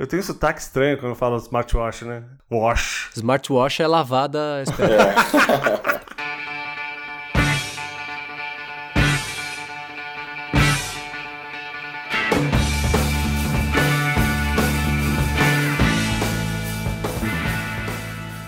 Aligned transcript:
Eu 0.00 0.06
tenho 0.06 0.22
sotaque 0.22 0.62
estranho 0.62 0.96
quando 0.96 1.10
eu 1.10 1.14
falo 1.14 1.36
smartwatch, 1.36 2.06
né? 2.06 2.22
Wash. 2.50 3.10
Smartwatch 3.16 3.82
é 3.82 3.86
lavada. 3.86 4.64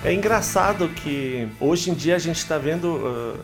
É. 0.05 0.09
É 0.09 0.15
engraçado 0.15 0.89
que 0.89 1.47
hoje 1.61 1.91
em 1.91 1.95
dia 1.95 2.17
a 2.17 2.19
gente 2.19 2.39
está 2.39 2.57
vendo 2.57 2.97
uh, 2.97 3.39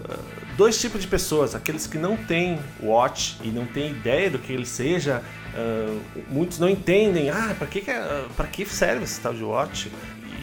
dois 0.59 0.79
tipos 0.79 1.01
de 1.01 1.07
pessoas: 1.07 1.55
aqueles 1.55 1.87
que 1.87 1.97
não 1.97 2.17
têm 2.17 2.59
watch 2.83 3.39
e 3.43 3.49
não 3.49 3.65
têm 3.65 3.93
ideia 3.93 4.29
do 4.29 4.39
que 4.39 4.53
ele 4.53 4.67
seja. 4.67 5.23
Uh, 5.55 6.01
muitos 6.29 6.59
não 6.59 6.69
entendem, 6.69 7.31
ah, 7.31 7.55
para 7.57 7.67
que, 7.67 7.81
que, 7.81 7.91
é, 7.91 8.27
que 8.53 8.67
serve 8.67 9.05
esse 9.05 9.19
tal 9.19 9.33
de 9.33 9.43
watch? 9.43 9.91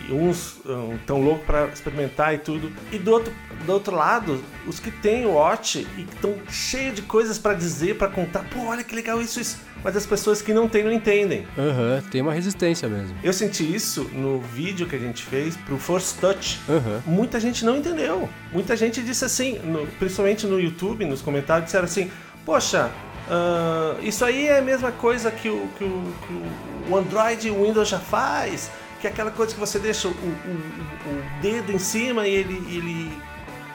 E 0.10 0.12
uns 0.12 0.60
estão 1.00 1.20
uh, 1.20 1.24
loucos 1.24 1.46
para 1.46 1.68
experimentar 1.68 2.34
e 2.34 2.38
tudo. 2.38 2.72
E 2.92 2.98
do 2.98 3.12
outro, 3.12 3.34
do 3.66 3.72
outro 3.72 3.96
lado, 3.96 4.44
os 4.66 4.80
que 4.80 4.90
têm 4.90 5.26
watch 5.26 5.88
e 5.98 6.02
estão 6.02 6.36
cheios 6.50 6.96
de 6.96 7.02
coisas 7.04 7.38
para 7.38 7.54
dizer, 7.54 7.98
para 7.98 8.08
contar, 8.08 8.46
pô, 8.50 8.66
olha 8.68 8.84
que 8.84 8.96
legal 8.96 9.22
isso, 9.22 9.40
isso 9.40 9.58
mas 9.86 9.96
as 9.96 10.04
pessoas 10.04 10.42
que 10.42 10.52
não 10.52 10.68
têm 10.68 10.84
não 10.84 10.92
entendem. 10.92 11.46
Aham, 11.56 12.02
uhum, 12.04 12.10
tem 12.10 12.20
uma 12.20 12.34
resistência 12.34 12.90
mesmo. 12.90 13.16
Eu 13.24 13.32
senti 13.32 13.64
isso 13.64 14.10
no 14.12 14.42
vídeo 14.42 14.88
que 14.88 14.96
a 14.96 15.00
gente 15.00 15.22
fez 15.22 15.56
pro 15.56 15.78
Force 15.78 16.18
Touch. 16.18 16.60
Uhum. 16.68 17.02
Muita 17.06 17.40
gente 17.40 17.64
não 17.64 17.78
entendeu. 17.78 18.28
Muita 18.52 18.76
gente 18.76 19.04
disse 19.04 19.24
assim, 19.24 19.60
no, 19.60 19.86
principalmente 20.00 20.48
no 20.48 20.60
YouTube, 20.60 21.06
nos 21.06 21.22
comentários, 21.22 21.66
disseram 21.66 21.86
assim: 21.86 22.10
Poxa, 22.44 22.90
uh, 23.28 24.04
isso 24.04 24.26
aí 24.26 24.48
é 24.48 24.58
a 24.58 24.62
mesma 24.64 24.92
coisa 24.92 25.30
que 25.30 25.50
o, 25.50 25.68
que 25.78 25.84
o, 25.84 26.14
que 26.26 26.92
o 26.92 26.98
Android 26.98 27.48
e 27.48 27.52
o 27.52 27.64
Windows 27.64 27.88
já 27.88 28.00
faz, 28.00 28.72
que 29.00 29.06
é 29.06 29.12
aquela 29.12 29.30
coisa 29.30 29.54
que 29.54 29.60
você 29.60 29.78
deixa 29.78 30.08
o, 30.08 30.12
o, 30.12 30.16
o 30.16 31.42
dedo 31.44 31.72
em 31.72 31.78
cima 31.78 32.28
e 32.28 32.34
ele, 32.34 32.56
ele 32.76 33.12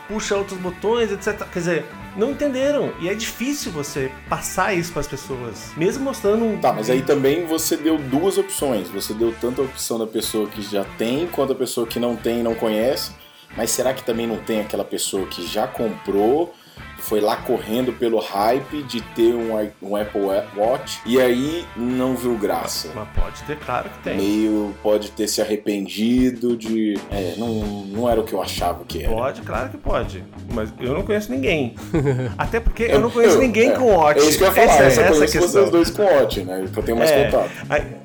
puxa 0.09 0.35
outros 0.35 0.59
botões, 0.59 1.13
etc. 1.13 1.47
Quer 1.53 1.59
dizer, 1.61 1.87
não 2.17 2.31
entenderam. 2.33 2.93
E 3.01 3.09
é 3.09 3.15
difícil 3.15 3.73
você 3.73 4.11
passar 4.29 4.75
isso 4.75 4.93
para 4.93 5.01
as 5.01 5.09
pessoas, 5.09 5.73
mesmo 5.77 6.05
mostrando 6.05 6.45
um. 6.45 6.59
Tá, 6.59 6.73
mas 6.73 6.91
aí 6.91 7.03
também 7.03 7.47
você 7.47 7.77
deu 7.77 7.99
duas 7.99 8.39
opções. 8.39 8.89
Você 8.89 9.15
deu 9.15 9.35
tanto 9.41 9.63
a 9.63 9.65
opção 9.65 9.99
da 9.99 10.07
pessoa 10.07 10.49
que 10.49 10.63
já 10.63 10.85
tem, 10.97 11.27
quanto 11.27 11.53
a 11.53 11.57
pessoa 11.57 11.87
que 11.87 11.99
não 11.99 12.17
tem 12.17 12.41
e 12.41 12.43
não 12.43 12.55
conhece. 12.55 13.13
Mas 13.57 13.71
será 13.71 13.93
que 13.93 14.05
também 14.05 14.27
não 14.27 14.37
tem 14.37 14.61
aquela 14.61 14.85
pessoa 14.85 15.27
que 15.27 15.47
já 15.47 15.67
comprou 15.67 16.55
foi 17.01 17.21
lá 17.21 17.37
correndo 17.37 17.93
pelo 17.93 18.19
hype 18.19 18.83
de 18.85 19.01
ter 19.01 19.35
um, 19.35 19.53
um 19.83 19.97
Apple 19.97 20.21
Watch 20.57 21.01
e 21.05 21.21
aí 21.21 21.65
não 21.77 22.15
viu 22.15 22.37
graça. 22.37 22.91
Mas 22.95 23.09
pode 23.15 23.43
ter, 23.43 23.57
claro 23.59 23.89
que 23.89 23.99
tem. 24.01 24.17
Meio 24.17 24.75
pode 24.83 25.11
ter 25.11 25.29
se 25.29 25.41
arrependido 25.41 26.57
de. 26.57 26.95
É, 27.11 27.35
não, 27.37 27.85
não 27.87 28.09
era 28.09 28.21
o 28.21 28.25
que 28.25 28.33
eu 28.33 28.43
achava 28.43 28.85
que 28.85 29.03
era. 29.03 29.13
Pode, 29.13 29.43
claro 29.43 29.69
que 29.71 29.77
pode. 29.77 30.25
Mas 30.53 30.73
eu 30.81 30.95
não 30.95 31.03
conheço 31.03 31.31
ninguém. 31.31 31.75
Até 32.37 32.61
porque 32.61 32.85
eu, 32.85 32.91
eu 32.91 33.01
não 33.01 33.11
conheço 33.11 33.37
eu, 33.37 33.41
ninguém 33.41 33.71
é, 33.71 33.73
com 33.73 33.85
Watch. 33.85 34.21
É 34.21 34.29
isso 34.29 34.39
que 34.39 34.45
eu 34.45 34.49
ia 34.49 34.55
falar, 34.55 34.67
essa, 34.67 34.85
eu 34.85 34.91
só 34.91 35.01
essa 35.01 35.13
conheço 35.13 35.33
questão. 35.33 35.51
vocês 35.51 35.71
dois 35.71 35.91
com 35.91 36.03
Watch, 36.03 36.43
né? 36.43 36.69
Que 36.73 36.79
eu 36.79 36.83
tenho 36.83 36.99
mais 36.99 37.11
é, 37.11 37.25
contato. 37.25 37.51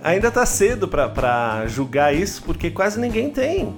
Ainda 0.04 0.32
tá 0.32 0.46
cedo 0.46 0.88
pra, 0.88 1.09
pra 1.09 1.66
julgar 1.68 2.14
isso, 2.14 2.42
porque 2.44 2.70
quase 2.70 3.00
ninguém 3.00 3.30
tem. 3.30 3.76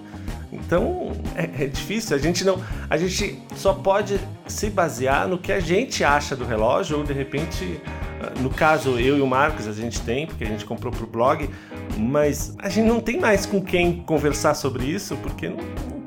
Então 0.52 1.12
é, 1.36 1.64
é, 1.64 1.68
difícil. 1.68 2.16
A 2.16 2.20
gente 2.20 2.44
não, 2.44 2.62
a 2.90 2.98
gente 2.98 3.42
só 3.56 3.74
pode 3.74 4.20
se 4.48 4.70
basear 4.70 5.28
no 5.28 5.38
que 5.38 5.52
a 5.52 5.60
gente 5.60 6.04
acha 6.04 6.36
do 6.36 6.46
relógio 6.46 6.98
ou 6.98 7.04
de 7.04 7.14
repente, 7.14 7.82
ah, 8.22 8.40
no 8.40 8.50
caso 8.50 9.00
eu 9.00 9.18
e 9.18 9.22
o 9.22 9.28
Marcos 9.28 9.68
a 9.68 9.74
gente 9.74 10.02
tem 10.02 10.26
porque 10.26 10.44
a 10.44 10.48
gente 10.48 10.66
comprou 10.66 10.92
pro 10.92 11.06
blog, 11.06 11.50
mas 11.98 12.56
a 12.60 12.70
gente 12.70 12.88
não 12.88 13.00
tem 13.00 13.20
mais 13.20 13.46
com 13.46 13.62
quem 13.62 14.02
conversar 14.04 14.54
sobre 14.54 14.86
isso 14.86 15.18
porque 15.18 15.50
não, 15.50 15.58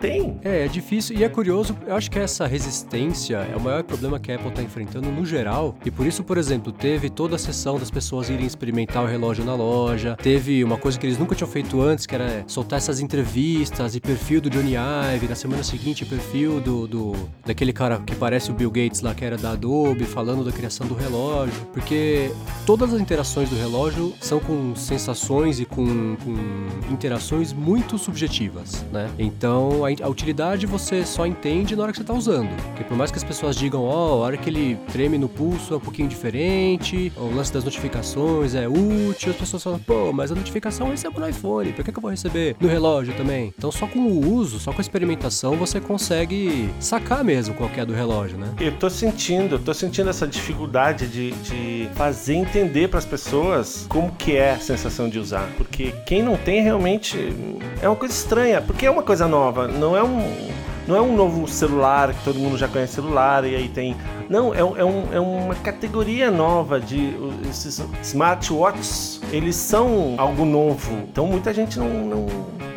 tem. 0.00 0.40
É, 0.42 0.64
é 0.64 0.68
difícil 0.68 1.16
e 1.16 1.22
é 1.22 1.28
curioso. 1.28 1.76
Eu 1.86 1.94
acho 1.94 2.10
que 2.10 2.18
essa 2.18 2.46
resistência 2.46 3.36
é 3.36 3.56
o 3.56 3.60
maior 3.60 3.84
problema 3.84 4.18
que 4.18 4.32
a 4.32 4.36
Apple 4.36 4.48
está 4.48 4.62
enfrentando 4.62 5.10
no 5.10 5.24
geral. 5.24 5.76
E 5.84 5.90
por 5.90 6.06
isso, 6.06 6.24
por 6.24 6.38
exemplo, 6.38 6.72
teve 6.72 7.10
toda 7.10 7.36
a 7.36 7.38
sessão 7.38 7.78
das 7.78 7.90
pessoas 7.90 8.30
irem 8.30 8.46
experimentar 8.46 9.04
o 9.04 9.06
relógio 9.06 9.44
na 9.44 9.54
loja. 9.54 10.16
Teve 10.16 10.64
uma 10.64 10.78
coisa 10.78 10.98
que 10.98 11.06
eles 11.06 11.18
nunca 11.18 11.34
tinham 11.34 11.48
feito 11.48 11.80
antes, 11.80 12.06
que 12.06 12.14
era 12.14 12.42
soltar 12.46 12.78
essas 12.78 13.00
entrevistas 13.00 13.94
e 13.94 14.00
perfil 14.00 14.40
do 14.40 14.48
Johnny 14.48 14.74
Ive. 14.74 15.28
Na 15.28 15.34
semana 15.34 15.62
seguinte, 15.62 16.04
perfil 16.04 16.60
do, 16.60 16.86
do 16.86 17.12
daquele 17.44 17.72
cara 17.72 17.98
que 17.98 18.14
parece 18.14 18.50
o 18.50 18.54
Bill 18.54 18.70
Gates 18.70 19.02
lá, 19.02 19.14
que 19.14 19.24
era 19.24 19.36
da 19.36 19.52
Adobe, 19.52 20.04
falando 20.04 20.42
da 20.44 20.50
criação 20.52 20.86
do 20.86 20.94
relógio. 20.94 21.66
Porque 21.72 22.32
todas 22.64 22.94
as 22.94 23.00
interações 23.00 23.50
do 23.50 23.56
relógio 23.56 24.14
são 24.20 24.40
com 24.40 24.74
sensações 24.74 25.60
e 25.60 25.64
com, 25.64 26.16
com 26.16 26.92
interações 26.92 27.52
muito 27.52 27.98
subjetivas, 27.98 28.84
né? 28.92 29.10
Então, 29.18 29.84
a, 29.84 29.89
a, 30.02 30.08
utilidade 30.08 30.66
você 30.66 31.04
só 31.04 31.26
entende 31.26 31.74
na 31.74 31.82
hora 31.82 31.92
que 31.92 31.98
você 31.98 32.02
está 32.02 32.14
usando. 32.14 32.50
Porque 32.66 32.84
por 32.84 32.96
mais 32.96 33.10
que 33.10 33.18
as 33.18 33.24
pessoas 33.24 33.56
digam, 33.56 33.82
ó, 33.82 34.10
oh, 34.10 34.12
a 34.22 34.26
hora 34.26 34.36
que 34.36 34.48
ele 34.48 34.78
treme 34.92 35.18
no 35.18 35.28
pulso 35.28 35.74
é 35.74 35.76
um 35.76 35.80
pouquinho 35.80 36.08
diferente, 36.08 37.12
o 37.16 37.34
lance 37.34 37.52
das 37.52 37.64
notificações 37.64 38.54
é 38.54 38.68
útil, 38.68 39.30
as 39.30 39.36
pessoas 39.36 39.62
falam, 39.62 39.78
pô, 39.78 40.12
mas 40.12 40.30
a 40.32 40.34
notificação 40.34 40.86
eu 40.86 40.92
recebo 40.92 41.20
no 41.20 41.28
iPhone, 41.28 41.72
por 41.72 41.84
que, 41.84 41.92
que 41.92 41.98
eu 41.98 42.02
vou 42.02 42.10
receber 42.10 42.56
no 42.60 42.68
relógio 42.68 43.14
também? 43.14 43.52
Então 43.56 43.70
só 43.70 43.86
com 43.86 44.00
o 44.00 44.34
uso, 44.34 44.58
só 44.58 44.72
com 44.72 44.78
a 44.78 44.82
experimentação, 44.82 45.56
você 45.56 45.80
consegue 45.80 46.70
sacar 46.78 47.24
mesmo 47.24 47.54
qual 47.54 47.70
é 47.76 47.84
do 47.84 47.94
relógio, 47.94 48.36
né? 48.36 48.52
Eu 48.60 48.72
tô 48.72 48.90
sentindo, 48.90 49.54
eu 49.54 49.58
tô 49.58 49.72
sentindo 49.72 50.10
essa 50.10 50.26
dificuldade 50.26 51.06
de, 51.06 51.30
de 51.32 51.88
fazer 51.94 52.34
entender 52.34 52.88
para 52.88 52.98
as 52.98 53.04
pessoas 53.04 53.86
como 53.88 54.12
que 54.12 54.36
é 54.36 54.52
a 54.52 54.58
sensação 54.58 55.08
de 55.08 55.18
usar. 55.18 55.48
Porque 55.56 55.92
quem 56.06 56.22
não 56.22 56.36
tem 56.36 56.62
realmente 56.62 57.16
é 57.80 57.88
uma 57.88 57.96
coisa 57.96 58.14
estranha, 58.14 58.60
porque 58.60 58.86
é 58.86 58.90
uma 58.90 59.02
coisa 59.02 59.26
nova 59.26 59.68
não 59.80 59.96
é 59.96 60.02
um 60.04 60.50
não 60.86 60.96
é 60.96 61.00
um 61.00 61.14
novo 61.14 61.46
celular 61.46 62.12
que 62.12 62.24
todo 62.24 62.38
mundo 62.38 62.58
já 62.58 62.66
conhece 62.66 62.94
celular 62.94 63.44
e 63.44 63.54
aí 63.54 63.68
tem. 63.68 63.96
Não, 64.28 64.52
é, 64.52 64.58
é, 64.58 64.84
um, 64.84 65.12
é 65.12 65.20
uma 65.20 65.54
categoria 65.54 66.30
nova 66.30 66.80
de 66.80 67.14
esses 67.48 67.80
smartwatches. 68.02 69.19
Eles 69.32 69.56
são 69.56 70.14
algo 70.18 70.44
novo. 70.44 70.92
Então 71.10 71.26
muita 71.26 71.52
gente 71.52 71.78
não, 71.78 71.88
não 71.88 72.26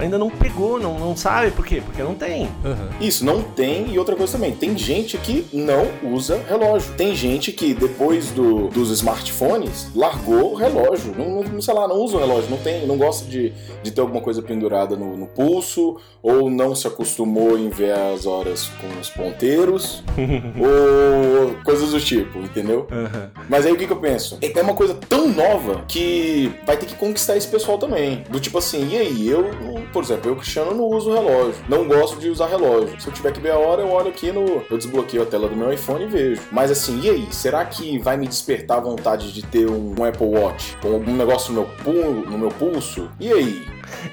ainda 0.04 0.18
não 0.18 0.30
pegou, 0.30 0.80
não, 0.80 1.00
não 1.00 1.16
sabe 1.16 1.52
por 1.52 1.66
quê? 1.66 1.82
Porque 1.84 2.02
não 2.02 2.14
tem. 2.14 2.44
Uhum. 2.64 2.90
Isso, 3.00 3.26
não 3.26 3.42
tem. 3.42 3.92
E 3.92 4.00
outra 4.00 4.16
coisa 4.16 4.34
também, 4.34 4.52
tem 4.52 4.78
gente 4.78 5.18
que 5.18 5.46
não 5.54 5.88
usa 6.04 6.42
relógio. 6.48 6.94
Tem 6.96 7.16
gente 7.16 7.52
que 7.52 7.74
depois 7.74 8.32
do, 8.32 8.68
dos 8.68 8.90
smartphones 8.92 9.90
largou 9.96 10.54
o 10.54 10.56
relógio. 10.56 11.14
Não, 11.18 11.44
não, 11.44 11.62
sei 11.62 11.74
lá, 11.74 11.88
não 11.88 11.98
usa 11.98 12.18
o 12.18 12.20
relógio, 12.20 12.50
não 12.50 12.58
tem, 12.58 12.86
não 12.86 12.98
gosta 12.98 13.30
de, 13.30 13.54
de 13.82 13.92
ter 13.92 14.02
alguma 14.02 14.22
coisa 14.22 14.42
pendurada 14.42 14.96
no, 14.96 15.16
no 15.18 15.28
pulso, 15.28 15.98
ou 16.22 16.50
não 16.50 16.76
se 16.76 16.88
acostumou 16.88 17.58
em 17.58 17.70
ver 17.70 17.94
as 17.94 18.26
horas 18.26 18.70
com 18.80 19.00
os 19.00 19.10
ponteiros, 19.10 20.04
ou 20.18 21.64
coisas 21.64 21.92
do 21.92 22.00
tipo, 22.00 22.40
entendeu? 22.40 22.88
Uhum. 22.92 23.30
Mas 23.50 23.66
aí 23.66 23.72
o 23.72 23.78
que, 23.78 23.88
que 23.88 23.94
eu 23.94 23.98
penso? 23.98 24.38
É 24.42 24.62
uma 24.62 24.74
coisa 24.74 24.94
tão 24.94 25.30
nova 25.30 25.84
que 25.88 26.43
vai 26.66 26.78
ter 26.78 26.86
que 26.86 26.96
conquistar 26.96 27.38
esse 27.38 27.48
pessoal 27.48 27.78
também. 27.78 28.24
Do 28.30 28.40
tipo 28.40 28.58
assim, 28.58 28.90
e 28.90 28.98
aí, 28.98 29.28
eu 29.28 29.52
por 29.94 30.04
exemplo, 30.04 30.32
eu, 30.32 30.36
Cristiano, 30.36 30.74
não 30.74 30.86
uso 30.86 31.14
relógio. 31.14 31.64
Não 31.70 31.88
gosto 31.88 32.20
de 32.20 32.28
usar 32.28 32.48
relógio. 32.48 33.00
Se 33.00 33.08
eu 33.08 33.14
tiver 33.14 33.32
que 33.32 33.40
ver 33.40 33.52
a 33.52 33.58
hora, 33.58 33.84
eu 33.84 33.90
olho 33.90 34.10
aqui 34.10 34.32
no. 34.32 34.64
Eu 34.70 34.78
desbloqueio 34.78 35.22
a 35.22 35.26
tela 35.26 35.48
do 35.48 35.56
meu 35.56 35.72
iPhone 35.72 36.04
e 36.04 36.08
vejo. 36.08 36.42
Mas 36.52 36.72
assim, 36.72 37.00
e 37.02 37.10
aí? 37.10 37.28
Será 37.32 37.64
que 37.64 38.00
vai 38.00 38.18
me 38.18 38.28
despertar 38.28 38.80
a 38.80 38.82
vontade 38.82 39.32
de 39.32 39.44
ter 39.44 39.70
um, 39.70 40.04
Apple 40.04 40.26
Watch? 40.26 40.76
Com 40.82 40.94
algum 40.94 41.16
negócio 41.16 41.54
no 41.54 41.62
meu, 41.62 41.70
pul 41.84 42.26
no 42.26 42.38
meu 42.38 42.50
pulso? 42.50 43.10
E 43.20 43.32
aí? 43.32 43.66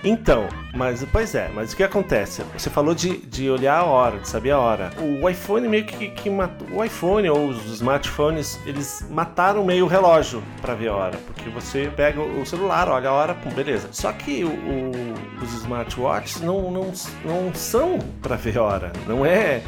Então, 0.02 0.48
mas 0.74 1.04
pois 1.12 1.34
é, 1.34 1.50
mas 1.54 1.72
o 1.72 1.76
que 1.76 1.82
acontece? 1.82 2.42
Você 2.52 2.70
falou 2.70 2.94
de, 2.94 3.18
de 3.18 3.50
olhar 3.50 3.78
a 3.78 3.84
hora, 3.84 4.18
de 4.18 4.28
saber 4.28 4.50
a 4.50 4.58
hora. 4.58 4.90
O 4.98 5.28
iPhone 5.28 5.68
meio 5.68 5.84
que, 5.84 6.08
que 6.10 6.30
matou. 6.30 6.66
O 6.72 6.84
iPhone 6.84 7.28
ou 7.28 7.48
os 7.48 7.64
smartphones, 7.74 8.58
eles 8.66 9.06
mataram 9.10 9.64
meio 9.64 9.84
o 9.84 9.88
relógio 9.88 10.42
para 10.60 10.74
ver 10.74 10.88
a 10.88 10.94
hora. 10.94 11.18
Porque 11.26 11.48
você 11.50 11.90
pega 11.94 12.20
o 12.20 12.44
celular, 12.46 12.88
olha 12.88 13.10
a 13.10 13.12
hora, 13.12 13.34
pum, 13.34 13.50
beleza. 13.50 13.88
Só 13.92 14.12
que 14.12 14.44
o, 14.44 14.50
o, 14.50 15.44
os 15.44 15.52
smartwatches 15.54 16.40
não, 16.40 16.70
não, 16.70 16.92
não 17.24 17.54
são 17.54 17.98
para 18.22 18.36
ver 18.36 18.58
a 18.58 18.62
hora. 18.62 18.92
Não 19.06 19.24
é 19.24 19.62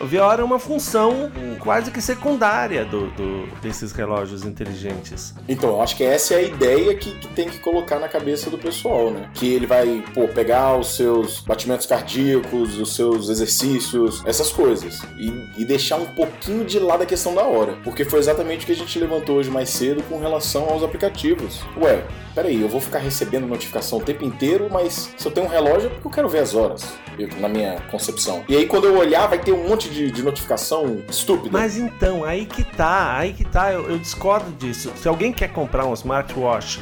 o 0.00 0.06
VR 0.06 0.40
é 0.40 0.42
uma 0.42 0.58
função 0.58 1.30
quase 1.58 1.90
que 1.90 2.00
secundária 2.00 2.84
do, 2.84 3.08
do, 3.10 3.46
desses 3.60 3.92
relógios 3.92 4.44
inteligentes. 4.44 5.34
Então, 5.46 5.70
eu 5.70 5.82
acho 5.82 5.96
que 5.96 6.02
essa 6.02 6.34
é 6.34 6.38
a 6.38 6.42
ideia 6.42 6.94
que, 6.94 7.12
que, 7.18 7.28
tem 7.28 7.48
que 7.48 7.58
colocar 7.58 7.98
na 7.98 8.08
cabeça 8.08 8.48
do 8.48 8.56
pessoal, 8.56 9.10
né? 9.10 9.28
Que 9.34 9.52
ele 9.52 9.66
vai, 9.66 10.02
pô, 10.14 10.26
pegar 10.26 10.76
os 10.76 10.96
seus 10.96 11.40
batimentos 11.40 11.86
cardíacos, 11.86 12.78
os 12.78 12.94
seus 12.94 13.28
exercícios, 13.28 14.22
essas 14.24 14.50
coisas. 14.50 15.02
E, 15.18 15.28
e 15.58 15.64
deixar 15.64 15.96
um 15.96 16.06
pouquinho 16.06 16.64
de 16.64 16.78
lado 16.78 17.02
a 17.02 17.06
questão 17.06 17.34
da 17.34 17.42
hora. 17.42 17.76
Porque 17.84 18.04
foi 18.04 18.18
exatamente 18.18 18.62
o 18.64 18.66
que 18.66 18.72
a 18.72 18.76
gente 18.76 18.98
levantou 18.98 19.36
hoje 19.36 19.50
mais 19.50 19.68
cedo 19.68 20.02
com 20.04 20.18
relação 20.18 20.68
aos 20.70 20.82
aplicativos. 20.82 21.60
Ué, 21.76 22.02
peraí, 22.34 22.60
eu 22.60 22.68
vou 22.68 22.80
ficar 22.80 22.98
recebendo 23.00 23.46
notificação 23.46 23.98
o 23.98 24.02
tempo 24.02 24.24
inteiro, 24.24 24.68
mas 24.70 25.12
se 25.16 25.26
eu 25.26 25.32
tenho 25.32 25.46
um 25.46 25.50
relógio 25.50 25.88
é 25.88 25.90
porque 25.90 26.06
eu 26.06 26.10
quero 26.10 26.28
ver 26.28 26.38
as 26.38 26.54
horas, 26.54 26.84
na 27.38 27.48
minha 27.48 27.80
concepção. 27.90 28.44
E 28.48 28.56
aí 28.56 28.66
quando 28.66 28.86
eu 28.86 28.96
olhar, 28.96 29.26
vai 29.26 29.38
ter 29.38 29.52
um 29.52 29.68
monte 29.68 29.89
de, 29.90 30.10
de 30.10 30.22
notificação 30.22 31.02
estúpida. 31.08 31.50
Mas 31.52 31.76
então, 31.76 32.24
aí 32.24 32.46
que 32.46 32.64
tá, 32.64 33.16
aí 33.16 33.32
que 33.32 33.44
tá, 33.44 33.72
eu, 33.72 33.90
eu 33.90 33.98
discordo 33.98 34.50
disso. 34.52 34.92
Se 34.96 35.08
alguém 35.08 35.32
quer 35.32 35.48
comprar 35.48 35.86
um 35.86 35.94
smartwatch 35.94 36.80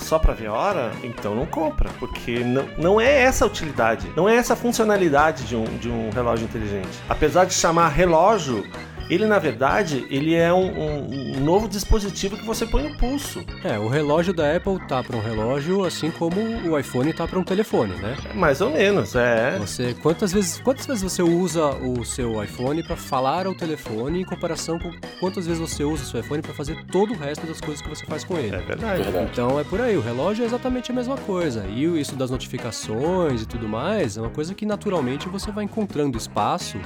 só 0.00 0.18
pra 0.18 0.34
ver 0.34 0.48
hora, 0.48 0.92
então 1.02 1.34
não 1.34 1.46
compra. 1.46 1.90
Porque 1.98 2.40
não, 2.40 2.68
não 2.76 3.00
é 3.00 3.22
essa 3.22 3.44
a 3.44 3.48
utilidade, 3.48 4.10
não 4.16 4.28
é 4.28 4.36
essa 4.36 4.52
a 4.52 4.56
funcionalidade 4.56 5.44
de 5.44 5.56
um, 5.56 5.64
de 5.78 5.88
um 5.88 6.10
relógio 6.10 6.44
inteligente. 6.44 6.98
Apesar 7.08 7.44
de 7.44 7.54
chamar 7.54 7.88
relógio, 7.88 8.64
ele 9.08 9.26
na 9.26 9.38
verdade 9.38 10.06
ele 10.10 10.34
é 10.34 10.52
um, 10.52 10.66
um, 10.66 11.36
um, 11.36 11.40
novo 11.40 11.68
dispositivo 11.68 12.36
que 12.36 12.44
você 12.44 12.66
põe 12.66 12.88
no 12.88 12.96
pulso. 12.96 13.44
É, 13.64 13.78
o 13.78 13.88
relógio 13.88 14.32
da 14.32 14.56
Apple 14.56 14.78
tá 14.86 15.02
para 15.02 15.16
um 15.16 15.20
relógio, 15.20 15.84
assim 15.84 16.10
como 16.10 16.40
o 16.40 16.78
iPhone 16.78 17.12
tá 17.12 17.26
para 17.26 17.38
um 17.38 17.44
telefone, 17.44 17.94
né? 17.96 18.16
Mais 18.34 18.60
ou 18.60 18.70
menos, 18.70 19.14
é. 19.14 19.58
Você 19.58 19.94
quantas 20.02 20.32
vezes 20.32 20.60
quantas 20.60 20.86
vezes 20.86 21.02
você 21.02 21.22
usa 21.22 21.70
o 21.76 22.04
seu 22.04 22.42
iPhone 22.42 22.82
para 22.82 22.96
falar 22.96 23.46
ao 23.46 23.54
telefone 23.54 24.20
em 24.20 24.24
comparação 24.24 24.78
com 24.78 24.90
quantas 25.20 25.46
vezes 25.46 25.60
você 25.60 25.84
usa 25.84 26.02
o 26.02 26.06
seu 26.06 26.20
iPhone 26.20 26.42
para 26.42 26.54
fazer 26.54 26.84
todo 26.86 27.14
o 27.14 27.16
resto 27.16 27.46
das 27.46 27.60
coisas 27.60 27.82
que 27.82 27.88
você 27.88 28.04
faz 28.04 28.24
com 28.24 28.36
ele? 28.36 28.54
É 28.54 28.60
verdade. 28.60 29.02
verdade. 29.02 29.28
Então 29.32 29.58
é 29.58 29.64
por 29.64 29.80
aí. 29.80 29.96
O 29.96 30.00
relógio 30.00 30.42
é 30.42 30.46
exatamente 30.46 30.90
a 30.90 30.94
mesma 30.94 31.16
coisa. 31.16 31.64
E 31.66 31.84
isso 31.98 32.14
das 32.16 32.30
notificações 32.30 33.42
e 33.42 33.46
tudo 33.46 33.68
mais 33.68 34.16
é 34.16 34.20
uma 34.20 34.30
coisa 34.30 34.54
que 34.54 34.66
naturalmente 34.66 35.28
você 35.28 35.50
vai 35.50 35.64
encontrando 35.64 36.18
espaço 36.18 36.78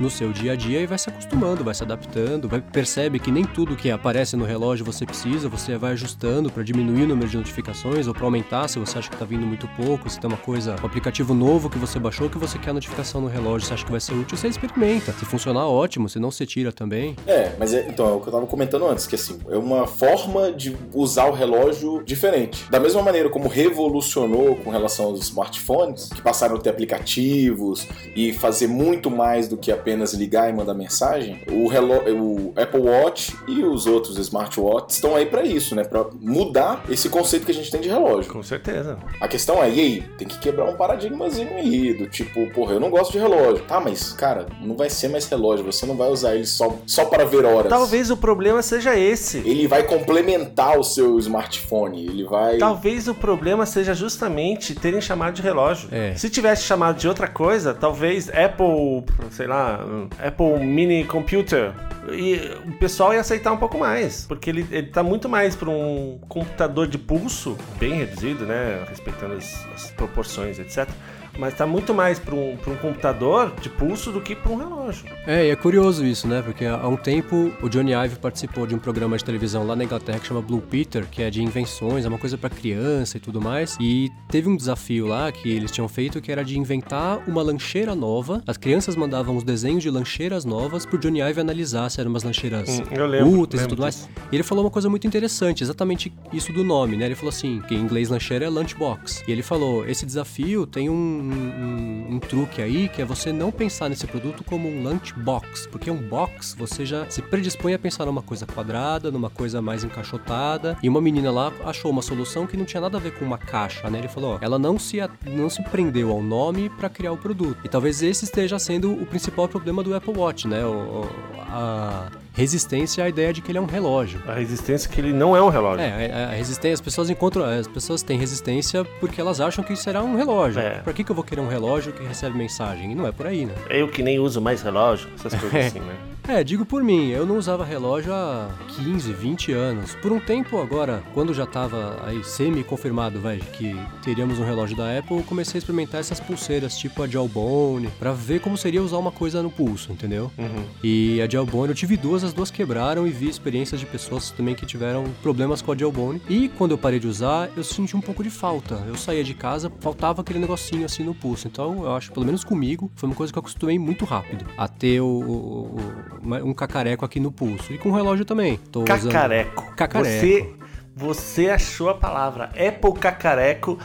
no 0.00 0.10
seu 0.10 0.32
dia 0.32 0.52
a 0.52 0.56
dia 0.56 0.80
e 0.80 0.86
vai 0.86 0.98
se 0.98 1.08
acostumando, 1.08 1.64
vai 1.64 1.74
se 1.74 1.82
adaptando, 1.82 2.48
vai 2.48 2.60
percebe 2.60 3.18
que 3.18 3.30
nem 3.30 3.44
tudo 3.44 3.76
que 3.76 3.90
aparece 3.90 4.36
no 4.36 4.44
relógio 4.44 4.84
você 4.84 5.06
precisa, 5.06 5.48
você 5.48 5.76
vai 5.76 5.92
ajustando 5.92 6.50
para 6.50 6.62
diminuir 6.62 7.04
o 7.04 7.08
número 7.08 7.28
de 7.28 7.36
notificações 7.36 8.06
ou 8.06 8.14
para 8.14 8.24
aumentar 8.24 8.68
se 8.68 8.78
você 8.78 8.98
acha 8.98 9.08
que 9.08 9.14
está 9.14 9.24
vindo 9.24 9.46
muito 9.46 9.68
pouco, 9.68 10.08
se 10.10 10.20
tem 10.20 10.28
uma 10.28 10.36
coisa, 10.36 10.76
um 10.82 10.86
aplicativo 10.86 11.34
novo 11.34 11.70
que 11.70 11.78
você 11.78 11.98
baixou 11.98 12.28
que 12.28 12.38
você 12.38 12.58
quer 12.58 12.70
a 12.70 12.74
notificação 12.74 13.20
no 13.20 13.28
relógio, 13.28 13.66
você 13.66 13.74
acha 13.74 13.84
que 13.84 13.90
vai 13.90 14.00
ser 14.00 14.14
útil, 14.14 14.36
você 14.36 14.48
experimenta. 14.48 15.12
Se 15.12 15.24
funcionar, 15.24 15.66
ótimo, 15.66 16.08
se 16.08 16.18
não, 16.18 16.30
você 16.30 16.46
tira 16.46 16.72
também. 16.72 17.16
É, 17.26 17.52
mas 17.58 17.72
é, 17.72 17.86
então, 17.88 18.08
é 18.08 18.12
o 18.12 18.20
que 18.20 18.28
eu 18.28 18.32
tava 18.32 18.46
comentando 18.46 18.86
antes, 18.86 19.06
que 19.06 19.14
assim, 19.14 19.38
é 19.48 19.56
uma 19.56 19.86
forma 19.86 20.52
de 20.52 20.76
usar 20.92 21.26
o 21.26 21.32
relógio 21.32 22.02
diferente. 22.04 22.68
Da 22.70 22.80
mesma 22.80 23.02
maneira 23.02 23.28
como 23.28 23.48
revolucionou 23.48 24.56
com 24.56 24.70
relação 24.70 25.06
aos 25.06 25.20
smartphones, 25.20 26.08
que 26.08 26.22
passaram 26.22 26.56
a 26.56 26.60
ter 26.60 26.70
aplicativos 26.70 27.86
e 28.14 28.32
fazer 28.32 28.66
muito 28.66 29.10
mais 29.10 29.48
do 29.48 29.56
que 29.56 29.72
a 29.72 29.76
apenas 29.86 30.12
ligar 30.12 30.50
e 30.50 30.52
mandar 30.52 30.74
mensagem, 30.74 31.40
o, 31.48 31.68
o 31.68 32.52
Apple 32.56 32.80
Watch 32.80 33.36
e 33.46 33.62
os 33.62 33.86
outros 33.86 34.18
smartwatches 34.18 34.96
estão 34.96 35.14
aí 35.14 35.26
para 35.26 35.44
isso, 35.44 35.76
né? 35.76 35.84
Para 35.84 36.06
mudar 36.20 36.82
esse 36.90 37.08
conceito 37.08 37.46
que 37.46 37.52
a 37.52 37.54
gente 37.54 37.70
tem 37.70 37.80
de 37.80 37.88
relógio. 37.88 38.32
Com 38.32 38.42
certeza. 38.42 38.98
A 39.20 39.28
questão 39.28 39.62
é, 39.62 39.70
e 39.70 39.80
aí? 39.80 40.02
Tem 40.18 40.26
que 40.26 40.40
quebrar 40.40 40.68
um 40.68 40.74
paradigmazinho 40.74 41.54
aí, 41.54 41.94
do 41.94 42.08
tipo, 42.08 42.50
porra, 42.50 42.72
eu 42.72 42.80
não 42.80 42.90
gosto 42.90 43.12
de 43.12 43.18
relógio. 43.18 43.64
Tá, 43.64 43.78
mas, 43.78 44.12
cara, 44.12 44.46
não 44.60 44.74
vai 44.74 44.90
ser 44.90 45.06
mais 45.08 45.28
relógio, 45.28 45.64
você 45.64 45.86
não 45.86 45.96
vai 45.96 46.10
usar 46.10 46.34
ele 46.34 46.46
só, 46.46 46.76
só 46.84 47.04
para 47.04 47.24
ver 47.24 47.44
horas. 47.44 47.70
Talvez 47.70 48.10
o 48.10 48.16
problema 48.16 48.62
seja 48.62 48.98
esse. 48.98 49.38
Ele 49.38 49.68
vai 49.68 49.84
complementar 49.84 50.76
o 50.76 50.82
seu 50.82 51.16
smartphone, 51.20 52.06
ele 52.06 52.24
vai... 52.24 52.58
Talvez 52.58 53.06
o 53.06 53.14
problema 53.14 53.64
seja 53.64 53.94
justamente 53.94 54.74
terem 54.74 55.00
chamado 55.00 55.34
de 55.34 55.42
relógio. 55.42 55.88
É. 55.92 56.14
Se 56.16 56.28
tivesse 56.28 56.64
chamado 56.64 56.96
de 56.96 57.06
outra 57.06 57.28
coisa, 57.28 57.72
talvez 57.72 58.28
Apple, 58.30 59.04
sei 59.30 59.46
lá, 59.46 59.75
Apple 60.18 60.64
Mini 60.64 61.04
Computer. 61.04 61.72
E 62.12 62.36
o 62.66 62.72
pessoal 62.78 63.12
ia 63.12 63.20
aceitar 63.20 63.52
um 63.52 63.56
pouco 63.56 63.78
mais, 63.78 64.26
porque 64.26 64.48
ele, 64.50 64.66
ele 64.70 64.86
tá 64.88 65.02
muito 65.02 65.28
mais 65.28 65.56
para 65.56 65.68
um 65.68 66.20
computador 66.28 66.86
de 66.86 66.98
pulso, 66.98 67.58
bem 67.78 67.94
reduzido, 67.94 68.46
né? 68.46 68.84
Respeitando 68.88 69.34
as, 69.34 69.66
as 69.74 69.90
proporções, 69.90 70.58
etc 70.58 70.88
mas 71.38 71.54
tá 71.54 71.66
muito 71.66 71.94
mais 71.94 72.18
para 72.18 72.34
um, 72.34 72.52
um 72.52 72.76
computador 72.76 73.52
de 73.60 73.68
pulso 73.68 74.10
do 74.12 74.20
que 74.20 74.34
para 74.34 74.52
um 74.52 74.56
relógio. 74.56 75.04
É, 75.26 75.46
e 75.46 75.50
é 75.50 75.56
curioso 75.56 76.04
isso, 76.04 76.26
né? 76.26 76.42
Porque 76.42 76.64
há 76.64 76.86
um 76.88 76.96
tempo 76.96 77.52
o 77.62 77.68
Johnny 77.68 77.92
Ive 77.92 78.16
participou 78.16 78.66
de 78.66 78.74
um 78.74 78.78
programa 78.78 79.16
de 79.16 79.24
televisão 79.24 79.66
lá 79.66 79.74
na 79.74 79.84
Inglaterra 79.84 80.18
que 80.18 80.26
chama 80.26 80.40
Blue 80.40 80.60
Peter, 80.60 81.06
que 81.10 81.22
é 81.22 81.30
de 81.30 81.42
invenções, 81.42 82.04
é 82.04 82.08
uma 82.08 82.18
coisa 82.18 82.38
para 82.38 82.50
criança 82.50 83.16
e 83.16 83.20
tudo 83.20 83.40
mais. 83.40 83.76
E 83.80 84.10
teve 84.28 84.48
um 84.48 84.56
desafio 84.56 85.06
lá 85.06 85.30
que 85.32 85.50
eles 85.50 85.70
tinham 85.70 85.88
feito 85.88 86.20
que 86.20 86.30
era 86.30 86.44
de 86.44 86.58
inventar 86.58 87.18
uma 87.28 87.42
lancheira 87.42 87.94
nova. 87.94 88.42
As 88.46 88.56
crianças 88.56 88.96
mandavam 88.96 89.36
os 89.36 89.44
desenhos 89.44 89.82
de 89.82 89.90
lancheiras 89.90 90.44
novas 90.44 90.86
pro 90.86 90.98
Johnny 90.98 91.20
Ive 91.20 91.40
analisar 91.40 91.90
se 91.90 92.00
eram 92.00 92.10
umas 92.10 92.22
lancheiras 92.22 92.68
hum, 92.68 93.06
lembro, 93.06 93.40
úteis 93.40 93.62
e 93.62 93.68
tudo 93.68 93.82
mais. 93.82 94.08
E 94.30 94.36
ele 94.36 94.42
falou 94.42 94.64
uma 94.64 94.70
coisa 94.70 94.88
muito 94.88 95.06
interessante, 95.06 95.62
exatamente 95.62 96.12
isso 96.32 96.52
do 96.52 96.64
nome, 96.64 96.96
né? 96.96 97.06
Ele 97.06 97.14
falou 97.14 97.30
assim, 97.30 97.60
que 97.66 97.74
em 97.74 97.80
inglês 97.80 98.08
lancheira 98.08 98.44
é 98.44 98.48
lunchbox. 98.48 99.22
E 99.26 99.32
ele 99.32 99.42
falou, 99.42 99.86
esse 99.86 100.06
desafio 100.06 100.66
tem 100.66 100.88
um 100.88 101.25
um, 101.32 102.14
um, 102.14 102.18
truque 102.18 102.62
aí, 102.62 102.88
que 102.88 103.02
é 103.02 103.04
você 103.04 103.32
não 103.32 103.50
pensar 103.50 103.88
nesse 103.88 104.06
produto 104.06 104.44
como 104.44 104.68
um 104.68 104.82
lunchbox, 104.82 105.66
porque 105.66 105.90
um 105.90 105.96
box 105.96 106.54
você 106.54 106.84
já 106.84 107.08
se 107.08 107.22
predispõe 107.22 107.74
a 107.74 107.78
pensar 107.78 108.06
numa 108.06 108.22
coisa 108.22 108.46
quadrada, 108.46 109.10
numa 109.10 109.30
coisa 109.30 109.60
mais 109.62 109.84
encaixotada. 109.84 110.76
E 110.82 110.88
uma 110.88 111.00
menina 111.00 111.30
lá 111.30 111.52
achou 111.64 111.90
uma 111.90 112.02
solução 112.02 112.46
que 112.46 112.56
não 112.56 112.64
tinha 112.64 112.80
nada 112.80 112.98
a 112.98 113.00
ver 113.00 113.12
com 113.18 113.24
uma 113.24 113.38
caixa, 113.38 113.88
né? 113.90 113.98
Ele 113.98 114.08
falou, 114.08 114.34
ó, 114.34 114.38
ela 114.40 114.58
não 114.58 114.78
se, 114.78 114.98
não 115.26 115.48
se 115.48 115.62
prendeu 115.64 116.10
ao 116.10 116.22
nome 116.22 116.70
para 116.70 116.88
criar 116.88 117.12
o 117.12 117.16
produto. 117.16 117.58
E 117.64 117.68
talvez 117.68 118.02
esse 118.02 118.24
esteja 118.24 118.58
sendo 118.58 118.92
o 118.92 119.06
principal 119.06 119.48
problema 119.48 119.82
do 119.82 119.94
Apple 119.94 120.16
Watch, 120.16 120.46
né? 120.46 120.64
O, 120.64 121.08
a 121.48 122.10
resistência 122.36 123.02
à 123.02 123.08
ideia 123.08 123.32
de 123.32 123.40
que 123.40 123.50
ele 123.50 123.58
é 123.58 123.60
um 123.60 123.66
relógio. 123.66 124.20
A 124.26 124.34
resistência 124.34 124.90
que 124.90 125.00
ele 125.00 125.12
não 125.12 125.34
é 125.34 125.42
um 125.42 125.48
relógio. 125.48 125.80
É, 125.80 126.12
a, 126.12 126.28
a 126.28 126.34
resistência, 126.34 126.74
as 126.74 126.80
pessoas 126.82 127.08
encontram, 127.08 127.44
as 127.44 127.66
pessoas 127.66 128.02
têm 128.02 128.18
resistência 128.18 128.84
porque 129.00 129.18
elas 129.18 129.40
acham 129.40 129.64
que 129.64 129.74
será 129.74 130.02
um 130.02 130.16
relógio. 130.16 130.60
É. 130.60 130.80
Por 130.80 130.92
que, 130.92 131.02
que 131.02 131.10
eu 131.10 131.16
vou 131.16 131.24
querer 131.24 131.40
um 131.40 131.48
relógio 131.48 131.92
que 131.94 132.04
recebe 132.04 132.36
mensagem? 132.36 132.92
E 132.92 132.94
não 132.94 133.06
é 133.06 133.12
por 133.12 133.26
aí, 133.26 133.46
né? 133.46 133.54
Eu 133.70 133.88
que 133.88 134.02
nem 134.02 134.18
uso 134.18 134.40
mais 134.40 134.60
relógio, 134.60 135.08
essas 135.18 135.34
coisas 135.34 135.54
assim, 135.66 135.80
né? 135.80 135.96
É, 136.28 136.42
digo 136.42 136.66
por 136.66 136.82
mim, 136.82 137.10
eu 137.10 137.24
não 137.24 137.38
usava 137.38 137.64
relógio 137.64 138.12
há 138.12 138.50
15, 138.76 139.12
20 139.12 139.52
anos. 139.52 139.94
Por 139.94 140.10
um 140.10 140.18
tempo 140.18 140.60
agora, 140.60 141.00
quando 141.14 141.32
já 141.32 141.44
estava 141.44 142.02
aí 142.04 142.24
semi-confirmado, 142.24 143.20
vai, 143.20 143.38
que 143.38 143.76
teríamos 144.02 144.40
um 144.40 144.44
relógio 144.44 144.76
da 144.76 144.98
Apple, 144.98 145.18
eu 145.18 145.22
comecei 145.22 145.58
a 145.58 145.60
experimentar 145.60 146.00
essas 146.00 146.18
pulseiras 146.18 146.76
tipo 146.76 147.00
a 147.00 147.06
Jawbone, 147.06 147.88
para 147.96 148.12
ver 148.12 148.40
como 148.40 148.56
seria 148.58 148.82
usar 148.82 148.98
uma 148.98 149.12
coisa 149.12 149.40
no 149.40 149.50
pulso, 149.50 149.92
entendeu? 149.92 150.32
Uhum. 150.36 150.64
E 150.82 151.22
a 151.22 151.28
Jawbone, 151.28 151.68
eu 151.68 151.76
tive 151.76 151.96
duas, 151.96 152.24
as 152.24 152.32
duas 152.32 152.50
quebraram 152.50 153.06
e 153.06 153.10
vi 153.10 153.28
experiências 153.28 153.78
de 153.78 153.86
pessoas 153.86 154.32
também 154.32 154.56
que 154.56 154.66
tiveram 154.66 155.04
problemas 155.22 155.62
com 155.62 155.70
a 155.70 155.76
Jawbone. 155.76 156.20
E 156.28 156.48
quando 156.48 156.72
eu 156.72 156.78
parei 156.78 156.98
de 156.98 157.06
usar, 157.06 157.50
eu 157.56 157.62
senti 157.62 157.96
um 157.96 158.00
pouco 158.00 158.24
de 158.24 158.30
falta. 158.30 158.82
Eu 158.88 158.96
saía 158.96 159.22
de 159.22 159.32
casa, 159.32 159.70
faltava 159.78 160.22
aquele 160.22 160.40
negocinho 160.40 160.84
assim 160.84 161.04
no 161.04 161.14
pulso. 161.14 161.46
Então, 161.46 161.84
eu 161.84 161.94
acho, 161.94 162.10
pelo 162.10 162.26
menos 162.26 162.42
comigo, 162.42 162.90
foi 162.96 163.08
uma 163.08 163.14
coisa 163.14 163.32
que 163.32 163.38
eu 163.38 163.40
acostumei 163.40 163.78
muito 163.78 164.04
rápido 164.04 164.44
a 164.58 164.66
ter 164.66 165.00
o, 165.00 165.06
o 165.06 166.15
um 166.22 166.52
cacareco 166.52 167.04
aqui 167.04 167.20
no 167.20 167.30
pulso. 167.32 167.72
E 167.72 167.78
com 167.78 167.90
o 167.90 167.94
relógio 167.94 168.24
também. 168.24 168.58
Tô 168.70 168.84
cacareco. 168.84 169.62
Usando... 169.62 169.74
Cacareco. 169.76 170.14
Você, 170.14 170.54
você 170.94 171.50
achou 171.50 171.90
a 171.90 171.94
palavra. 171.94 172.44
Apple 172.44 172.92
cacareco 172.98 173.78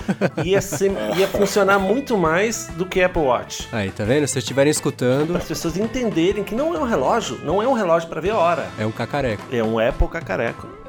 ia, 0.45 0.61
ser, 0.61 0.91
ia 1.17 1.27
funcionar 1.27 1.77
muito 1.77 2.17
mais 2.17 2.67
do 2.77 2.85
que 2.85 3.01
Apple 3.01 3.23
Watch. 3.23 3.67
Aí, 3.71 3.91
tá 3.91 4.03
vendo? 4.03 4.27
Se 4.27 4.33
vocês 4.33 4.43
estiverem 4.43 4.71
escutando. 4.71 5.27
Para 5.27 5.37
as 5.37 5.47
pessoas 5.47 5.77
entenderem 5.77 6.43
que 6.43 6.55
não 6.55 6.73
é 6.73 6.79
um 6.79 6.85
relógio, 6.85 7.39
não 7.43 7.61
é 7.61 7.67
um 7.67 7.73
relógio 7.73 8.07
para 8.07 8.21
ver 8.21 8.31
a 8.31 8.37
hora. 8.37 8.67
É 8.79 8.85
um 8.85 8.91
cacareco. 8.91 9.43
É 9.51 9.63
um 9.63 9.77
Apple 9.77 10.07
cacareco. 10.07 10.80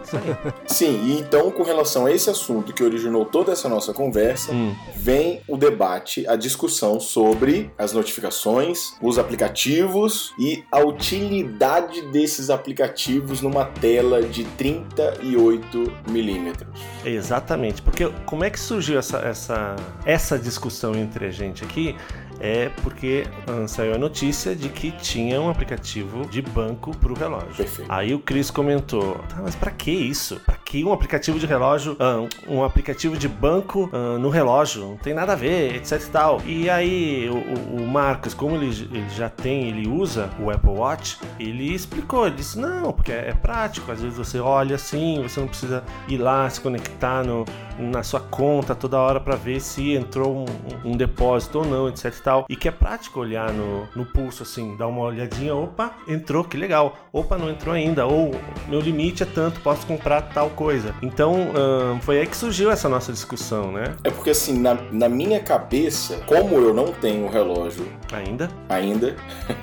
Sim, 0.67 1.01
e 1.05 1.19
então 1.19 1.51
com 1.51 1.63
relação 1.63 2.07
a 2.07 2.13
esse 2.13 2.31
assunto 2.31 2.73
que 2.73 2.83
originou 2.83 3.25
toda 3.25 3.53
essa 3.53 3.69
nossa 3.69 3.93
conversa, 3.93 4.53
hum. 4.53 4.75
vem 4.95 5.41
o 5.49 5.57
debate, 5.57 6.27
a 6.27 6.37
discussão 6.37 7.01
sobre 7.01 7.71
as 7.77 7.93
notificações, 7.93 8.95
os 9.01 9.19
aplicativos 9.19 10.33
e 10.39 10.65
a 10.71 10.81
utilidade 10.81 12.03
desses 12.13 12.51
aplicativos 12.51 13.41
numa 13.41 13.65
tela 13.65 14.23
de 14.23 14.45
38 14.45 15.93
milímetros. 16.11 16.81
Exatamente, 17.05 17.83
porque 17.83 18.11
como 18.27 18.45
é 18.45 18.51
que 18.51 18.59
surgiu 18.59 18.99
essa, 18.99 19.19
essa, 19.19 19.77
essa 20.05 20.39
discussão 20.39 20.95
entre 20.95 21.27
a 21.27 21.31
gente 21.31 21.65
aqui? 21.65 21.97
É 22.43 22.69
porque 22.83 23.25
saiu 23.69 23.95
a 23.95 23.99
notícia 23.99 24.55
de 24.55 24.69
que 24.69 24.91
tinha 24.91 25.41
um 25.41 25.49
aplicativo 25.49 26.27
de 26.27 26.43
banco 26.43 26.95
para 26.97 27.13
o 27.13 27.15
relógio. 27.15 27.55
Perfeito. 27.57 27.91
Aí 27.91 28.13
o 28.13 28.19
Chris 28.19 28.51
comentou: 28.51 29.15
tá, 29.29 29.37
mas 29.41 29.55
para 29.55 29.71
que 29.71 29.91
isso? 29.91 30.41
Para 30.45 30.57
que 30.57 30.85
um 30.85 30.93
aplicativo 30.93 31.39
de 31.39 31.47
relógio, 31.47 31.93
uh, 31.93 32.29
um 32.49 32.65
aplicativo 32.65 33.17
de 33.17 33.29
banco 33.29 33.89
uh, 33.93 34.19
no 34.19 34.29
relógio? 34.29 34.83
Não 34.83 34.97
tem 34.97 35.15
nada 35.15 35.33
a 35.33 35.37
ver, 35.37 35.77
etc 35.77 36.03
e 36.03 36.11
tal. 36.11 36.43
E 36.45 36.69
aí 36.69 37.29
o, 37.31 37.83
o 37.83 37.87
Marcos, 37.87 38.35
como 38.35 38.57
ele, 38.57 38.67
ele, 38.67 39.09
já 39.11 39.29
tem, 39.29 39.69
ele 39.69 39.89
usa 39.89 40.31
o 40.41 40.51
Apple 40.51 40.71
Watch, 40.71 41.19
ele 41.39 41.73
explicou, 41.73 42.27
ele 42.27 42.37
disse: 42.37 42.59
não, 42.59 42.93
porque 42.93 43.13
é, 43.13 43.29
é 43.29 43.35
prático. 43.35 43.93
Às 43.93 44.01
vezes 44.01 44.19
você 44.19 44.41
olha 44.41 44.75
assim, 44.75 45.23
você 45.23 45.41
não 45.41 45.47
precisa 45.47 45.85
ir 46.09 46.19
lá 46.19 46.49
se 46.51 46.61
conectar 46.61 47.23
no, 47.23 47.45
na 47.79 48.03
sua 48.03 48.21
conta 48.21 48.75
toda 48.75 48.99
hora 48.99 49.21
para 49.21 49.37
ver 49.37 49.61
se 49.61 49.93
entrou 49.93 50.45
um, 50.85 50.91
um, 50.91 50.97
depósito 50.97 51.61
ou 51.61 51.65
não, 51.65 51.89
etc 51.89 52.07
e 52.07 52.23
tal. 52.23 52.32
E 52.49 52.57
que 52.57 52.69
é 52.69 52.71
prático 52.71 53.21
olhar 53.21 53.53
no, 53.53 53.89
no 53.95 54.05
pulso 54.07 54.43
assim, 54.43 54.77
dar 54.77 54.87
uma 54.87 55.03
olhadinha, 55.03 55.55
opa, 55.55 55.93
entrou, 56.09 56.45
que 56.45 56.57
legal. 56.57 56.97
Opa, 57.13 57.37
não 57.37 57.51
entrou 57.51 57.75
ainda. 57.75 58.07
Ou 58.07 58.33
meu 58.69 58.81
limite 58.81 59.23
é 59.23 59.27
tanto, 59.27 59.61
posso 59.61 59.87
comprar 59.87 60.23
tal 60.23 60.51
coisa. 60.51 60.95
Então 61.03 61.35
hum, 61.35 62.01
foi 62.01 62.21
aí 62.21 62.27
que 62.27 62.37
surgiu 62.37 62.71
essa 62.71 62.89
nossa 62.89 63.13
discussão, 63.13 63.73
né? 63.73 63.95
É 64.05 64.11
porque 64.11 64.31
assim, 64.31 64.59
na, 64.59 64.75
na 64.91 65.09
minha 65.09 65.41
cabeça, 65.41 66.19
como 66.27 66.57
eu 66.57 66.75
não 66.75 66.93
tenho 66.93 67.29
relógio 67.29 67.87
ainda, 68.13 68.49
ainda, 68.69 69.17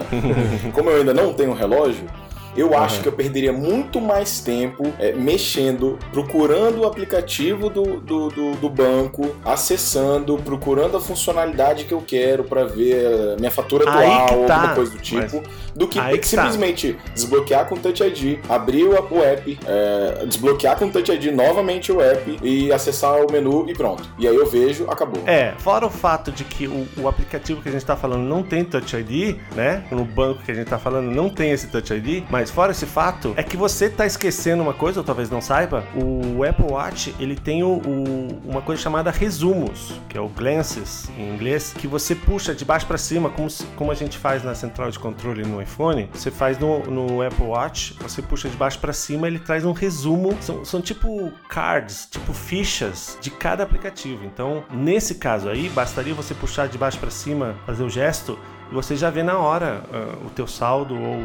como 0.73 0.89
eu 0.89 0.97
ainda 0.97 1.13
não 1.13 1.33
tenho 1.33 1.53
relógio 1.53 2.07
eu 2.55 2.77
acho 2.77 3.01
que 3.01 3.07
eu 3.07 3.11
perderia 3.11 3.53
muito 3.53 3.99
mais 4.01 4.39
tempo 4.41 4.91
é, 4.99 5.11
mexendo, 5.13 5.97
procurando 6.11 6.81
o 6.81 6.85
aplicativo 6.85 7.69
do, 7.69 7.99
do, 7.99 8.29
do, 8.29 8.51
do 8.55 8.69
banco, 8.69 9.35
acessando, 9.45 10.37
procurando 10.37 10.97
a 10.97 10.99
funcionalidade 10.99 11.85
que 11.85 11.93
eu 11.93 12.01
quero 12.05 12.43
para 12.43 12.65
ver 12.65 13.37
minha 13.39 13.51
fatura 13.51 13.89
Aí 13.91 14.11
atual, 14.11 14.45
tá, 14.45 14.55
alguma 14.55 14.75
coisa 14.75 14.91
do 14.91 14.99
tipo, 14.99 15.37
mas- 15.37 15.69
do 15.75 15.87
que 15.87 15.99
que 16.19 16.27
simplesmente 16.27 16.97
desbloquear 17.13 17.65
com 17.67 17.75
Touch 17.77 18.03
ID, 18.03 18.39
abrir 18.49 18.83
o, 18.85 18.91
o 18.91 19.23
app, 19.23 19.59
é, 19.65 20.25
desbloquear 20.25 20.77
com 20.77 20.89
Touch 20.89 21.11
ID 21.11 21.33
novamente 21.33 21.91
o 21.91 22.01
app 22.01 22.39
e 22.43 22.71
acessar 22.71 23.25
o 23.25 23.31
menu 23.31 23.69
e 23.69 23.73
pronto. 23.73 24.03
E 24.17 24.27
aí 24.27 24.35
eu 24.35 24.45
vejo, 24.45 24.85
acabou. 24.89 25.23
É, 25.25 25.53
fora 25.59 25.85
o 25.85 25.89
fato 25.89 26.31
de 26.31 26.43
que 26.43 26.67
o, 26.67 26.87
o 26.97 27.07
aplicativo 27.07 27.61
que 27.61 27.69
a 27.69 27.71
gente 27.71 27.85
tá 27.85 27.95
falando 27.95 28.23
não 28.23 28.43
tem 28.43 28.63
Touch 28.63 28.95
ID, 28.95 29.37
né? 29.55 29.83
No 29.91 30.03
banco 30.03 30.43
que 30.43 30.51
a 30.51 30.55
gente 30.55 30.67
tá 30.67 30.77
falando 30.79 31.09
não 31.11 31.29
tem 31.29 31.51
esse 31.51 31.67
Touch 31.67 31.93
ID, 31.93 32.23
mas 32.29 32.48
fora 32.51 32.71
esse 32.71 32.85
fato, 32.85 33.33
é 33.37 33.43
que 33.43 33.55
você 33.57 33.89
tá 33.89 34.05
esquecendo 34.05 34.61
uma 34.63 34.73
coisa, 34.73 34.99
ou 34.99 35.03
talvez 35.03 35.29
não 35.29 35.41
saiba, 35.41 35.83
o 35.95 36.43
Apple 36.43 36.65
Watch, 36.71 37.15
ele 37.19 37.35
tem 37.35 37.63
o, 37.63 37.77
o- 37.85 38.39
uma 38.45 38.61
coisa 38.61 38.81
chamada 38.81 39.11
resumos, 39.11 39.93
que 40.07 40.17
é 40.17 40.21
o 40.21 40.27
glances 40.27 41.09
em 41.17 41.33
inglês, 41.33 41.73
que 41.77 41.87
você 41.87 42.15
puxa 42.15 42.53
de 42.53 42.65
baixo 42.65 42.85
para 42.85 42.97
cima, 42.97 43.29
como, 43.29 43.47
como 43.75 43.91
a 43.91 43.95
gente 43.95 44.17
faz 44.17 44.43
na 44.43 44.55
central 44.55 44.89
de 44.91 44.99
controle 44.99 45.43
no 45.43 45.61
iPhone, 45.61 46.09
você 46.13 46.31
faz 46.31 46.57
no, 46.57 46.79
no 46.85 47.21
Apple 47.21 47.45
Watch, 47.45 47.95
você 48.01 48.21
puxa 48.21 48.49
de 48.49 48.57
baixo 48.57 48.79
para 48.79 48.93
cima, 48.93 49.27
ele 49.27 49.39
traz 49.39 49.65
um 49.65 49.71
resumo, 49.71 50.37
são, 50.41 50.63
são 50.65 50.81
tipo 50.81 51.31
cards, 51.47 52.07
tipo 52.09 52.33
fichas 52.33 53.17
de 53.21 53.29
cada 53.29 53.63
aplicativo. 53.63 54.25
Então, 54.25 54.63
nesse 54.71 55.15
caso 55.15 55.49
aí, 55.49 55.69
bastaria 55.69 56.13
você 56.13 56.33
puxar 56.33 56.67
de 56.67 56.77
baixo 56.77 56.97
para 56.99 57.09
cima, 57.11 57.55
fazer 57.65 57.83
o 57.83 57.89
gesto 57.89 58.37
você 58.71 58.95
já 58.95 59.09
vê 59.09 59.23
na 59.23 59.37
hora 59.37 59.83
ah, 59.91 60.25
o 60.25 60.29
teu 60.29 60.47
saldo 60.47 60.95
ou 60.95 61.17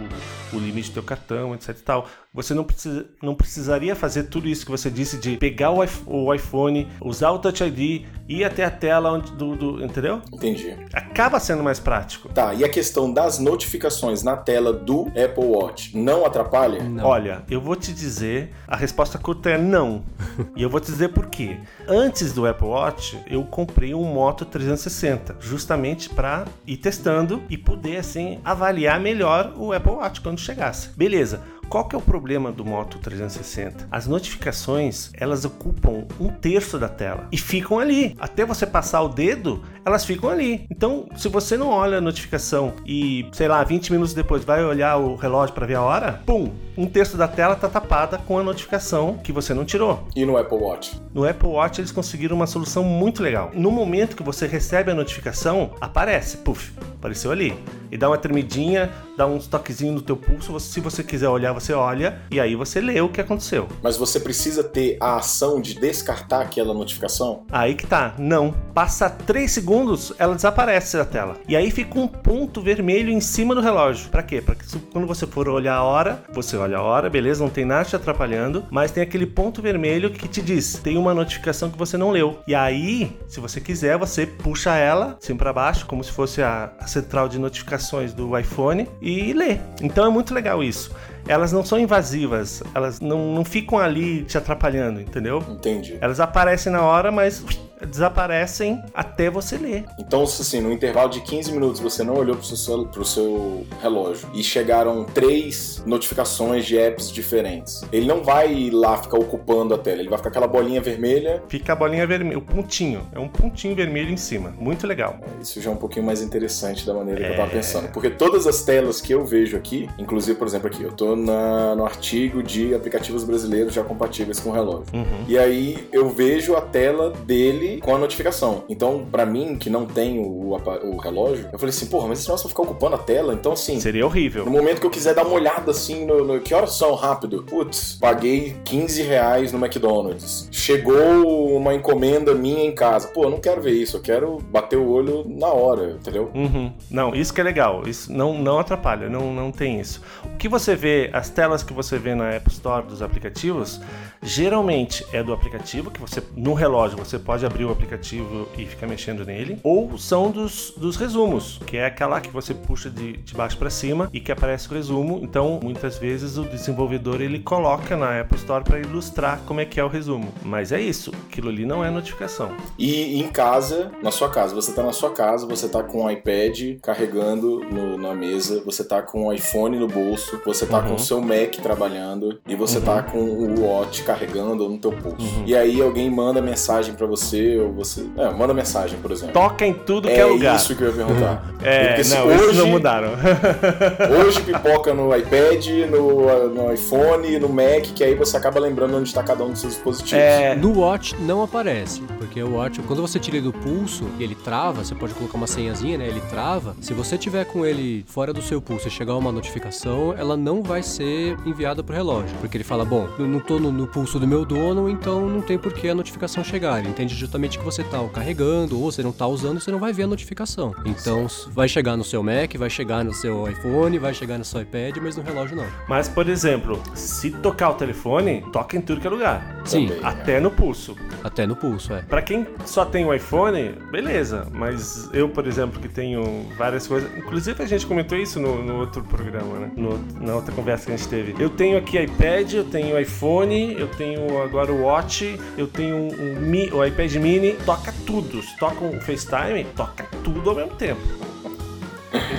o 0.52 0.58
limite 0.58 0.90
do 0.90 0.94
teu 0.94 1.02
cartão, 1.02 1.54
etc 1.54 1.70
e 1.70 1.82
tal. 1.82 2.08
Você 2.34 2.52
não, 2.52 2.64
precisa, 2.64 3.06
não 3.22 3.32
precisaria 3.32 3.94
fazer 3.94 4.24
tudo 4.24 4.48
isso 4.48 4.64
que 4.64 4.70
você 4.72 4.90
disse 4.90 5.18
de 5.18 5.36
pegar 5.36 5.70
o, 5.70 5.84
iPh- 5.84 6.02
o 6.04 6.34
iPhone, 6.34 6.88
usar 7.00 7.30
o 7.30 7.38
Touch 7.38 7.62
ID, 7.62 8.04
ir 8.28 8.42
até 8.44 8.64
a 8.64 8.70
tela 8.72 9.12
onde, 9.12 9.30
do, 9.32 9.54
do- 9.54 9.84
entendeu? 9.84 10.20
Entendi. 10.32 10.74
Acaba 10.92 11.38
sendo 11.38 11.62
mais 11.62 11.78
prático. 11.78 12.28
Tá, 12.30 12.52
e 12.52 12.64
a 12.64 12.68
questão 12.68 13.12
das 13.12 13.38
notificações 13.38 14.24
na 14.24 14.36
tela 14.36 14.72
do 14.72 15.02
Apple 15.10 15.44
Watch 15.44 15.96
não 15.96 16.26
atrapalha? 16.26 16.82
Não. 16.82 17.04
Olha, 17.06 17.44
eu 17.48 17.60
vou 17.60 17.76
te 17.76 17.92
dizer, 17.92 18.50
a 18.66 18.74
resposta 18.76 19.16
curta 19.16 19.50
é 19.50 19.58
não. 19.58 20.02
e 20.56 20.62
eu 20.64 20.68
vou 20.68 20.80
te 20.80 20.90
dizer 20.90 21.10
por 21.10 21.26
quê. 21.26 21.58
Antes 21.86 22.32
do 22.32 22.48
Apple 22.48 22.66
Watch, 22.66 23.16
eu 23.28 23.44
comprei 23.44 23.94
um 23.94 24.02
Moto 24.12 24.44
360, 24.44 25.36
justamente 25.38 26.10
para 26.10 26.46
ir 26.66 26.78
testando 26.78 27.40
e 27.48 27.56
poder 27.56 27.98
assim 27.98 28.40
avaliar 28.44 28.98
melhor 28.98 29.52
o 29.56 29.72
Apple 29.72 29.92
Watch 29.92 30.20
quando 30.20 30.40
chegasse. 30.40 30.88
Beleza. 30.96 31.42
Qual 31.68 31.87
que 31.88 31.94
é 31.94 31.99
o 31.99 32.02
problema 32.02 32.52
do 32.52 32.64
Moto 32.64 32.99
360? 32.99 33.88
As 33.90 34.06
notificações, 34.06 35.11
elas 35.14 35.44
ocupam 35.44 36.06
um 36.21 36.28
terço 36.28 36.78
da 36.78 36.88
tela 36.88 37.28
e 37.33 37.38
ficam 37.38 37.78
ali. 37.78 38.16
Até 38.18 38.44
você 38.44 38.66
passar 38.66 39.02
o 39.02 39.09
dedo, 39.09 39.62
elas 39.84 40.04
ficam 40.04 40.30
ali. 40.30 40.66
Então, 40.70 41.06
se 41.16 41.28
você 41.28 41.56
não 41.56 41.68
olha 41.68 41.98
a 41.98 42.00
notificação 42.00 42.74
e, 42.86 43.26
sei 43.32 43.48
lá, 43.48 43.62
20 43.62 43.92
minutos 43.92 44.14
depois 44.14 44.44
vai 44.44 44.64
olhar 44.64 44.96
o 44.96 45.14
relógio 45.14 45.54
para 45.54 45.66
ver 45.66 45.74
a 45.74 45.82
hora, 45.82 46.20
pum, 46.24 46.50
um 46.76 46.86
terço 46.86 47.16
da 47.16 47.28
tela 47.28 47.54
tá 47.54 47.68
tapada 47.68 48.18
com 48.18 48.38
a 48.38 48.42
notificação 48.42 49.18
que 49.18 49.32
você 49.32 49.54
não 49.54 49.64
tirou. 49.64 50.08
E 50.16 50.24
no 50.24 50.36
Apple 50.36 50.58
Watch? 50.58 51.00
No 51.12 51.28
Apple 51.28 51.48
Watch 51.48 51.80
eles 51.80 51.92
conseguiram 51.92 52.36
uma 52.36 52.46
solução 52.46 52.82
muito 52.82 53.22
legal. 53.22 53.50
No 53.54 53.70
momento 53.70 54.16
que 54.16 54.22
você 54.22 54.46
recebe 54.46 54.90
a 54.90 54.94
notificação, 54.94 55.70
aparece, 55.80 56.38
puf, 56.38 56.72
apareceu 56.98 57.30
ali. 57.30 57.56
E 57.92 57.96
dá 57.96 58.08
uma 58.08 58.18
tremidinha, 58.18 58.90
dá 59.16 59.24
uns 59.24 59.46
toquezinhos 59.46 59.94
no 59.94 60.02
teu 60.02 60.16
pulso, 60.16 60.58
se 60.58 60.80
você 60.80 61.04
quiser 61.04 61.28
olhar, 61.28 61.52
você 61.52 61.72
olha 61.72 62.20
e 62.30 62.40
aí 62.40 62.56
você 62.56 62.80
lê 62.80 63.00
o 63.00 63.08
que 63.08 63.20
aconteceu. 63.20 63.68
Mas 63.82 63.96
você 63.96 64.18
precisa 64.18 64.64
ter 64.64 64.96
a 65.00 65.16
ação 65.16 65.60
de 65.60 65.78
descartar 65.78 66.40
aquela 66.40 66.74
notificação? 66.74 67.44
Aí 67.52 67.74
que 67.74 67.86
tá, 67.86 68.14
não. 68.18 68.52
Passa 68.74 69.08
3 69.08 69.48
segundos, 69.50 69.74
ela 70.19 70.35
desaparece 70.35 70.97
da 70.97 71.04
tela. 71.04 71.37
E 71.49 71.57
aí 71.57 71.71
fica 71.71 71.99
um 71.99 72.07
ponto 72.07 72.61
vermelho 72.61 73.11
em 73.11 73.21
cima 73.21 73.54
do 73.54 73.61
relógio. 73.61 74.09
Pra 74.11 74.23
quê? 74.23 74.40
Pra 74.40 74.54
que 74.54 74.64
quando 74.93 75.07
você 75.07 75.26
for 75.26 75.49
olhar 75.49 75.75
a 75.75 75.83
hora, 75.83 76.23
você 76.33 76.57
olha 76.57 76.78
a 76.78 76.83
hora, 76.83 77.11
beleza, 77.11 77.43
não 77.43 77.50
tem 77.50 77.64
nada 77.64 77.85
te 77.85 77.97
atrapalhando, 77.97 78.64
mas 78.71 78.90
tem 78.90 79.02
aquele 79.02 79.26
ponto 79.26 79.61
vermelho 79.61 80.11
que 80.11 80.28
te 80.28 80.40
diz: 80.40 80.75
tem 80.75 80.97
uma 80.97 81.14
notificação 81.14 81.71
que 81.71 81.78
você 81.78 81.97
não 81.97 82.11
leu. 82.11 82.38
E 82.47 82.54
aí, 82.54 83.16
se 83.26 83.40
você 83.40 83.61
quiser, 83.61 83.99
você 83.99 84.26
puxa 84.26 84.75
ela 84.75 85.19
assim 85.23 85.37
pra 85.37 85.52
baixo, 85.52 85.87
como 85.87 86.02
se 86.02 86.12
fosse 86.12 86.43
a, 86.43 86.73
a 86.78 86.87
central 86.87 87.28
de 87.28 87.38
notificações 87.38 88.12
do 88.12 88.38
iPhone 88.38 88.88
e 89.00 89.33
lê. 89.33 89.59
Então 89.83 90.07
é 90.07 90.09
muito 90.09 90.35
legal 90.35 90.62
isso. 90.62 90.95
Elas 91.26 91.52
não 91.52 91.64
são 91.64 91.78
invasivas, 91.78 92.62
elas 92.75 93.00
não, 93.00 93.33
não 93.35 93.45
ficam 93.45 93.78
ali 93.78 94.25
te 94.25 94.37
atrapalhando, 94.37 95.00
entendeu? 95.00 95.43
Entendi. 95.49 95.97
Elas 96.00 96.21
aparecem 96.21 96.71
na 96.71 96.83
hora, 96.83 97.11
mas 97.11 97.43
desaparecem 97.86 98.82
até 98.94 99.30
você 99.30 99.56
ler. 99.56 99.84
Então, 99.98 100.26
se 100.26 100.42
assim, 100.42 100.60
no 100.60 100.72
intervalo 100.72 101.08
de 101.10 101.20
15 101.20 101.52
minutos 101.52 101.80
você 101.80 102.02
não 102.02 102.14
olhou 102.14 102.36
pro 102.36 102.44
seu, 102.44 102.86
pro 102.86 103.04
seu 103.04 103.66
relógio 103.80 104.28
e 104.34 104.42
chegaram 104.42 105.04
três 105.04 105.82
notificações 105.86 106.64
de 106.64 106.78
apps 106.78 107.10
diferentes, 107.10 107.82
ele 107.92 108.06
não 108.06 108.22
vai 108.22 108.70
lá 108.70 108.96
ficar 108.98 109.18
ocupando 109.18 109.74
a 109.74 109.78
tela, 109.78 110.00
ele 110.00 110.08
vai 110.08 110.18
ficar 110.18 110.30
aquela 110.30 110.46
bolinha 110.46 110.80
vermelha. 110.80 111.42
Fica 111.48 111.72
a 111.72 111.76
bolinha 111.76 112.06
vermelha, 112.06 112.38
o 112.38 112.42
pontinho. 112.42 113.06
É 113.12 113.18
um 113.18 113.28
pontinho 113.28 113.74
vermelho 113.74 114.10
em 114.10 114.16
cima. 114.16 114.52
Muito 114.58 114.86
legal. 114.86 115.18
Isso 115.40 115.60
já 115.60 115.70
é 115.70 115.72
um 115.72 115.76
pouquinho 115.76 116.04
mais 116.04 116.20
interessante 116.22 116.86
da 116.86 116.94
maneira 116.94 117.20
que 117.20 117.26
eu 117.32 117.36
tava 117.36 117.50
É. 117.50 117.54
pensando. 117.54 117.88
Porque 117.92 118.10
todas 118.10 118.46
as 118.46 118.62
telas 118.62 119.00
que 119.00 119.12
eu 119.12 119.24
vejo 119.24 119.56
aqui, 119.56 119.88
inclusive, 119.98 120.38
por 120.38 120.46
exemplo, 120.46 120.68
aqui, 120.68 120.82
eu 120.82 120.92
tô 120.92 121.16
na- 121.16 121.74
no 121.74 121.84
artigo 121.84 122.42
de 122.42 122.74
aplicativos 122.74 123.24
brasileiros 123.24 123.72
já 123.74 123.82
compatíveis 123.82 124.38
com 124.40 124.50
o 124.50 124.52
relógio. 124.52 124.84
Uhum. 124.94 125.24
E 125.28 125.38
aí 125.38 125.88
eu 125.92 126.08
vejo 126.08 126.54
a 126.56 126.60
tela 126.60 127.10
dele 127.10 127.74
com 127.81 127.95
a 127.95 127.99
notificação. 127.99 128.64
Então, 128.69 129.07
pra 129.11 129.25
mim, 129.26 129.57
que 129.57 129.69
não 129.71 129.87
tem 129.87 130.19
o, 130.19 130.52
o 130.54 130.97
relógio, 130.97 131.49
eu 131.52 131.59
falei 131.59 131.75
assim, 131.75 131.87
porra, 131.87 132.09
mas 132.09 132.19
esse 132.21 132.28
negócio 132.28 132.45
vai 132.49 132.50
ficar 132.50 132.62
ocupando 132.62 132.95
a 132.97 132.99
tela? 132.99 133.35
Então, 133.35 133.52
assim, 133.52 133.78
Seria 133.81 134.04
horrível. 134.07 134.45
no 134.45 134.50
momento 134.50 134.81
que 134.81 134.87
eu 134.87 134.90
quiser 134.90 135.14
dar 135.14 135.25
uma 135.26 135.35
olhada 135.35 135.71
assim 135.71 136.04
no, 136.04 136.25
no- 136.25 136.40
que 136.40 136.54
horas 136.54 136.75
são 136.75 136.95
rápido, 136.95 137.43
putz, 137.45 137.97
paguei 138.00 138.57
15 138.64 139.02
reais 139.02 139.52
no 139.52 139.59
McDonald's. 139.59 140.49
Chegou 140.50 141.57
uma 141.57 141.75
encomenda 141.75 142.35
minha 142.35 142.64
em 142.64 142.73
casa. 142.75 143.09
Pô, 143.09 143.25
eu 143.25 143.31
não 143.31 143.40
quero 143.40 143.61
ver 143.62 143.73
isso, 143.73 143.97
eu 143.97 144.00
quero 144.02 144.38
bater 144.50 144.76
o 144.76 144.88
olho 144.88 145.25
na 145.28 145.49
hora, 145.49 145.93
entendeu? 146.00 146.31
Uhum. 146.35 146.73
Não, 146.90 147.14
isso 147.14 147.33
que 147.33 147.40
é 147.40 147.45
legal. 147.45 147.83
Isso 147.87 148.12
não, 148.12 148.35
não 148.38 148.59
atrapalha, 148.59 149.09
não, 149.09 149.33
não 149.33 149.50
tem 149.52 149.81
isso. 149.81 150.00
O 150.25 150.37
que 150.37 150.49
você 150.49 150.75
vê, 150.75 151.11
as 151.12 151.31
telas 151.31 151.62
que 151.62 151.73
você 151.73 151.99
vê 151.99 152.14
na 152.14 152.31
App 152.31 152.49
Store 152.50 152.87
dos 152.87 153.02
aplicativos, 153.02 153.81
geralmente 154.23 155.04
é 155.12 155.23
do 155.23 155.33
aplicativo, 155.33 155.90
que 155.90 156.00
você, 156.00 156.23
no 156.37 156.54
relógio, 156.54 156.97
você 156.99 157.19
pode 157.19 157.45
abrir 157.45 157.63
o 157.64 157.71
aplicativo 157.73 158.49
e 158.59 158.66
ficar 158.66 158.87
mexendo 158.87 159.25
nele, 159.25 159.59
ou 159.62 159.97
são 159.99 160.30
dos, 160.30 160.73
dos 160.76 160.97
resumos, 160.97 161.61
que 161.66 161.76
é 161.76 161.87
aquela 161.87 162.21
que 162.21 162.30
você 162.30 162.52
puxa 162.54 162.90
de, 162.90 163.14
de 163.18 163.35
baixo 163.35 163.56
para 163.56 163.71
cima 163.71 164.09
e 164.12 164.21
que 164.21 164.30
aparece 164.33 164.68
o 164.71 164.75
resumo. 164.75 165.21
Então, 165.23 165.61
muitas 165.62 165.99
vezes 165.99 166.37
o 166.37 166.44
desenvolvedor 166.44 167.21
ele 167.21 167.38
coloca 167.38 167.97
na 167.97 168.21
Apple 168.21 168.38
Store 168.38 168.64
para 168.64 168.78
ilustrar 168.78 169.40
como 169.47 169.61
é 169.61 169.64
que 169.64 169.78
é 169.80 169.85
o 169.85 169.88
resumo. 169.88 170.28
Mas 170.44 170.73
é 170.73 170.80
isso, 170.80 171.12
aquilo 171.28 171.49
ali 171.49 171.64
não 171.64 171.85
é 171.85 171.90
notificação. 171.90 172.52
E 172.78 173.21
em 173.21 173.28
casa, 173.28 173.90
na 174.02 174.11
sua 174.11 174.30
casa, 174.30 174.54
você 174.54 174.73
tá 174.73 174.83
na 174.83 174.92
sua 174.92 175.11
casa, 175.11 175.47
você 175.47 175.68
tá 175.68 175.83
com 175.83 176.04
o 176.04 176.11
iPad 176.11 176.78
carregando 176.83 177.61
no- 177.71 177.97
na 177.99 178.14
mesa, 178.14 178.62
você 178.64 178.85
tá 178.85 179.02
com 179.02 179.26
o 179.26 179.33
iPhone 179.33 179.78
no 179.78 179.87
bolso, 179.88 180.40
você 180.44 180.66
tá 180.66 180.78
Uhum. 180.80 180.88
com 180.88 180.94
o 180.94 180.99
seu 180.99 181.21
Mac 181.21 181.54
trabalhando 181.62 182.38
e 182.47 182.54
você 182.54 182.80
tá 182.80 183.02
com 183.02 183.18
o 183.18 183.61
Watch 183.66 184.02
carregando 184.02 184.68
no 184.68 184.78
teu 184.78 184.92
pulso. 184.92 185.16
Uhum. 185.38 185.44
E 185.47 185.54
aí 185.56 185.80
alguém 185.80 186.11
manda 186.11 186.40
mensagem 186.40 186.94
pra 186.94 187.06
você, 187.06 187.43
ou 187.58 187.72
você. 187.72 188.04
É, 188.16 188.30
manda 188.30 188.52
mensagem, 188.54 188.98
por 189.00 189.10
exemplo. 189.10 189.32
Toca 189.34 189.66
em 189.66 189.72
tudo 189.74 190.08
que 190.08 190.14
é 190.14 190.20
é 190.20 190.24
lugar. 190.24 190.56
isso 190.56 190.74
que 190.74 190.82
eu 190.82 190.88
ia 190.88 190.94
perguntar. 190.94 191.44
É, 191.64 191.86
Porque 191.88 192.04
se 192.04 192.14
não, 192.14 192.26
hoje, 192.26 192.58
não 192.58 192.66
mudaram. 192.66 193.08
hoje 194.20 194.40
pipoca 194.44 194.92
no 194.92 195.16
iPad, 195.16 195.66
no, 195.90 196.48
no 196.50 196.72
iPhone, 196.74 197.38
no 197.38 197.48
Mac, 197.48 197.84
que 197.94 198.04
aí 198.04 198.14
você 198.14 198.36
acaba 198.36 198.60
lembrando 198.60 198.96
onde 198.98 199.08
está 199.08 199.22
cada 199.22 199.42
um 199.44 199.50
dos 199.50 199.60
seus 199.60 199.72
dispositivos. 199.72 200.12
É, 200.22 200.54
No 200.54 200.78
Watch 200.78 201.16
não 201.20 201.42
aparece, 201.42 202.02
porque 202.25 202.43
o 202.43 202.54
Watch, 202.54 202.81
quando 202.83 203.02
você 203.02 203.19
tira 203.19 203.37
ele 203.37 203.45
do 203.45 203.52
pulso 203.52 204.09
e 204.19 204.25
ele 204.25 204.35
trava, 204.35 204.83
você 204.83 204.95
pode 204.95 205.12
colocar 205.12 205.37
uma 205.37 205.47
senhazinha, 205.47 205.99
né? 205.99 206.09
Ele 206.09 206.21
trava. 206.23 206.75
Se 206.81 206.95
você 206.95 207.19
tiver 207.19 207.45
com 207.45 207.66
ele 207.66 208.04
fora 208.09 208.33
do 208.33 208.40
seu 208.40 208.62
pulso 208.62 208.88
e 208.88 208.90
chegar 208.90 209.14
uma 209.14 209.31
notificação, 209.31 210.14
ela 210.16 210.37
não 210.37 210.62
vai 210.62 210.83
ser 210.83 211.37
enviada 211.45 211.83
pro 211.83 211.95
relógio, 211.95 212.35
porque 212.40 212.57
ele 212.57 212.64
fala: 212.64 212.85
bom, 212.85 213.09
eu 213.19 213.26
não 213.26 213.40
tô 213.40 213.59
no, 213.59 213.71
no 213.71 213.87
pulso 213.87 214.19
do 214.19 214.26
meu 214.26 214.45
dono, 214.45 214.88
então 214.88 215.28
não 215.28 215.43
tem 215.43 215.59
por 215.59 215.73
que 215.75 215.88
a 215.88 215.95
notificação 215.95 216.43
chegar. 216.43 216.78
Ele 216.78 216.88
entende 216.88 217.14
justamente 217.14 217.59
que 217.59 217.64
você 217.64 217.85
tá 217.85 218.00
o 218.00 218.09
carregando 218.09 218.81
ou 218.81 218.90
você 218.90 219.02
não 219.02 219.12
tá 219.12 219.26
usando, 219.26 219.61
você 219.61 219.71
não 219.71 219.78
vai 219.78 219.93
ver 219.93 220.04
a 220.04 220.07
notificação. 220.07 220.75
Então 220.87 221.26
vai 221.50 221.69
chegar 221.69 221.97
no 221.97 222.04
seu 222.04 222.23
Mac, 222.23 222.54
vai 222.57 222.71
chegar 222.71 223.04
no 223.04 223.12
seu 223.12 223.49
iPhone, 223.49 223.99
vai 223.99 224.14
chegar 224.14 224.38
no 224.38 224.45
seu 224.45 224.62
iPad, 224.62 224.97
mas 225.02 225.16
no 225.16 225.23
relógio 225.23 225.57
não. 225.57 225.66
Mas, 225.87 226.09
por 226.09 226.28
exemplo, 226.28 226.83
se 226.95 227.31
tocar 227.31 227.71
o 227.71 227.75
telefone, 227.75 228.45
toca 228.50 228.76
em 228.76 228.81
tudo 228.81 229.00
que 229.00 229.07
é 229.07 229.11
lugar. 229.11 229.61
Sim. 229.64 229.88
também? 229.88 230.04
Até 230.04 230.40
no 230.40 230.50
pulso. 230.50 230.97
Até 231.23 231.47
no 231.47 231.57
pulso, 231.57 231.93
é. 231.93 232.02
Pra 232.14 232.23
quem 232.23 232.47
só 232.64 232.85
tem 232.85 233.04
o 233.04 233.12
iPhone, 233.12 233.73
beleza. 233.90 234.47
Mas 234.52 235.11
eu, 235.12 235.28
por 235.28 235.49
exemplo, 235.49 235.80
que 235.80 235.88
tenho 235.88 236.47
várias 236.56 236.87
coisas. 236.87 237.11
Inclusive 237.18 237.61
a 237.61 237.66
gente 237.66 237.85
comentou 237.85 238.16
isso 238.16 238.38
no, 238.38 238.62
no 238.62 238.78
outro 238.78 239.02
programa, 239.02 239.59
né? 239.59 239.73
No- 239.76 239.99
na 240.21 240.37
outra 240.37 240.54
conversa 240.54 240.87
que 240.87 240.92
a 240.92 240.97
gente 240.97 241.09
teve. 241.09 241.35
Eu 241.42 241.50
tenho 241.50 241.76
aqui 241.76 241.99
iPad, 242.00 242.52
eu 242.52 242.62
tenho 242.66 242.97
iPhone, 243.00 243.75
eu 243.76 243.88
tenho 243.88 244.40
agora 244.40 244.73
o 244.73 244.83
Watch, 244.85 245.37
eu 245.59 245.66
tenho 245.66 245.97
um, 245.97 246.09
um 246.37 246.40
Mi- 246.40 246.71
o 246.73 246.85
iPad 246.85 247.12
Mini. 247.16 247.54
Toca 247.66 247.92
tudo. 248.06 248.40
Se 248.44 248.56
toca 248.59 248.85
um 248.85 249.00
FaceTime, 249.00 249.64
toca 249.75 250.04
tudo 250.23 250.50
ao 250.50 250.54
mesmo 250.54 250.76
tempo. 250.76 251.00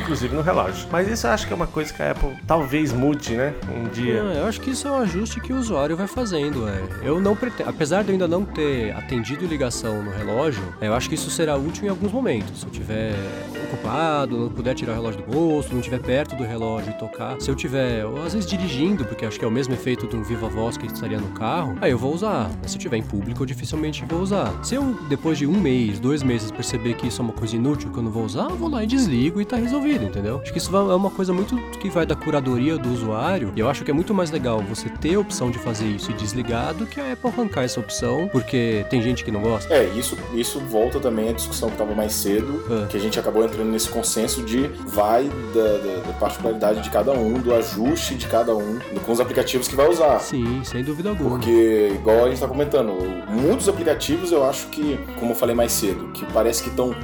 Inclusive 0.02 0.36
no 0.36 0.42
relógio. 0.42 0.88
Mas 0.92 1.08
isso 1.08 1.28
eu 1.28 1.32
acho 1.32 1.48
que 1.48 1.54
é 1.54 1.56
uma 1.56 1.68
coisa 1.68 1.94
que 1.94 2.02
a 2.02 2.12
Apple 2.12 2.36
talvez 2.48 2.94
mude, 2.94 3.36
né? 3.36 3.54
Um 3.74 3.90
dia. 3.90 4.24
Não, 4.24 4.32
eu 4.32 4.46
acho 4.46 4.62
que 4.62 4.72
isso 4.72 4.88
é 4.88 4.92
um 4.92 4.98
ajuste 4.98 5.40
que 5.40 5.52
o 5.52 5.58
usuário 5.58 5.96
vai 5.98 6.08
fazendo, 6.08 6.68
é. 6.68 6.82
Eu 7.04 7.20
não 7.20 7.36
pretendo, 7.36 7.70
apesar 7.70 8.04
de 8.04 8.10
eu 8.10 8.14
ainda 8.14 8.28
não 8.28 8.46
ter 8.46 8.96
atendido 8.96 9.46
ligação 9.46 10.04
no 10.04 10.12
relógio, 10.12 10.64
eu 10.82 10.94
acho 10.94 11.10
que 11.10 11.16
isso 11.16 11.30
será 11.30 11.56
útil 11.56 11.86
em 11.86 11.90
alguns 11.90 12.12
momentos. 12.12 12.62
Se 12.62 12.66
eu 12.66 12.72
tiver 12.72 13.14
ocupado, 13.66 14.38
não 14.38 14.50
puder 14.50 14.74
tirar 14.76 14.94
o 14.94 14.96
relógio 14.96 15.22
do 15.22 15.32
bolso, 15.32 15.70
não 15.72 15.80
estiver 15.80 16.00
perto 16.00 16.36
do 16.36 16.44
relógio 16.44 16.92
e 16.92 16.94
tocar. 16.98 17.40
Se 17.40 17.50
eu 17.50 17.56
tiver, 17.56 18.06
ou 18.06 18.24
às 18.24 18.34
vezes 18.34 18.50
dirigindo, 18.50 19.06
porque 19.06 19.26
acho 19.26 19.38
que 19.38 19.46
é 19.46 19.48
o 19.48 19.52
mesmo 19.52 19.74
efeito 19.74 20.08
de 20.08 20.16
um 20.16 20.24
Viva 20.24 20.48
Voz 20.48 20.78
que 20.78 20.86
estaria 20.86 21.20
no 21.20 21.30
carro, 21.30 21.78
aí 21.82 21.92
eu 21.92 21.98
vou 21.98 22.14
usar. 22.14 22.50
Mas 22.62 22.72
se 22.72 22.78
eu 22.78 22.82
tiver 22.82 22.98
em 22.98 23.04
público, 23.04 23.42
eu 23.42 23.46
dificilmente 23.46 24.06
vou 24.08 24.22
usar. 24.22 24.54
Se 24.64 24.76
eu, 24.76 24.96
depois 25.10 25.38
de 25.38 25.46
um 25.46 25.60
mês, 25.60 26.00
dois 26.00 26.24
meses, 26.24 26.52
perceber 26.52 26.94
que 26.94 27.08
isso 27.08 27.22
é 27.22 27.26
uma 27.26 27.34
coisa 27.34 27.56
inútil 27.56 27.90
que 27.92 27.98
eu 27.98 28.04
não 28.04 28.12
vou 28.12 28.24
usar, 28.24 28.50
eu 28.50 28.56
vou 28.56 28.70
lá 28.70 28.84
e 28.84 28.88
desligo 28.88 29.42
e 29.42 29.46
tá 29.46 29.58
resolvido, 29.66 30.06
entendeu? 30.06 30.40
Acho 30.42 30.52
que 30.52 30.58
isso 30.58 30.76
é 30.76 30.96
uma 30.96 31.10
coisa 31.12 31.34
muito 31.34 31.56
que 31.80 31.90
vai 31.90 32.06
da 32.06 32.16
curadoria 32.16 32.78
do 32.78 32.92
usuário. 32.92 33.52
E 33.56 33.60
eu 33.60 33.70
acho 33.70 33.84
que 33.84 33.92
é 33.92 33.94
muito 33.94 34.14
mais 34.14 34.32
legal 34.32 34.62
você 34.62 34.90
ter 34.90 35.16
a 35.16 35.20
opção 35.20 35.52
de 35.52 35.60
fazer 35.60 35.86
isso 35.86 36.12
e 36.12 36.14
desligar 36.14 36.74
do 36.74 36.86
que 36.86 37.00
a 37.00 37.14
Apple 37.14 37.30
arrancar 37.30 37.64
essa 37.64 37.80
opção, 37.80 38.30
porque 38.32 38.86
tem 38.90 39.02
gente 39.02 39.24
que 39.24 39.32
não 39.32 39.42
gosta. 39.42 39.74
É, 39.74 39.86
isso, 39.96 40.18
isso 40.34 40.60
volta 40.60 41.00
também 41.00 41.30
à 41.30 41.32
discussão 41.34 41.70
que 41.70 41.76
estava 41.76 41.94
mais 41.94 42.14
cedo, 42.14 42.64
Ah. 42.70 42.88
que 42.88 42.96
a 42.98 43.00
gente 43.00 43.20
acabou 43.20 43.44
entrando 43.44 43.70
nesse 43.70 43.90
consenso 43.90 44.42
de 44.44 44.68
vai 44.86 45.30
da, 45.54 45.62
da- 45.78 46.02
da 46.08 46.14
particularidade 46.20 46.82
de 46.82 46.90
cada 46.90 47.12
um, 47.12 47.34
do 47.34 47.54
ajuste 47.54 48.16
de 48.16 48.28
cada 48.28 48.56
um, 48.56 48.80
com 49.06 49.12
os 49.12 49.20
aplicativos 49.20 49.68
que 49.68 49.76
vai 49.76 49.88
usar. 49.90 50.20
Sim, 50.20 50.62
sem 50.64 50.84
dúvida 50.84 51.10
alguma. 51.10 51.32
Porque, 51.32 51.92
igual 51.96 52.26
a 52.26 52.30
gente 52.30 52.40
tá 52.40 52.48
comentando, 52.48 52.94
muitos 53.30 53.68
aplicativos 53.68 54.32
eu 54.32 54.44
acho 54.44 54.68
que, 54.68 54.98
como 55.20 55.32
eu 55.32 55.36
falei 55.36 55.56
mais 55.56 55.72
cedo, 55.72 56.08
que 56.14 56.26
parece 56.28 56.64
que 56.64 56.70
estão. 56.70 56.96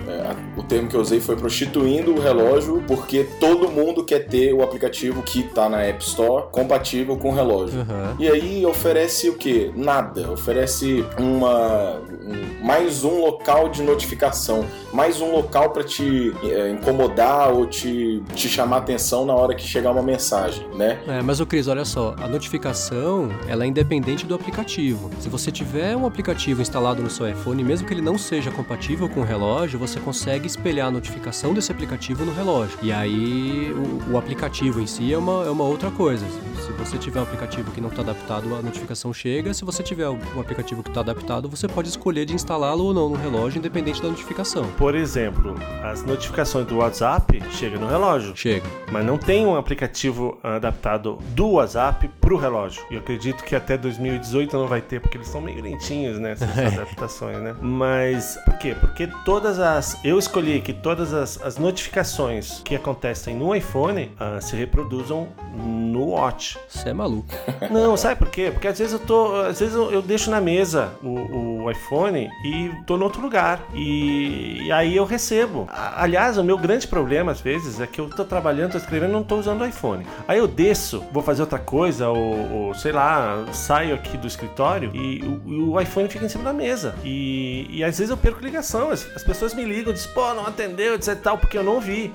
o 0.57 0.63
termo 0.63 0.87
que 0.87 0.95
eu 0.95 1.01
usei 1.01 1.19
foi 1.19 1.35
prostituindo 1.35 2.13
o 2.13 2.19
relógio, 2.19 2.50
porque 2.87 3.23
todo 3.39 3.69
mundo 3.69 4.03
quer 4.03 4.27
ter 4.27 4.53
o 4.53 4.61
aplicativo 4.63 5.21
que 5.23 5.43
tá 5.43 5.69
na 5.69 5.81
App 5.81 6.03
Store 6.03 6.45
compatível 6.51 7.15
com 7.17 7.29
o 7.29 7.33
relógio. 7.35 7.81
Aham. 7.81 8.15
E 8.19 8.27
aí 8.27 8.65
oferece 8.65 9.29
o 9.29 9.35
quê? 9.35 9.71
Nada. 9.75 10.31
Oferece 10.31 11.05
uma 11.19 11.99
um- 12.25 12.65
mais 12.65 13.03
um 13.03 13.19
local 13.21 13.69
de 13.69 13.81
notificação, 13.81 14.65
mais 14.93 15.19
um 15.21 15.31
local 15.31 15.71
para 15.71 15.83
te 15.83 16.33
é, 16.43 16.69
incomodar 16.71 17.51
ou 17.51 17.65
te, 17.65 18.21
te 18.35 18.47
chamar 18.47 18.77
atenção 18.77 19.25
na 19.25 19.33
hora 19.33 19.55
que 19.55 19.63
chegar 19.63 19.91
uma 19.91 20.03
mensagem, 20.03 20.65
né? 20.75 20.99
É, 21.07 21.21
mas 21.21 21.39
o 21.39 21.45
Cris, 21.45 21.67
olha 21.67 21.85
só, 21.85 22.15
a 22.21 22.27
notificação 22.27 23.29
ela 23.47 23.63
é 23.63 23.67
independente 23.67 24.25
do 24.25 24.35
aplicativo. 24.35 25.09
Se 25.19 25.27
você 25.29 25.51
tiver 25.51 25.95
um 25.95 26.05
aplicativo 26.05 26.61
instalado 26.61 27.01
no 27.01 27.09
seu 27.09 27.27
iPhone, 27.29 27.63
mesmo 27.63 27.87
que 27.87 27.93
ele 27.93 28.01
não 28.01 28.17
seja 28.17 28.51
compatível 28.51 29.09
com 29.09 29.21
o 29.21 29.23
relógio, 29.23 29.79
você 29.79 29.99
consegue 29.99 30.47
espelhar 30.47 30.87
a 30.87 30.91
notificação 30.91 31.53
desse 31.53 31.71
aplicativo 31.71 32.23
no 32.25 32.30
relógio. 32.33 32.77
E 32.81 32.91
aí 32.91 33.71
o, 34.07 34.13
o 34.13 34.17
aplicativo 34.17 34.81
em 34.81 34.87
si 34.87 35.13
é 35.13 35.17
uma, 35.17 35.45
é 35.45 35.49
uma 35.49 35.63
outra 35.63 35.89
coisa. 35.91 36.25
Se- 36.27 36.71
você 36.81 36.97
tiver 36.97 37.19
um 37.19 37.23
aplicativo 37.23 37.69
que 37.71 37.79
não 37.79 37.89
está 37.89 38.01
adaptado, 38.01 38.55
a 38.55 38.61
notificação 38.61 39.13
chega. 39.13 39.53
Se 39.53 39.63
você 39.63 39.83
tiver 39.83 40.09
um 40.09 40.39
aplicativo 40.39 40.81
que 40.81 40.89
está 40.89 41.01
adaptado, 41.01 41.47
você 41.47 41.67
pode 41.67 41.89
escolher 41.89 42.25
de 42.25 42.33
instalá-lo 42.33 42.85
ou 42.85 42.93
não 42.93 43.07
no 43.09 43.15
relógio, 43.15 43.59
independente 43.59 44.01
da 44.01 44.07
notificação. 44.07 44.65
Por 44.79 44.95
exemplo, 44.95 45.53
as 45.83 46.03
notificações 46.03 46.65
do 46.65 46.77
WhatsApp 46.77 47.39
chegam 47.51 47.79
no 47.81 47.87
relógio. 47.87 48.35
Chega. 48.35 48.65
Mas 48.91 49.05
não 49.05 49.17
tem 49.17 49.45
um 49.45 49.55
aplicativo 49.55 50.39
adaptado 50.41 51.19
do 51.35 51.49
WhatsApp 51.51 52.09
pro 52.19 52.35
relógio. 52.35 52.83
E 52.89 52.95
eu 52.95 52.99
acredito 52.99 53.43
que 53.43 53.55
até 53.55 53.77
2018 53.77 54.57
não 54.57 54.65
vai 54.67 54.81
ter, 54.81 54.99
porque 55.01 55.17
eles 55.17 55.27
são 55.27 55.39
meio 55.41 55.61
lentinhos 55.61 56.17
nessas 56.19 56.49
adaptações, 56.57 57.37
né? 57.39 57.55
Mas 57.61 58.37
por 58.45 58.57
quê? 58.57 58.75
Porque 58.79 59.07
todas 59.23 59.59
as. 59.59 59.99
Eu 60.03 60.17
escolhi 60.17 60.61
que 60.61 60.73
todas 60.73 61.13
as, 61.13 61.39
as 61.43 61.57
notificações 61.57 62.20
que 62.63 62.75
acontecem 62.75 63.35
no 63.35 63.55
iPhone 63.55 64.11
ah, 64.19 64.39
se 64.41 64.55
reproduzam 64.55 65.29
no 65.55 66.09
Watch. 66.09 66.57
Você 66.67 66.89
é 66.89 66.93
maluco. 66.93 67.27
Não, 67.71 67.95
sabe 67.95 68.15
por 68.15 68.29
quê? 68.29 68.49
Porque 68.51 68.67
às 68.67 68.77
vezes 68.77 68.93
eu 68.93 68.99
tô. 68.99 69.35
Às 69.41 69.59
vezes 69.59 69.75
eu, 69.75 69.91
eu 69.91 70.01
deixo 70.01 70.29
na 70.29 70.41
mesa 70.41 70.93
o, 71.01 71.63
o 71.63 71.71
iPhone 71.71 72.29
e 72.43 72.71
tô 72.85 72.97
no 72.97 73.05
outro 73.05 73.21
lugar. 73.21 73.63
E, 73.73 74.63
e 74.63 74.71
aí 74.71 74.95
eu 74.95 75.05
recebo. 75.05 75.67
Aliás, 75.69 76.37
o 76.37 76.43
meu 76.43 76.57
grande 76.57 76.87
problema, 76.87 77.31
às 77.31 77.41
vezes, 77.41 77.79
é 77.79 77.87
que 77.87 77.99
eu 77.99 78.09
tô 78.09 78.25
trabalhando, 78.25 78.73
tô 78.73 78.77
escrevendo 78.77 79.11
e 79.11 79.13
não 79.13 79.23
tô 79.23 79.37
usando 79.37 79.61
o 79.61 79.65
iPhone. 79.65 80.05
Aí 80.27 80.37
eu 80.37 80.47
desço, 80.47 81.03
vou 81.11 81.23
fazer 81.23 81.41
outra 81.41 81.59
coisa, 81.59 82.09
ou, 82.09 82.51
ou, 82.51 82.73
sei 82.73 82.91
lá, 82.91 83.45
saio 83.53 83.95
aqui 83.95 84.17
do 84.17 84.27
escritório 84.27 84.91
e 84.93 85.21
o, 85.23 85.71
o 85.71 85.81
iPhone 85.81 86.09
fica 86.09 86.25
em 86.25 86.29
cima 86.29 86.43
da 86.43 86.53
mesa. 86.53 86.95
E, 87.03 87.67
e 87.69 87.83
às 87.83 87.97
vezes 87.97 88.09
eu 88.09 88.17
perco 88.17 88.43
ligação. 88.43 88.89
As, 88.89 89.07
as 89.15 89.23
pessoas 89.23 89.53
me 89.53 89.63
ligam, 89.63 89.93
dizem, 89.93 90.11
pô, 90.13 90.33
não 90.33 90.45
atendeu, 90.45 90.95
etc 90.95 91.21
tal, 91.21 91.37
porque 91.37 91.57
eu 91.57 91.63
não 91.63 91.79
vi. 91.79 92.10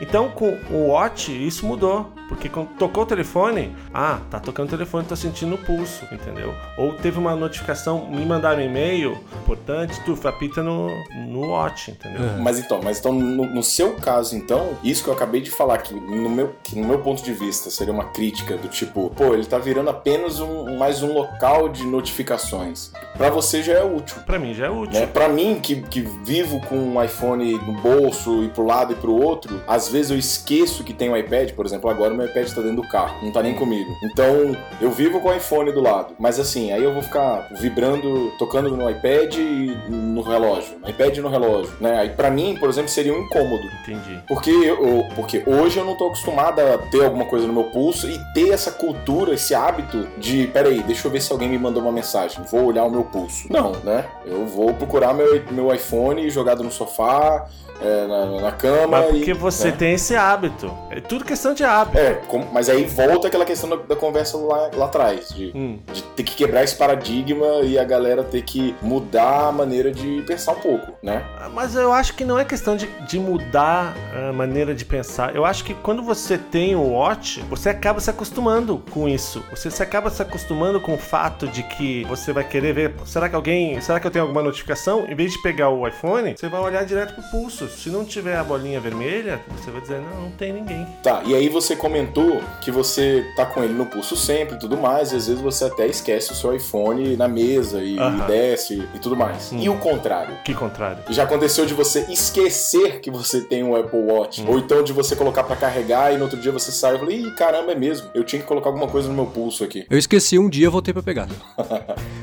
Então, 0.00 0.30
com 0.30 0.58
o 0.70 0.88
Watch, 0.88 1.32
isso 1.32 1.66
mudou. 1.66 2.12
Porque 2.28 2.48
quando 2.48 2.68
tocou 2.78 3.04
o 3.04 3.06
telefone, 3.06 3.74
ah, 3.92 4.20
tá 4.30 4.38
tocando 4.38 4.68
o 4.68 4.70
telefone, 4.70 5.06
tô 5.06 5.16
sentindo 5.16 5.54
o 5.54 5.58
pulso, 5.58 6.06
entendeu? 6.12 6.54
Ou 6.76 6.92
teve 6.92 7.18
uma 7.18 7.34
notificação, 7.34 8.06
me 8.10 8.24
mandaram 8.24 8.60
um 8.60 8.66
e-mail 8.66 9.18
importante, 9.42 9.98
tu 10.04 10.16
apita 10.28 10.62
no, 10.62 10.90
no 11.26 11.48
Watch, 11.48 11.90
entendeu? 11.90 12.22
É. 12.22 12.36
Mas 12.36 12.58
então, 12.58 12.80
mas 12.82 12.98
então 13.00 13.12
no, 13.12 13.46
no 13.46 13.62
seu 13.62 13.94
caso, 13.94 14.36
então, 14.36 14.76
isso 14.84 15.02
que 15.02 15.08
eu 15.08 15.14
acabei 15.14 15.40
de 15.40 15.50
falar, 15.50 15.78
que 15.78 15.94
no 15.94 16.28
meu, 16.28 16.54
que 16.62 16.78
no 16.78 16.86
meu 16.86 16.98
ponto 16.98 17.22
de 17.22 17.32
vista 17.32 17.70
seria 17.70 17.92
uma 17.92 18.04
crítica 18.04 18.58
do 18.58 18.68
tipo, 18.68 19.10
pô, 19.10 19.32
ele 19.32 19.46
tá 19.46 19.58
virando 19.58 19.88
apenas 19.88 20.38
um, 20.38 20.76
mais 20.76 21.02
um 21.02 21.14
local 21.14 21.68
de 21.68 21.84
notificações. 21.86 22.92
Pra 23.16 23.30
você 23.30 23.62
já 23.62 23.72
é 23.72 23.84
útil. 23.84 24.18
Pra 24.26 24.38
mim 24.38 24.52
já 24.52 24.66
é 24.66 24.70
útil. 24.70 25.00
Né? 25.00 25.06
Pra 25.06 25.28
mim, 25.28 25.58
que, 25.60 25.80
que 25.82 26.02
vivo 26.22 26.60
com 26.66 26.76
um 26.76 27.02
iPhone 27.02 27.54
no 27.54 27.72
bolso 27.80 28.44
e 28.44 28.48
pro 28.48 28.64
lado 28.64 28.92
e 28.92 28.96
pro 28.96 29.12
outro, 29.12 29.62
às 29.66 29.88
vezes 29.88 30.10
eu 30.10 30.18
esqueço 30.18 30.84
que 30.84 30.92
tem 30.92 31.08
um 31.10 31.16
iPad, 31.16 31.52
por 31.52 31.64
exemplo, 31.64 31.88
agora 31.88 32.17
meu 32.18 32.26
iPad 32.26 32.48
tá 32.50 32.60
dentro 32.60 32.76
do 32.76 32.88
carro, 32.88 33.16
não 33.22 33.30
tá 33.30 33.42
nem 33.42 33.54
comigo. 33.54 33.96
Então, 34.02 34.56
eu 34.80 34.90
vivo 34.90 35.20
com 35.20 35.28
o 35.28 35.34
iPhone 35.34 35.72
do 35.72 35.80
lado. 35.80 36.14
Mas 36.18 36.38
assim, 36.38 36.72
aí 36.72 36.82
eu 36.82 36.92
vou 36.92 37.02
ficar 37.02 37.48
vibrando, 37.58 38.32
tocando 38.38 38.76
no 38.76 38.90
iPad 38.90 39.34
e 39.36 39.78
no 39.88 40.20
relógio. 40.22 40.78
No 40.80 40.90
iPad 40.90 41.16
e 41.16 41.20
no 41.20 41.28
relógio, 41.28 41.72
né? 41.80 41.98
Aí 41.98 42.10
pra 42.10 42.30
mim, 42.30 42.56
por 42.58 42.68
exemplo, 42.68 42.90
seria 42.90 43.14
um 43.14 43.22
incômodo. 43.22 43.64
Entendi. 43.82 44.20
Porque, 44.26 44.50
eu, 44.50 45.06
porque 45.14 45.42
hoje 45.46 45.78
eu 45.78 45.84
não 45.84 45.96
tô 45.96 46.06
acostumado 46.06 46.60
a 46.60 46.78
ter 46.78 47.04
alguma 47.04 47.24
coisa 47.24 47.46
no 47.46 47.52
meu 47.52 47.64
pulso 47.64 48.08
e 48.08 48.18
ter 48.34 48.50
essa 48.50 48.72
cultura, 48.72 49.34
esse 49.34 49.54
hábito 49.54 50.08
de, 50.18 50.46
peraí, 50.48 50.82
deixa 50.82 51.06
eu 51.06 51.12
ver 51.12 51.20
se 51.20 51.32
alguém 51.32 51.48
me 51.48 51.58
mandou 51.58 51.82
uma 51.82 51.92
mensagem, 51.92 52.42
vou 52.50 52.64
olhar 52.64 52.84
o 52.84 52.90
meu 52.90 53.04
pulso. 53.04 53.46
Não, 53.50 53.72
né? 53.84 54.06
Eu 54.26 54.46
vou 54.46 54.74
procurar 54.74 55.14
meu, 55.14 55.42
meu 55.50 55.74
iPhone 55.74 56.28
jogado 56.30 56.62
no 56.62 56.70
sofá, 56.70 57.46
é, 57.80 58.06
na, 58.06 58.40
na 58.40 58.52
cama. 58.52 58.86
Mas 59.00 59.06
porque 59.10 59.30
e, 59.30 59.34
você 59.34 59.68
né? 59.70 59.76
tem 59.78 59.92
esse 59.94 60.14
hábito. 60.16 60.72
É 60.90 61.00
tudo 61.00 61.24
questão 61.24 61.54
de 61.54 61.64
hábito. 61.64 61.98
É, 61.98 62.14
com- 62.14 62.44
mas 62.52 62.68
aí 62.68 62.84
volta 62.84 63.28
aquela 63.28 63.44
questão 63.44 63.68
da, 63.70 63.76
da 63.76 63.96
conversa 63.96 64.36
lá, 64.36 64.70
lá 64.74 64.86
atrás, 64.86 65.28
de, 65.30 65.52
Hum. 65.54 65.78
de 65.92 66.02
ter 66.02 66.22
que 66.22 66.34
quebrar 66.34 66.64
esse 66.64 66.76
paradigma 66.76 67.46
e 67.62 67.78
a 67.78 67.84
galera 67.84 68.22
ter 68.24 68.42
que 68.42 68.74
mudar 68.82 69.48
a 69.48 69.52
maneira 69.52 69.90
de 69.90 70.22
pensar 70.26 70.52
um 70.52 70.60
pouco, 70.60 70.92
né? 71.02 71.24
Mas 71.54 71.74
eu 71.74 71.92
acho 71.92 72.14
que 72.14 72.24
não 72.24 72.38
é 72.38 72.44
questão 72.44 72.76
de, 72.76 72.86
de 73.06 73.18
mudar 73.18 73.94
a 74.28 74.32
maneira 74.32 74.74
de 74.74 74.84
pensar. 74.84 75.34
Eu 75.34 75.44
acho 75.44 75.64
que 75.64 75.74
quando 75.74 76.02
você 76.02 76.36
tem 76.38 76.74
o 76.74 76.82
Watch, 76.92 77.40
você 77.48 77.68
acaba 77.70 78.00
se 78.00 78.10
acostumando 78.10 78.82
com 78.90 79.08
isso. 79.08 79.44
Você 79.50 79.70
se 79.70 79.82
acaba 79.82 80.10
se 80.10 80.20
acostumando 80.22 80.80
com 80.80 80.94
o 80.94 80.98
fato 80.98 81.46
de 81.48 81.62
que 81.62 82.04
você 82.04 82.32
vai 82.32 82.44
querer 82.44 82.72
ver. 82.72 82.94
Será 83.04 83.28
que 83.28 83.34
alguém. 83.36 83.80
Será 83.80 83.98
que 84.00 84.06
eu 84.06 84.10
tenho 84.10 84.24
alguma 84.24 84.42
notificação? 84.42 85.06
Em 85.08 85.14
vez 85.14 85.32
de 85.32 85.42
pegar 85.42 85.68
o 85.70 85.86
iPhone, 85.86 86.34
você 86.36 86.48
vai 86.48 86.60
olhar 86.60 86.84
direto 86.84 87.14
pro 87.14 87.22
pulso. 87.30 87.67
Se 87.68 87.90
não 87.90 88.04
tiver 88.04 88.36
a 88.36 88.44
bolinha 88.44 88.80
vermelha, 88.80 89.40
você 89.56 89.70
vai 89.70 89.80
dizer, 89.80 90.00
não, 90.00 90.22
não 90.22 90.30
tem 90.30 90.52
ninguém. 90.52 90.86
Tá, 91.02 91.22
e 91.24 91.34
aí 91.34 91.48
você 91.48 91.76
comentou 91.76 92.40
que 92.62 92.70
você 92.70 93.24
tá 93.36 93.46
com 93.46 93.62
ele 93.62 93.74
no 93.74 93.86
pulso 93.86 94.16
sempre 94.16 94.56
e 94.56 94.58
tudo 94.58 94.76
mais, 94.76 95.12
e 95.12 95.16
às 95.16 95.26
vezes 95.26 95.40
você 95.40 95.64
até 95.64 95.86
esquece 95.86 96.32
o 96.32 96.34
seu 96.34 96.54
iPhone 96.54 97.16
na 97.16 97.28
mesa 97.28 97.82
e, 97.82 97.96
e 97.96 98.26
desce 98.26 98.88
e 98.94 98.98
tudo 98.98 99.16
mais. 99.16 99.52
Hum. 99.52 99.58
E 99.60 99.68
o 99.68 99.76
contrário? 99.78 100.34
Que 100.44 100.54
contrário. 100.54 101.02
Já 101.10 101.24
aconteceu 101.24 101.66
de 101.66 101.74
você 101.74 102.06
esquecer 102.10 103.00
que 103.00 103.10
você 103.10 103.42
tem 103.42 103.62
um 103.62 103.76
Apple 103.76 104.00
Watch, 104.00 104.44
ou 104.46 104.58
então 104.58 104.82
de 104.82 104.92
você 104.92 105.14
colocar 105.14 105.44
pra 105.44 105.56
carregar 105.56 106.12
e 106.12 106.16
no 106.16 106.24
outro 106.24 106.38
dia 106.38 106.52
você 106.52 106.70
sai 106.70 106.96
e 106.96 106.98
fala, 106.98 107.12
ih, 107.12 107.30
caramba, 107.32 107.72
é 107.72 107.74
mesmo, 107.74 108.08
eu 108.14 108.24
tinha 108.24 108.40
que 108.40 108.48
colocar 108.48 108.68
alguma 108.68 108.88
coisa 108.88 109.08
no 109.08 109.14
meu 109.14 109.26
pulso 109.26 109.64
aqui. 109.64 109.86
Eu 109.90 109.98
esqueci 109.98 110.38
um 110.38 110.48
dia, 110.48 110.70
voltei 110.70 110.92
pra 110.92 111.02
pegar. 111.02 111.28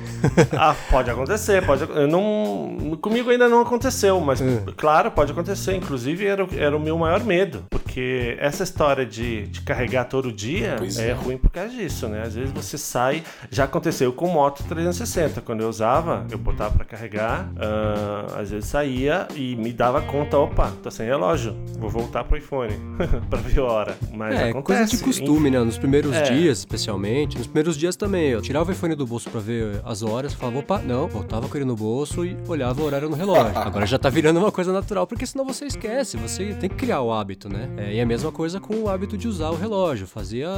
Ah, 0.57 0.75
pode 0.89 1.09
acontecer, 1.09 1.63
pode. 1.65 1.83
Eu 1.83 2.07
não, 2.07 2.97
comigo 3.01 3.29
ainda 3.29 3.47
não 3.47 3.61
aconteceu, 3.61 4.19
mas 4.19 4.41
claro, 4.75 5.11
pode 5.11 5.31
acontecer. 5.35 5.75
Inclusive 5.75 6.25
era, 6.25 6.43
o- 6.43 6.49
era 6.57 6.75
o 6.75 6.79
meu 6.79 6.97
maior 6.97 7.23
medo, 7.23 7.63
porque 7.69 8.35
essa 8.39 8.63
história 8.63 9.05
de, 9.05 9.47
de 9.47 9.61
carregar 9.61 10.05
todo 10.05 10.31
dia 10.31 10.75
é, 10.99 11.09
é. 11.09 11.13
ruim 11.13 11.37
por 11.37 11.49
causa 11.51 11.69
disso, 11.69 12.07
né? 12.07 12.23
Às 12.23 12.33
vezes 12.35 12.51
você 12.51 12.77
sai. 12.77 13.23
Já 13.51 13.65
aconteceu 13.65 14.11
com 14.13 14.27
moto 14.27 14.63
360. 14.67 15.41
Quando 15.41 15.61
eu 15.61 15.69
usava, 15.69 16.25
eu 16.31 16.37
botava 16.37 16.75
pra 16.75 16.85
carregar, 16.85 17.49
ah, 17.57 18.39
às 18.39 18.49
vezes 18.51 18.65
saía 18.69 19.27
e 19.35 19.55
me 19.55 19.71
dava 19.71 20.01
conta: 20.01 20.37
opa, 20.37 20.71
tô 20.83 20.89
sem 20.91 21.05
relógio, 21.05 21.55
vou 21.77 21.89
voltar 21.89 22.23
pro 22.23 22.37
iPhone 22.37 22.73
pra 23.29 23.39
ver 23.39 23.59
a 23.59 23.63
hora. 23.63 23.97
Mas 24.13 24.35
É, 24.35 24.49
acontece. 24.49 24.63
coisa 24.63 24.85
de 24.85 24.97
costume, 24.97 25.49
né? 25.49 25.59
Nos 25.59 25.77
primeiros 25.77 26.13
É. 26.15 26.23
dias, 26.23 26.59
especialmente. 26.59 27.37
Nos 27.37 27.47
primeiros 27.47 27.77
dias 27.77 27.95
também. 27.95 28.29
Eu 28.29 28.41
tirava 28.41 28.69
o 28.69 28.73
iPhone 28.73 28.95
do 28.95 29.05
bolso 29.05 29.29
pra 29.29 29.39
ver 29.41 29.81
as 29.85 30.01
horas, 30.03 30.33
falava, 30.33 30.59
opa, 30.59 30.79
não, 30.79 31.07
voltava 31.07 31.47
com 31.47 31.57
ele 31.57 31.65
no 31.65 31.75
bolso 31.75 32.25
e 32.25 32.37
olhava 32.47 32.81
o 32.81 32.85
horário 32.85 33.09
no 33.09 33.15
relógio. 33.15 33.57
Agora 33.57 33.85
já 33.85 33.97
tá 33.97 34.09
virando 34.09 34.39
uma 34.39 34.51
coisa 34.51 34.71
natural, 34.71 35.05
porque 35.07 35.24
senão 35.25 35.45
você 35.45 35.65
esquece. 35.65 36.17
Você 36.17 36.53
tem 36.53 36.69
que 36.69 36.75
criar 36.75 37.01
o 37.01 37.11
hábito, 37.11 37.49
né? 37.49 37.69
É, 37.77 37.93
e 37.95 38.01
a 38.01 38.05
mesma 38.05 38.31
coisa 38.31 38.59
com 38.59 38.75
o 38.75 38.89
hábito 38.89 39.17
de 39.17 39.27
usar 39.27 39.49
o 39.49 39.55
relógio. 39.55 40.07
Fazia, 40.07 40.49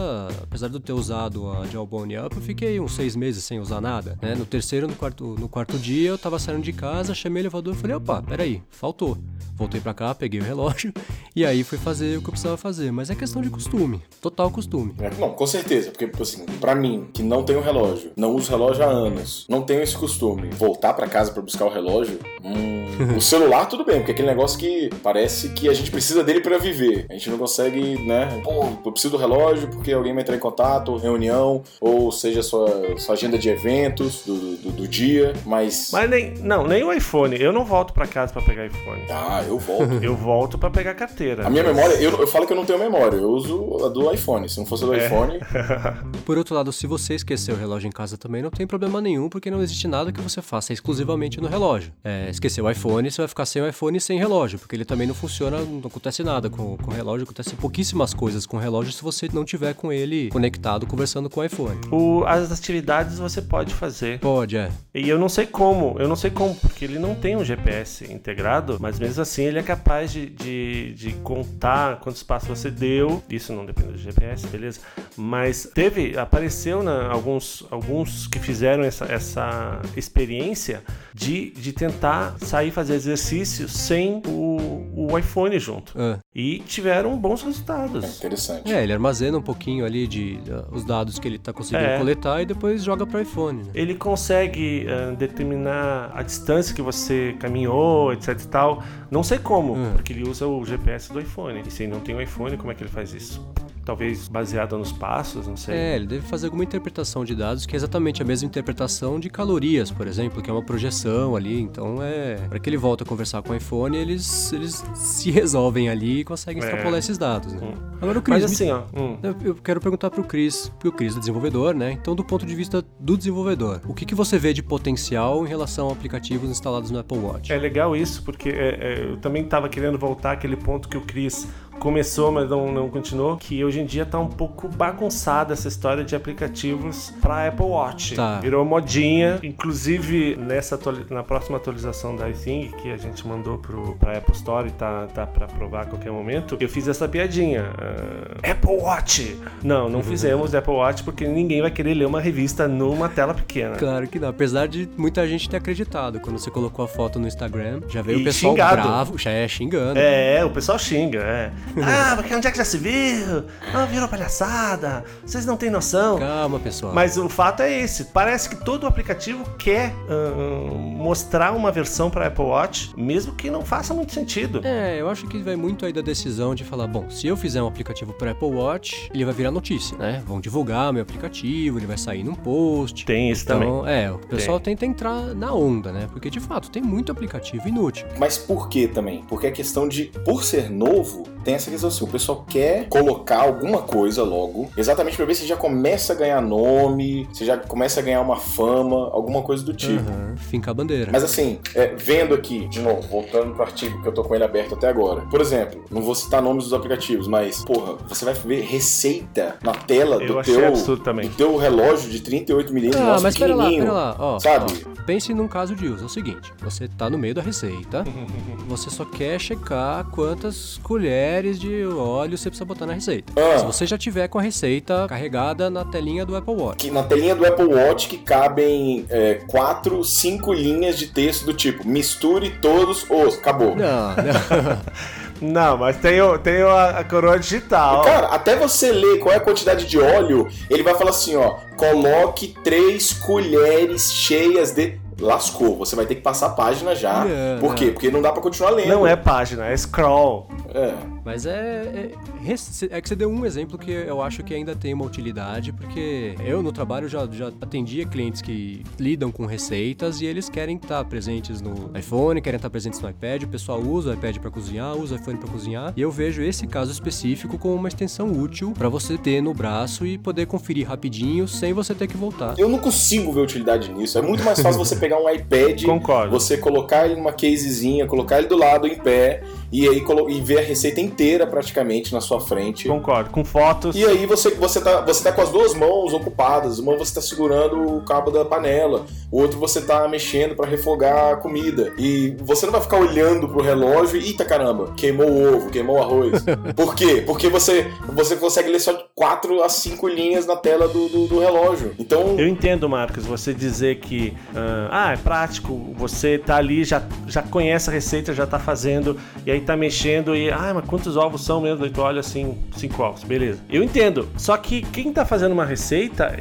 apesar 0.43 0.67
de 0.67 0.75
eu 0.75 0.79
ter 0.79 0.93
usado 0.93 1.49
a 1.51 1.65
Jawbone 1.65 2.17
Up, 2.17 2.35
eu 2.35 2.41
fiquei 2.41 2.79
uns 2.79 2.93
seis 2.95 3.15
meses 3.15 3.43
sem 3.43 3.59
usar 3.59 3.81
nada. 3.81 4.17
Né? 4.21 4.35
No 4.35 4.45
terceiro, 4.45 4.87
no 4.87 4.95
quarto, 4.95 5.35
no 5.39 5.47
quarto 5.47 5.77
dia, 5.77 6.09
eu 6.09 6.17
tava 6.17 6.39
saindo 6.39 6.61
de 6.61 6.73
casa, 6.73 7.13
chamei 7.13 7.41
o 7.41 7.43
elevador 7.43 7.73
e 7.73 7.77
falei, 7.77 7.95
opa, 7.95 8.21
peraí, 8.21 8.61
faltou. 8.69 9.17
Voltei 9.55 9.81
pra 9.81 9.93
cá, 9.93 10.13
peguei 10.13 10.39
o 10.39 10.43
relógio 10.43 10.93
e 11.35 11.43
aí 11.43 11.63
fui 11.63 11.79
fazer 11.79 12.17
o 12.17 12.21
que 12.21 12.27
eu 12.27 12.31
precisava 12.31 12.57
fazer. 12.57 12.91
Mas 12.91 13.09
é 13.09 13.15
questão 13.15 13.41
de 13.41 13.49
costume, 13.49 14.01
total 14.21 14.51
costume. 14.51 14.93
É, 14.99 15.09
Não, 15.19 15.31
com 15.31 15.47
certeza, 15.47 15.89
porque 15.89 16.09
assim, 16.21 16.45
pra 16.59 16.75
mim, 16.75 17.07
que 17.11 17.23
não 17.23 17.43
tenho 17.43 17.59
relógio, 17.61 18.11
não 18.15 18.35
uso 18.35 18.51
relógio 18.51 18.83
há 18.83 18.87
anos, 18.87 19.45
não 19.49 19.63
tenho 19.63 19.81
esse 19.81 19.97
costume, 19.97 20.49
voltar 20.51 20.93
pra 20.93 21.07
casa 21.07 21.31
pra 21.31 21.41
buscar 21.41 21.65
o 21.65 21.69
relógio, 21.69 22.19
hum, 22.43 23.15
o 23.17 23.21
celular 23.21 23.65
tudo 23.65 23.83
bem, 23.83 23.97
porque 23.97 24.11
é 24.11 24.13
aquele 24.13 24.27
negócio 24.27 24.56
que 24.57 24.89
parece 25.03 25.49
que 25.49 25.69
a 25.69 25.73
gente 25.73 25.91
precisa 25.91 26.23
dele 26.23 26.41
pra 26.41 26.57
viver. 26.57 27.05
A 27.09 27.13
gente 27.13 27.29
não 27.29 27.37
consegue, 27.37 27.97
né? 28.05 28.41
Pô, 28.43 28.65
eu 28.85 28.91
preciso 28.91 29.11
do 29.11 29.17
relógio 29.17 29.67
porque 29.69 29.91
alguém 29.91 30.13
vai 30.13 30.23
entrar 30.23 30.35
em 30.35 30.39
contato, 30.39 30.95
reunião, 30.97 31.63
ou 31.79 32.11
seja, 32.11 32.41
sua, 32.43 32.97
sua 32.97 33.13
agenda 33.15 33.37
de 33.37 33.49
eventos 33.49 34.23
do, 34.25 34.57
do, 34.57 34.71
do 34.71 34.87
dia, 34.87 35.33
mas. 35.45 35.89
Mas 35.91 36.09
nem. 36.09 36.33
Não, 36.39 36.65
nem 36.67 36.83
o 36.83 36.91
iPhone. 36.91 37.39
Eu 37.39 37.53
não 37.53 37.63
volto 37.63 37.93
pra 37.93 38.07
casa 38.07 38.33
pra 38.33 38.41
pegar 38.41 38.65
iPhone. 38.65 39.01
Ah, 39.09 39.43
eu 39.47 39.57
volto. 39.59 39.87
Eu 40.07 40.15
volto 40.15 40.57
pra 40.57 40.69
pegar 40.69 40.93
carteira. 40.95 41.45
A 41.45 41.49
minha 41.49 41.63
memória, 41.63 41.93
eu, 41.95 42.11
eu 42.19 42.27
falo 42.27 42.45
que 42.47 42.53
eu 42.53 42.57
não 42.57 42.65
tenho 42.65 42.79
memória, 42.79 43.17
eu 43.17 43.29
uso 43.29 43.85
a 43.85 43.89
do 43.89 44.11
iPhone. 44.13 44.47
Se 44.49 44.57
não 44.57 44.65
fosse 44.65 44.83
a 44.83 44.87
do 44.87 44.93
É. 44.93 45.05
iPhone, 45.05 45.39
Por 46.25 46.37
outro 46.37 46.55
lado, 46.55 46.71
se 46.71 46.87
você 46.87 47.13
esquecer 47.15 47.51
o 47.51 47.55
relógio 47.55 47.87
em 47.87 47.91
casa 47.91 48.17
também, 48.17 48.41
não 48.41 48.49
tem 48.49 48.65
problema 48.65 49.01
nenhum, 49.01 49.27
porque 49.29 49.49
não 49.51 49.61
existe 49.61 49.87
nada 49.87 50.11
que 50.11 50.21
você 50.21 50.41
faça 50.41 50.71
exclusivamente 50.73 51.41
no 51.41 51.47
relógio. 51.47 51.91
É, 52.03 52.29
esquecer 52.29 52.61
o 52.61 52.69
iPhone, 52.69 53.09
você 53.09 53.21
vai 53.21 53.27
ficar 53.27 53.45
sem 53.45 53.61
o 53.61 53.67
iPhone 53.67 53.97
e 53.97 54.01
sem 54.01 54.17
relógio, 54.17 54.46
porque 54.55 54.75
ele 54.75 54.85
também 54.85 55.07
não 55.07 55.15
funciona, 55.15 55.59
não 55.59 55.79
acontece 55.85 56.23
nada 56.23 56.49
com, 56.49 56.77
com 56.77 56.91
o 56.91 56.93
relógio, 56.93 57.23
acontece 57.23 57.55
pouquíssimas 57.55 58.13
coisas 58.13 58.45
com 58.45 58.57
o 58.57 58.59
relógio 58.59 58.93
se 58.93 59.01
você 59.03 59.27
não 59.33 59.43
tiver 59.43 59.73
com 59.73 59.91
ele 59.91 60.29
conectado, 60.29 60.85
conversando 60.85 61.29
com 61.29 61.41
o 61.41 61.43
iPhone. 61.43 61.79
O- 61.91 62.23
as 62.25 62.51
atividades 62.51 63.17
você 63.19 63.41
pode 63.41 63.73
fazer. 63.73 64.19
Pode, 64.19 64.55
é. 64.57 64.69
E 64.93 65.09
eu 65.09 65.17
não 65.19 65.27
sei 65.29 65.45
como, 65.45 65.95
eu 65.99 66.07
não 66.07 66.15
sei 66.15 66.29
como, 66.31 66.55
porque 66.55 66.85
ele 66.85 66.99
não 66.99 67.15
tem 67.15 67.35
um 67.35 67.43
GPS 67.43 68.11
integrado, 68.11 68.77
mas 68.79 68.99
mesmo 68.99 69.21
assim 69.21 69.43
ele 69.43 69.59
é 69.59 69.63
capaz 69.63 70.11
de, 70.11 70.27
de, 70.27 70.93
de 70.93 71.11
contar 71.23 71.99
quantos 71.99 72.21
passos 72.23 72.47
você 72.49 72.69
deu. 72.71 73.23
Isso 73.29 73.51
não 73.53 73.65
depende 73.65 73.93
do 73.93 73.97
GPS, 73.97 74.45
beleza? 74.47 74.79
Mas 75.15 75.69
teve, 75.73 76.17
apareceu 76.17 76.83
na, 76.83 77.07
alguns, 77.11 77.65
alguns 77.71 78.27
que 78.27 78.39
fizeram 78.39 78.83
essa, 78.83 79.05
essa 79.05 79.81
experiência 79.95 80.83
de, 81.13 81.51
de 81.51 81.73
tentar 81.73 82.35
sair 82.41 82.71
fazer 82.71 82.93
exercício 82.95 83.67
sem 83.67 84.21
o, 84.27 84.31
o 84.39 85.17
iPhone 85.17 85.57
junto. 85.59 85.93
Ah. 85.97 86.19
E 86.35 86.59
tiveram 86.59 87.17
bons 87.17 87.41
é 87.41 87.45
resultados. 87.45 88.17
interessante. 88.17 88.71
É, 88.71 88.83
ele 88.83 88.93
armazena 88.93 89.37
um 89.37 89.41
pouquinho 89.41 89.85
ali 89.85 90.07
de 90.07 90.39
uh, 90.49 90.75
os 90.75 90.83
dados 90.83 91.17
que 91.19 91.27
ele 91.27 91.37
tá 91.37 91.51
conseguindo 91.53 91.87
É. 91.89 91.97
coletar 91.97 92.41
e 92.41 92.45
depois 92.45 92.83
joga 92.83 93.05
pro 93.05 93.19
iPhone, 93.21 93.63
né? 93.63 93.71
Ele 93.73 93.95
consegue 93.95 94.85
ah, 94.89 95.11
determinar 95.15 96.11
a 96.13 96.21
distância 96.23 96.73
que 96.75 96.81
você 96.81 97.35
caminhou, 97.39 98.11
etc 98.13 98.39
e 98.41 98.47
tal. 98.47 98.83
Não 99.09 99.23
sei 99.23 99.37
como, 99.39 99.73
Hum. 99.73 99.91
porque 99.93 100.13
ele 100.13 100.27
usa 100.27 100.47
o 100.47 100.63
GPS 100.65 101.11
do 101.11 101.19
iPhone. 101.19 101.61
E 101.65 101.71
se 101.71 101.83
ele 101.83 101.91
não 101.91 101.99
tem 101.99 102.15
o 102.15 102.21
iPhone, 102.21 102.57
como 102.57 102.71
é 102.71 102.75
que 102.75 102.83
ele 102.83 102.89
faz 102.91 103.13
isso? 103.13 103.45
Talvez 103.87 104.27
baseado 104.27 104.77
nos 104.77 104.91
passos, 104.91 105.47
não 105.47 105.55
sei. 105.55 105.73
É, 105.73 105.95
ele 105.95 106.05
deve 106.07 106.27
fazer 106.27 106.47
alguma 106.47 106.63
interpretação 106.65 107.23
de 107.23 107.33
dados 107.33 107.65
que 107.65 107.73
é 107.73 107.77
exatamente 107.77 108.21
a 108.21 108.25
mesma 108.25 108.45
interpretação 108.45 109.17
de 109.17 109.29
calorias, 109.29 109.89
por 109.89 110.05
exemplo, 110.07 110.41
que 110.41 110.49
é 110.49 110.53
uma 110.53 110.61
projeção 110.61 111.37
ali. 111.37 111.59
Então 111.61 112.03
é. 112.03 112.35
Para 112.49 112.59
que 112.59 112.69
ele 112.69 112.75
volte 112.75 113.03
a 113.03 113.05
conversar 113.05 113.41
com 113.41 113.53
o 113.53 113.55
iPhone, 113.55 113.95
eles, 113.95 114.51
eles 114.51 114.83
se 114.93 115.31
resolvem 115.31 115.87
ali 115.89 116.19
e 116.19 116.23
conseguem 116.25 116.61
É. 116.61 116.65
extrapolar 116.65 116.99
esses 116.99 117.17
dados, 117.17 117.53
né? 117.53 117.61
Hum. 117.63 117.73
Agora 118.01 118.19
o 118.19 118.21
Chris. 118.21 118.41
Mas 118.43 118.51
assim, 118.51 118.69
ó. 118.71 118.81
hum. 118.93 119.17
eu- 119.23 119.35
Eu 119.41 119.55
quero 119.55 119.79
perguntar 119.79 120.09
pro 120.09 120.23
Chris, 120.23 120.67
porque 120.67 120.89
o 120.89 120.91
Chris 120.91 121.15
é 121.15 121.19
desenvolvedor, 121.19 121.73
né? 121.73 121.93
Então, 121.93 122.13
do 122.13 122.23
ponto 122.25 122.45
de 122.45 122.53
vista 122.53 122.83
do 122.99 123.15
desenvolvedor, 123.17 123.79
o 123.87 123.93
que, 123.93 124.05
que 124.05 124.13
você 124.13 124.37
vê 124.37 124.51
de 124.51 124.61
potencial 124.61 125.45
em 125.45 125.47
relação 125.47 125.87
a 125.89 125.93
aplicativos 125.93 126.49
instalados 126.49 126.91
no 126.91 126.99
Apple 126.99 127.17
Watch? 127.19 127.53
É 127.53 127.57
legal 127.57 127.95
isso, 127.95 128.21
porque 128.23 128.49
é, 128.49 128.53
é, 128.53 129.11
eu 129.11 129.17
também 129.17 129.43
estava 129.43 129.69
querendo 129.69 129.97
voltar 129.97 130.33
àquele 130.33 130.57
ponto 130.57 130.89
que 130.89 130.97
o 130.97 131.01
Chris 131.01 131.47
começou, 131.79 132.31
mas 132.31 132.49
não, 132.49 132.71
não 132.71 132.89
continuou, 132.89 133.37
que 133.37 133.63
hoje 133.63 133.79
em 133.79 133.85
dia 133.85 134.05
tá 134.05 134.19
um 134.19 134.27
pouco 134.27 134.67
bagunçada 134.67 135.53
essa 135.53 135.67
história 135.67 136.03
de 136.03 136.15
aplicativos 136.15 137.13
para 137.21 137.47
Apple 137.47 137.65
Watch. 137.65 138.15
Tá. 138.15 138.39
Virou 138.39 138.63
modinha, 138.65 139.39
inclusive 139.43 140.35
nessa 140.35 140.79
na 141.09 141.23
próxima 141.23 141.57
atualização 141.57 142.15
da 142.15 142.29
iThing 142.29 142.71
que 142.81 142.91
a 142.91 142.97
gente 142.97 143.27
mandou 143.27 143.57
pro 143.57 143.95
para 143.99 144.17
Apple 144.17 144.33
Store 144.35 144.67
e 144.67 144.71
tá 144.71 145.07
tá 145.13 145.25
para 145.25 145.47
provar 145.47 145.81
a 145.83 145.85
qualquer 145.85 146.11
momento. 146.11 146.57
Eu 146.59 146.69
fiz 146.69 146.87
essa 146.87 147.07
piadinha. 147.07 147.71
ah, 147.77 148.51
Apple 148.51 148.71
Watch. 148.71 149.37
Não, 149.63 149.89
não 149.89 150.01
fizemos 150.03 150.53
Apple 150.55 150.73
Watch 150.73 151.03
porque 151.03 151.27
ninguém 151.27 151.61
vai 151.61 151.71
querer 151.71 151.93
ler 151.93 152.05
uma 152.05 152.21
revista 152.21 152.67
numa 152.67 153.09
tela 153.09 153.33
pequena. 153.33 153.75
Claro 153.75 154.07
que 154.07 154.19
não, 154.19 154.29
apesar 154.29 154.67
de 154.67 154.87
muita 154.97 155.27
gente 155.27 155.49
ter 155.49 155.57
acreditado. 155.57 156.19
Quando 156.19 156.39
você 156.39 156.49
colocou 156.49 156.85
a 156.85 156.87
foto 156.87 157.19
no 157.19 157.27
Instagram, 157.27 157.81
já 157.87 158.01
veio 158.01 158.19
E 158.19 158.21
o 158.21 158.23
pessoal 158.23 158.53
xingado. 158.53 158.81
bravo, 158.81 159.17
já 159.17 159.31
é 159.31 159.47
xingando. 159.47 159.99
É, 159.99 160.43
o 160.45 160.49
pessoal 160.49 160.77
xinga, 160.79 161.19
é. 161.19 161.51
Ah, 161.87 162.15
porque 162.15 162.33
onde 162.35 162.47
é 162.47 162.51
que 162.51 162.57
já 162.57 162.65
se 162.65 162.77
viu? 162.77 163.45
Ah, 163.73 163.85
virou 163.85 164.07
palhaçada. 164.07 165.03
Vocês 165.25 165.45
não 165.45 165.55
têm 165.55 165.69
noção. 165.69 166.19
Calma, 166.19 166.59
pessoal. 166.59 166.93
Mas 166.93 167.17
o 167.17 167.29
fato 167.29 167.61
é 167.61 167.81
esse. 167.81 168.05
Parece 168.05 168.49
que 168.49 168.55
todo 168.55 168.85
aplicativo 168.85 169.43
quer 169.57 169.93
ah, 170.09 170.73
mostrar 170.73 171.53
uma 171.53 171.71
versão 171.71 172.09
para 172.09 172.27
Apple 172.27 172.45
Watch, 172.45 172.91
mesmo 172.97 173.33
que 173.35 173.49
não 173.49 173.63
faça 173.63 173.93
muito 173.93 174.13
sentido. 174.13 174.61
É, 174.63 174.99
eu 174.99 175.09
acho 175.09 175.27
que 175.27 175.37
vai 175.39 175.55
muito 175.55 175.85
aí 175.85 175.93
da 175.93 176.01
decisão 176.01 176.53
de 176.53 176.63
falar, 176.63 176.87
bom, 176.87 177.09
se 177.09 177.27
eu 177.27 177.37
fizer 177.37 177.61
um 177.61 177.67
aplicativo 177.67 178.13
para 178.13 178.31
Apple 178.31 178.49
Watch, 178.49 179.09
ele 179.13 179.25
vai 179.25 179.33
virar 179.33 179.51
notícia, 179.51 179.97
né? 179.97 180.23
Vão 180.25 180.39
divulgar 180.39 180.91
meu 180.91 181.01
aplicativo, 181.01 181.77
ele 181.79 181.85
vai 181.85 181.97
sair 181.97 182.23
num 182.23 182.35
post. 182.35 183.05
Tem 183.05 183.31
isso 183.31 183.43
então, 183.43 183.59
também. 183.59 183.93
é, 183.93 184.11
o 184.11 184.17
pessoal 184.17 184.59
tenta 184.59 184.85
entrar 184.85 185.35
na 185.35 185.53
onda, 185.53 185.91
né? 185.91 186.07
Porque 186.11 186.29
de 186.29 186.39
fato 186.39 186.69
tem 186.69 186.81
muito 186.81 187.11
aplicativo 187.11 187.67
inútil. 187.67 188.07
Mas 188.19 188.37
por 188.37 188.69
que 188.69 188.87
também? 188.87 189.23
Porque 189.27 189.47
a 189.47 189.51
questão 189.51 189.87
de, 189.87 190.05
por 190.25 190.43
ser 190.43 190.69
novo, 190.69 191.23
tem 191.43 191.55
essa 191.57 191.69
questão 191.69 191.89
assim, 191.89 192.03
o 192.03 192.07
pessoal 192.07 192.45
quer 192.47 192.87
colocar 192.89 193.41
alguma 193.41 193.81
coisa 193.81 194.23
logo, 194.23 194.69
exatamente 194.77 195.17
pra 195.17 195.25
ver 195.25 195.35
se 195.35 195.45
já 195.45 195.55
começa 195.57 196.13
a 196.13 196.15
ganhar 196.15 196.41
nome, 196.41 197.27
se 197.33 197.45
já 197.45 197.57
começa 197.57 197.99
a 197.99 198.03
ganhar 198.03 198.21
uma 198.21 198.37
fama, 198.37 199.09
alguma 199.11 199.41
coisa 199.41 199.63
do 199.63 199.73
tipo. 199.73 200.09
Uhum, 200.09 200.35
Finca 200.37 200.71
a 200.71 200.73
bandeira. 200.73 201.11
Mas 201.11 201.23
assim, 201.23 201.59
é, 201.75 201.87
vendo 201.95 202.33
aqui, 202.33 202.67
de 202.67 202.79
novo, 202.79 203.01
voltando 203.07 203.53
pro 203.53 203.63
artigo 203.63 204.01
que 204.01 204.07
eu 204.07 204.13
tô 204.13 204.23
com 204.23 204.33
ele 204.35 204.43
aberto 204.43 204.75
até 204.75 204.87
agora. 204.87 205.21
Por 205.29 205.41
exemplo, 205.41 205.83
não 205.91 206.01
vou 206.01 206.15
citar 206.15 206.41
nomes 206.41 206.65
dos 206.65 206.73
aplicativos, 206.73 207.27
mas, 207.27 207.63
porra, 207.63 207.95
você 208.07 208.25
vai 208.25 208.33
ver 208.33 208.61
receita 208.65 209.55
na 209.63 209.73
tela 209.73 210.21
Eu 210.23 210.35
do 210.35 210.41
teu, 210.43 210.71
do 210.71 211.35
teu 211.35 211.57
relógio 211.57 212.09
de 212.09 212.19
38 212.21 212.73
milímetros, 212.73 213.01
Ah, 213.01 213.07
nossa, 213.11 213.23
mas 213.23 213.37
pera 213.37 213.55
lá, 213.55 213.69
pera 213.69 213.91
lá, 213.91 214.15
ó, 214.19 214.39
sabe? 214.39 214.73
ó, 214.85 215.03
pense 215.05 215.33
num 215.33 215.47
caso 215.47 215.75
de 215.75 215.87
uso, 215.87 216.03
é 216.03 216.05
o 216.05 216.09
seguinte, 216.09 216.51
você 216.61 216.87
tá 216.87 217.09
no 217.09 217.17
meio 217.17 217.33
da 217.33 217.41
receita, 217.41 218.03
você 218.67 218.89
só 218.89 219.05
quer 219.05 219.39
checar 219.39 220.05
quantas 220.11 220.77
colheres 220.83 221.46
de 221.53 221.85
óleo 221.85 222.37
você 222.37 222.49
precisa 222.49 222.65
botar 222.65 222.85
na 222.85 222.93
receita. 222.93 223.33
Ah. 223.35 223.59
Se 223.59 223.65
você 223.65 223.85
já 223.85 223.97
tiver 223.97 224.27
com 224.27 224.39
a 224.39 224.41
receita 224.41 225.05
carregada 225.07 225.69
na 225.69 225.85
telinha 225.85 226.25
do 226.25 226.35
Apple 226.35 226.55
Watch. 226.55 226.77
que 226.77 226.91
na 226.91 227.03
telinha 227.03 227.35
do 227.35 227.45
Apple 227.45 227.65
Watch 227.73 228.07
que 228.07 228.17
cabem 228.17 229.05
é, 229.09 229.35
quatro, 229.47 230.03
cinco 230.03 230.51
linhas 230.53 230.97
de 230.97 231.07
texto 231.07 231.45
do 231.45 231.53
tipo 231.53 231.87
misture 231.87 232.49
todos 232.61 233.05
os. 233.09 233.37
Acabou. 233.37 233.75
Não, 233.75 234.09
não. 234.15 234.77
Não, 235.39 235.77
mas 235.77 235.97
tem, 235.97 236.19
tem 236.41 236.61
a, 236.63 236.89
a 236.99 237.03
coroa 237.03 237.37
digital. 237.37 238.01
Cara, 238.03 238.27
até 238.29 238.55
você 238.55 238.91
ler 238.91 239.19
qual 239.19 239.33
é 239.33 239.37
a 239.37 239.39
quantidade 239.39 239.85
de 239.85 239.99
óleo, 239.99 240.47
ele 240.69 240.81
vai 240.81 240.95
falar 240.95 241.11
assim, 241.11 241.35
ó, 241.35 241.57
coloque 241.75 242.55
três 242.63 243.13
colheres 243.13 244.11
cheias 244.11 244.71
de. 244.71 244.99
Lascou, 245.19 245.75
você 245.77 245.95
vai 245.95 246.05
ter 246.05 246.13
que 246.13 246.21
passar 246.21 246.45
a 246.47 246.49
página 246.49 246.95
já. 246.95 247.25
Não, 247.25 247.59
Por 247.59 247.69
não. 247.69 247.75
quê? 247.75 247.87
Porque 247.91 248.11
não 248.11 248.21
dá 248.21 248.31
pra 248.31 248.39
continuar 248.41 248.69
lendo. 248.69 248.89
Não 248.89 249.05
é 249.07 249.15
página, 249.15 249.65
é 249.65 249.75
scroll. 249.75 250.47
É. 250.73 250.93
Mas 251.27 251.45
é, 251.45 251.51
é, 251.51 252.87
é, 252.89 253.01
que 253.01 253.09
você 253.09 253.15
deu 253.15 253.29
um 253.29 253.45
exemplo 253.45 253.77
que 253.77 253.91
eu 253.91 254.21
acho 254.21 254.41
que 254.45 254.53
ainda 254.53 254.73
tem 254.73 254.93
uma 254.93 255.03
utilidade, 255.03 255.73
porque 255.73 256.35
eu 256.39 256.63
no 256.63 256.71
trabalho 256.71 257.09
já, 257.09 257.27
já 257.29 257.49
atendia 257.49 258.05
clientes 258.05 258.41
que 258.41 258.81
lidam 258.97 259.29
com 259.29 259.45
receitas 259.45 260.21
e 260.21 260.25
eles 260.25 260.47
querem 260.47 260.77
estar 260.77 261.03
presentes 261.03 261.59
no 261.59 261.91
iPhone, 261.99 262.39
querem 262.39 262.55
estar 262.55 262.69
presentes 262.69 263.01
no 263.01 263.09
iPad, 263.09 263.43
o 263.43 263.47
pessoal 263.49 263.81
usa 263.81 264.11
o 264.11 264.13
iPad 264.13 264.37
para 264.37 264.49
cozinhar, 264.49 264.95
usa 264.95 265.15
o 265.15 265.17
iPhone 265.19 265.37
para 265.37 265.49
cozinhar, 265.49 265.93
e 265.97 266.01
eu 266.01 266.09
vejo 266.09 266.41
esse 266.41 266.65
caso 266.65 266.93
específico 266.93 267.57
como 267.57 267.75
uma 267.75 267.89
extensão 267.89 268.31
útil 268.31 268.71
para 268.71 268.87
você 268.87 269.17
ter 269.17 269.41
no 269.41 269.53
braço 269.53 270.05
e 270.05 270.17
poder 270.17 270.45
conferir 270.45 270.87
rapidinho 270.87 271.45
sem 271.45 271.73
você 271.73 271.93
ter 271.93 272.07
que 272.07 272.15
voltar. 272.15 272.57
Eu 272.57 272.69
não 272.69 272.79
consigo 272.79 273.33
ver 273.33 273.41
utilidade 273.41 273.91
nisso. 273.91 274.17
É 274.17 274.21
muito 274.21 274.45
mais 274.45 274.61
fácil 274.61 274.79
você 274.79 274.95
pegar 274.95 275.21
um 275.21 275.29
iPad, 275.29 275.83
Concordo. 275.85 276.31
você 276.31 276.55
colocar 276.57 277.05
ele 277.05 277.17
numa 277.17 277.33
casezinha, 277.33 278.07
colocar 278.07 278.37
ele 278.37 278.47
do 278.47 278.55
lado 278.55 278.87
em 278.87 278.95
pé 278.95 279.43
e 279.71 279.87
aí 279.87 280.03
e 280.29 280.41
ver 280.41 280.59
a 280.59 280.61
receita 280.61 281.01
inteira 281.01 281.45
praticamente 281.45 282.13
na 282.13 282.21
sua 282.21 282.39
frente. 282.39 282.87
Concordo, 282.87 283.29
com 283.29 283.43
fotos. 283.43 283.95
E 283.95 284.05
aí 284.05 284.25
você, 284.25 284.51
você, 284.51 284.79
tá, 284.81 285.01
você 285.01 285.23
tá 285.23 285.31
com 285.31 285.41
as 285.41 285.49
duas 285.49 285.73
mãos 285.73 286.13
ocupadas. 286.13 286.79
Uma 286.79 286.95
você 286.97 287.13
tá 287.13 287.21
segurando 287.21 287.97
o 287.97 288.01
cabo 288.01 288.31
da 288.31 288.45
panela, 288.45 289.05
o 289.31 289.41
outro 289.41 289.59
você 289.59 289.81
tá 289.81 290.07
mexendo 290.07 290.55
para 290.55 290.69
refogar 290.69 291.33
a 291.33 291.35
comida. 291.37 291.93
E 291.97 292.35
você 292.39 292.65
não 292.65 292.73
vai 292.73 292.81
ficar 292.81 292.97
olhando 292.97 293.47
pro 293.47 293.61
relógio 293.61 294.19
e, 294.19 294.27
eita 294.27 294.45
caramba, 294.45 294.93
queimou 294.95 295.29
o 295.29 295.55
ovo, 295.55 295.69
queimou 295.69 295.97
o 295.97 296.01
arroz. 296.01 296.43
Por 296.75 296.95
quê? 296.95 297.23
Porque 297.25 297.49
você, 297.49 297.91
você 298.07 298.35
consegue 298.35 298.69
ler 298.69 298.79
só 298.79 299.07
4 299.15 299.63
a 299.63 299.69
5 299.69 300.07
linhas 300.07 300.45
na 300.45 300.55
tela 300.55 300.87
do, 300.87 301.09
do, 301.09 301.27
do 301.27 301.39
relógio. 301.39 301.93
Então. 301.99 302.39
Eu 302.39 302.47
entendo, 302.47 302.87
Marcos, 302.87 303.25
você 303.25 303.53
dizer 303.53 303.99
que 303.99 304.33
uh, 304.53 304.89
ah, 304.91 305.13
é 305.13 305.17
prático, 305.17 305.93
você 305.97 306.37
tá 306.37 306.57
ali, 306.57 306.83
já, 306.83 307.01
já 307.27 307.41
conhece 307.41 307.89
a 307.89 307.93
receita, 307.93 308.33
já 308.33 308.45
tá 308.45 308.59
fazendo, 308.59 309.17
e 309.45 309.51
aí 309.51 309.56
tá 309.61 309.75
mexendo 309.75 310.35
e, 310.35 310.49
ah, 310.49 310.71
mas 310.73 310.85
quantos 310.85 311.17
ovos 311.17 311.43
são 311.43 311.61
mesmo? 311.61 311.83
Aí 311.83 311.89
tu 311.89 312.01
olha 312.01 312.19
assim, 312.19 312.57
cinco 312.75 313.01
ovos, 313.03 313.23
beleza. 313.23 313.59
Eu 313.69 313.83
entendo. 313.83 314.27
Só 314.37 314.55
que 314.57 314.81
quem 314.81 315.11
tá 315.11 315.25
fazendo 315.25 315.51
uma 315.51 315.65
receita 315.65 316.37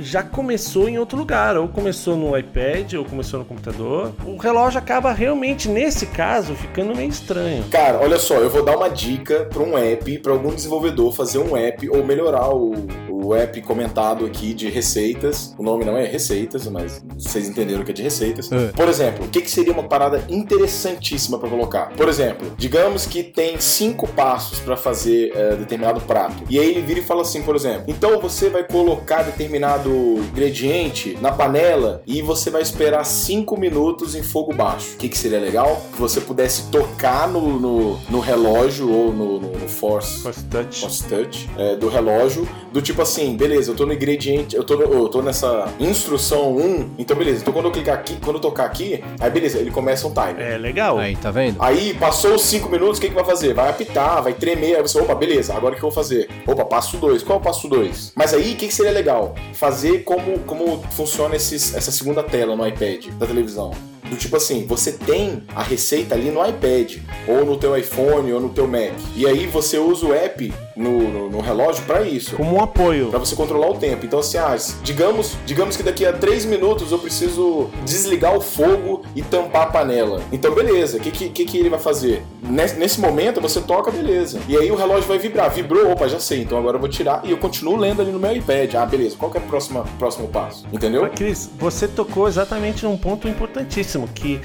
já 0.00 0.22
começou 0.22 0.88
em 0.88 0.98
outro 0.98 1.18
lugar, 1.18 1.56
ou 1.56 1.68
começou 1.68 2.16
no 2.16 2.36
iPad, 2.36 2.94
ou 2.94 3.04
começou 3.04 3.38
no 3.38 3.44
computador. 3.44 4.12
O 4.24 4.36
relógio 4.36 4.78
acaba 4.78 5.12
realmente, 5.12 5.68
nesse 5.68 6.06
caso, 6.06 6.54
ficando 6.54 6.94
meio 6.94 7.08
estranho. 7.08 7.64
Cara, 7.70 8.00
olha 8.00 8.18
só, 8.18 8.36
eu 8.36 8.50
vou 8.50 8.64
dar 8.64 8.76
uma 8.76 8.88
dica 8.88 9.46
para 9.52 9.62
um 9.62 9.76
app, 9.76 10.18
para 10.18 10.32
algum 10.32 10.54
desenvolvedor 10.54 11.12
fazer 11.12 11.38
um 11.38 11.56
app 11.56 11.88
ou 11.88 12.04
melhorar 12.04 12.48
o, 12.48 12.72
o 13.24 13.34
app 13.34 13.60
comentado 13.62 14.26
aqui 14.26 14.52
de 14.52 14.68
receitas. 14.68 15.54
O 15.58 15.62
nome 15.62 15.84
não 15.84 15.96
é 15.96 16.04
receitas, 16.06 16.66
mas 16.66 17.02
vocês 17.16 17.48
entenderam 17.48 17.84
que 17.84 17.90
é 17.90 17.94
de 17.94 18.02
receitas. 18.02 18.50
É. 18.52 18.68
Por 18.68 18.88
exemplo, 18.88 19.24
o 19.24 19.28
que, 19.28 19.40
que 19.40 19.50
seria 19.50 19.72
uma 19.72 19.84
parada 19.84 20.22
interessantíssima 20.28 21.38
para 21.38 21.48
colocar? 21.48 21.90
Por 21.96 22.08
exemplo, 22.08 22.52
digamos 22.56 23.06
que 23.06 23.22
tem 23.22 23.58
cinco 23.58 24.06
passos 24.08 24.60
para 24.60 24.76
fazer 24.76 25.32
é, 25.34 25.56
determinado 25.56 26.00
prato. 26.00 26.42
E 26.48 26.58
aí 26.58 26.70
ele 26.70 26.82
vira 26.82 27.00
e 27.00 27.02
fala 27.02 27.22
assim, 27.22 27.42
por 27.42 27.56
exemplo, 27.56 27.84
então 27.88 28.20
você 28.20 28.50
vai 28.50 28.64
colocar 28.64 29.22
determinado 29.22 29.90
ingrediente 29.90 31.16
na 31.20 31.32
panela 31.32 32.02
e 32.06 32.20
você 32.20 32.50
vai 32.50 32.62
esperar 32.62 33.04
cinco 33.04 33.58
minutos 33.58 34.14
em 34.14 34.22
fogo 34.22 34.52
baixo. 34.52 34.94
O 34.94 34.96
que, 34.98 35.08
que 35.08 35.16
seria 35.16 35.38
legal? 35.38 35.82
Que 35.92 36.00
você 36.00 36.20
pudesse 36.20 36.70
tocar 36.70 37.28
no, 37.28 37.58
no, 37.58 37.98
no 38.10 38.20
relógio 38.20 38.90
ou 38.90 39.12
no, 39.12 39.40
no, 39.40 39.52
no 39.52 39.68
Force, 39.68 40.20
Force 40.20 40.44
Touch, 40.44 40.80
Force 40.80 41.04
touch 41.04 41.48
é, 41.56 41.76
do 41.76 41.88
relógio, 41.88 42.48
do 42.72 42.82
tipo 42.82 43.02
assim, 43.02 43.13
beleza, 43.36 43.70
eu 43.70 43.76
tô 43.76 43.86
no 43.86 43.92
ingrediente, 43.92 44.56
eu 44.56 44.64
tô, 44.64 44.74
eu 44.80 45.08
tô 45.08 45.22
nessa 45.22 45.72
instrução 45.78 46.56
1, 46.56 46.90
então 46.98 47.16
beleza, 47.16 47.42
então 47.42 47.52
quando 47.52 47.66
eu 47.66 47.72
clicar 47.72 47.94
aqui, 47.94 48.16
quando 48.22 48.36
eu 48.36 48.40
tocar 48.40 48.64
aqui, 48.64 49.02
aí 49.20 49.30
beleza, 49.30 49.58
ele 49.58 49.70
começa 49.70 50.06
um 50.06 50.12
timer. 50.12 50.40
É 50.40 50.58
legal. 50.58 50.98
Aí, 50.98 51.16
tá 51.16 51.30
vendo? 51.30 51.56
Aí 51.60 51.94
passou 51.94 52.34
os 52.34 52.42
5 52.42 52.68
minutos, 52.68 52.98
o 52.98 53.00
que, 53.00 53.08
que 53.08 53.14
vai 53.14 53.24
fazer? 53.24 53.54
Vai 53.54 53.70
apitar, 53.70 54.22
vai 54.22 54.32
tremer, 54.32 54.76
aí 54.76 54.82
você, 54.82 54.98
opa, 54.98 55.14
beleza, 55.14 55.54
agora 55.54 55.74
o 55.74 55.78
que 55.78 55.84
eu 55.84 55.90
vou 55.90 55.94
fazer? 55.94 56.28
Opa, 56.46 56.64
passo 56.64 56.96
2. 56.96 57.22
Qual 57.22 57.38
é 57.38 57.40
o 57.40 57.44
passo 57.44 57.68
2? 57.68 58.12
Mas 58.14 58.34
aí, 58.34 58.52
o 58.52 58.56
que, 58.56 58.68
que 58.68 58.74
seria 58.74 58.92
legal? 58.92 59.34
Fazer 59.52 60.04
como, 60.04 60.38
como 60.40 60.82
funciona 60.90 61.36
esses, 61.36 61.74
essa 61.74 61.90
segunda 61.90 62.22
tela 62.22 62.56
no 62.56 62.66
iPad 62.66 63.06
da 63.18 63.26
televisão. 63.26 63.72
Do 64.08 64.16
tipo 64.16 64.36
assim, 64.36 64.66
você 64.66 64.92
tem 64.92 65.42
a 65.54 65.62
receita 65.62 66.14
ali 66.14 66.30
no 66.30 66.46
iPad, 66.46 66.98
ou 67.26 67.44
no 67.44 67.56
teu 67.56 67.76
iPhone, 67.76 68.32
ou 68.32 68.40
no 68.40 68.50
teu 68.50 68.68
Mac. 68.68 68.92
E 69.16 69.26
aí 69.26 69.46
você 69.46 69.78
usa 69.78 70.06
o 70.06 70.14
app 70.14 70.52
no, 70.76 71.10
no, 71.10 71.30
no 71.30 71.40
relógio 71.40 71.82
para 71.84 72.02
isso. 72.02 72.36
Como 72.36 72.56
um 72.56 72.62
apoio. 72.62 73.03
Para 73.10 73.18
você 73.18 73.34
controlar 73.34 73.70
o 73.70 73.74
tempo. 73.74 74.04
Então, 74.04 74.18
assim, 74.18 74.38
ah, 74.38 74.56
digamos, 74.82 75.36
digamos 75.46 75.76
que 75.76 75.82
daqui 75.82 76.04
a 76.04 76.12
3 76.12 76.44
minutos 76.44 76.92
eu 76.92 76.98
preciso 76.98 77.70
desligar 77.84 78.36
o 78.36 78.40
fogo 78.40 79.02
e 79.14 79.22
tampar 79.22 79.62
a 79.62 79.66
panela. 79.66 80.20
Então, 80.32 80.54
beleza, 80.54 80.98
o 80.98 81.00
que, 81.00 81.10
que, 81.10 81.44
que 81.44 81.58
ele 81.58 81.68
vai 81.68 81.78
fazer? 81.78 82.22
Nesse, 82.42 82.78
nesse 82.78 83.00
momento 83.00 83.40
você 83.40 83.60
toca, 83.60 83.90
beleza. 83.90 84.40
E 84.48 84.56
aí 84.56 84.70
o 84.70 84.74
relógio 84.74 85.04
vai 85.04 85.18
vibrar. 85.18 85.50
Vibrou, 85.50 85.92
opa, 85.92 86.08
já 86.08 86.20
sei. 86.20 86.42
Então 86.42 86.58
agora 86.58 86.76
eu 86.76 86.80
vou 86.80 86.88
tirar 86.88 87.22
e 87.24 87.30
eu 87.30 87.38
continuo 87.38 87.76
lendo 87.76 88.02
ali 88.02 88.10
no 88.10 88.18
meu 88.18 88.34
iPad. 88.36 88.74
Ah, 88.74 88.86
beleza, 88.86 89.16
qual 89.18 89.30
que 89.30 89.38
é 89.38 89.40
o 89.40 89.44
próximo, 89.44 89.84
próximo 89.98 90.28
passo? 90.28 90.66
Entendeu? 90.72 91.02
Mas, 91.02 91.14
Cris, 91.14 91.50
você 91.58 91.88
tocou 91.88 92.28
exatamente 92.28 92.84
num 92.84 92.96
ponto 92.96 93.28
importantíssimo, 93.28 94.08
que 94.08 94.40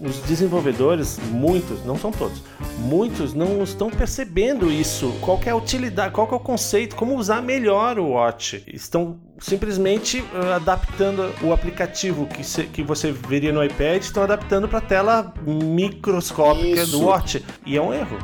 os 0.00 0.18
desenvolvedores, 0.20 1.18
muitos, 1.30 1.84
não 1.84 1.96
são 1.98 2.10
todos, 2.10 2.42
muitos 2.78 3.34
não 3.34 3.62
estão 3.62 3.90
percebendo 3.90 4.70
isso. 4.70 5.12
Qual 5.20 5.40
é 5.44 5.50
a 5.50 5.56
utilidade, 5.56 6.12
qual 6.12 6.28
é 6.30 6.34
o 6.34 6.40
conceito, 6.40 6.96
como 6.96 7.16
usar 7.16 7.42
melhor 7.42 7.98
o 7.98 8.10
Watch. 8.10 8.62
Estão 8.66 9.18
simplesmente 9.38 10.20
uh, 10.20 10.54
adaptando 10.56 11.32
o 11.42 11.52
aplicativo 11.52 12.26
que, 12.26 12.42
se, 12.42 12.64
que 12.64 12.82
você 12.82 13.12
veria 13.12 13.52
no 13.52 13.62
iPad, 13.62 14.02
estão 14.02 14.22
adaptando 14.22 14.68
para 14.68 14.78
a 14.78 14.82
tela 14.82 15.34
microscópica 15.46 16.82
Isso. 16.82 16.92
do 16.92 17.04
Watch. 17.04 17.44
E 17.64 17.76
é 17.76 17.82
um 17.82 17.92
erro. 17.92 18.18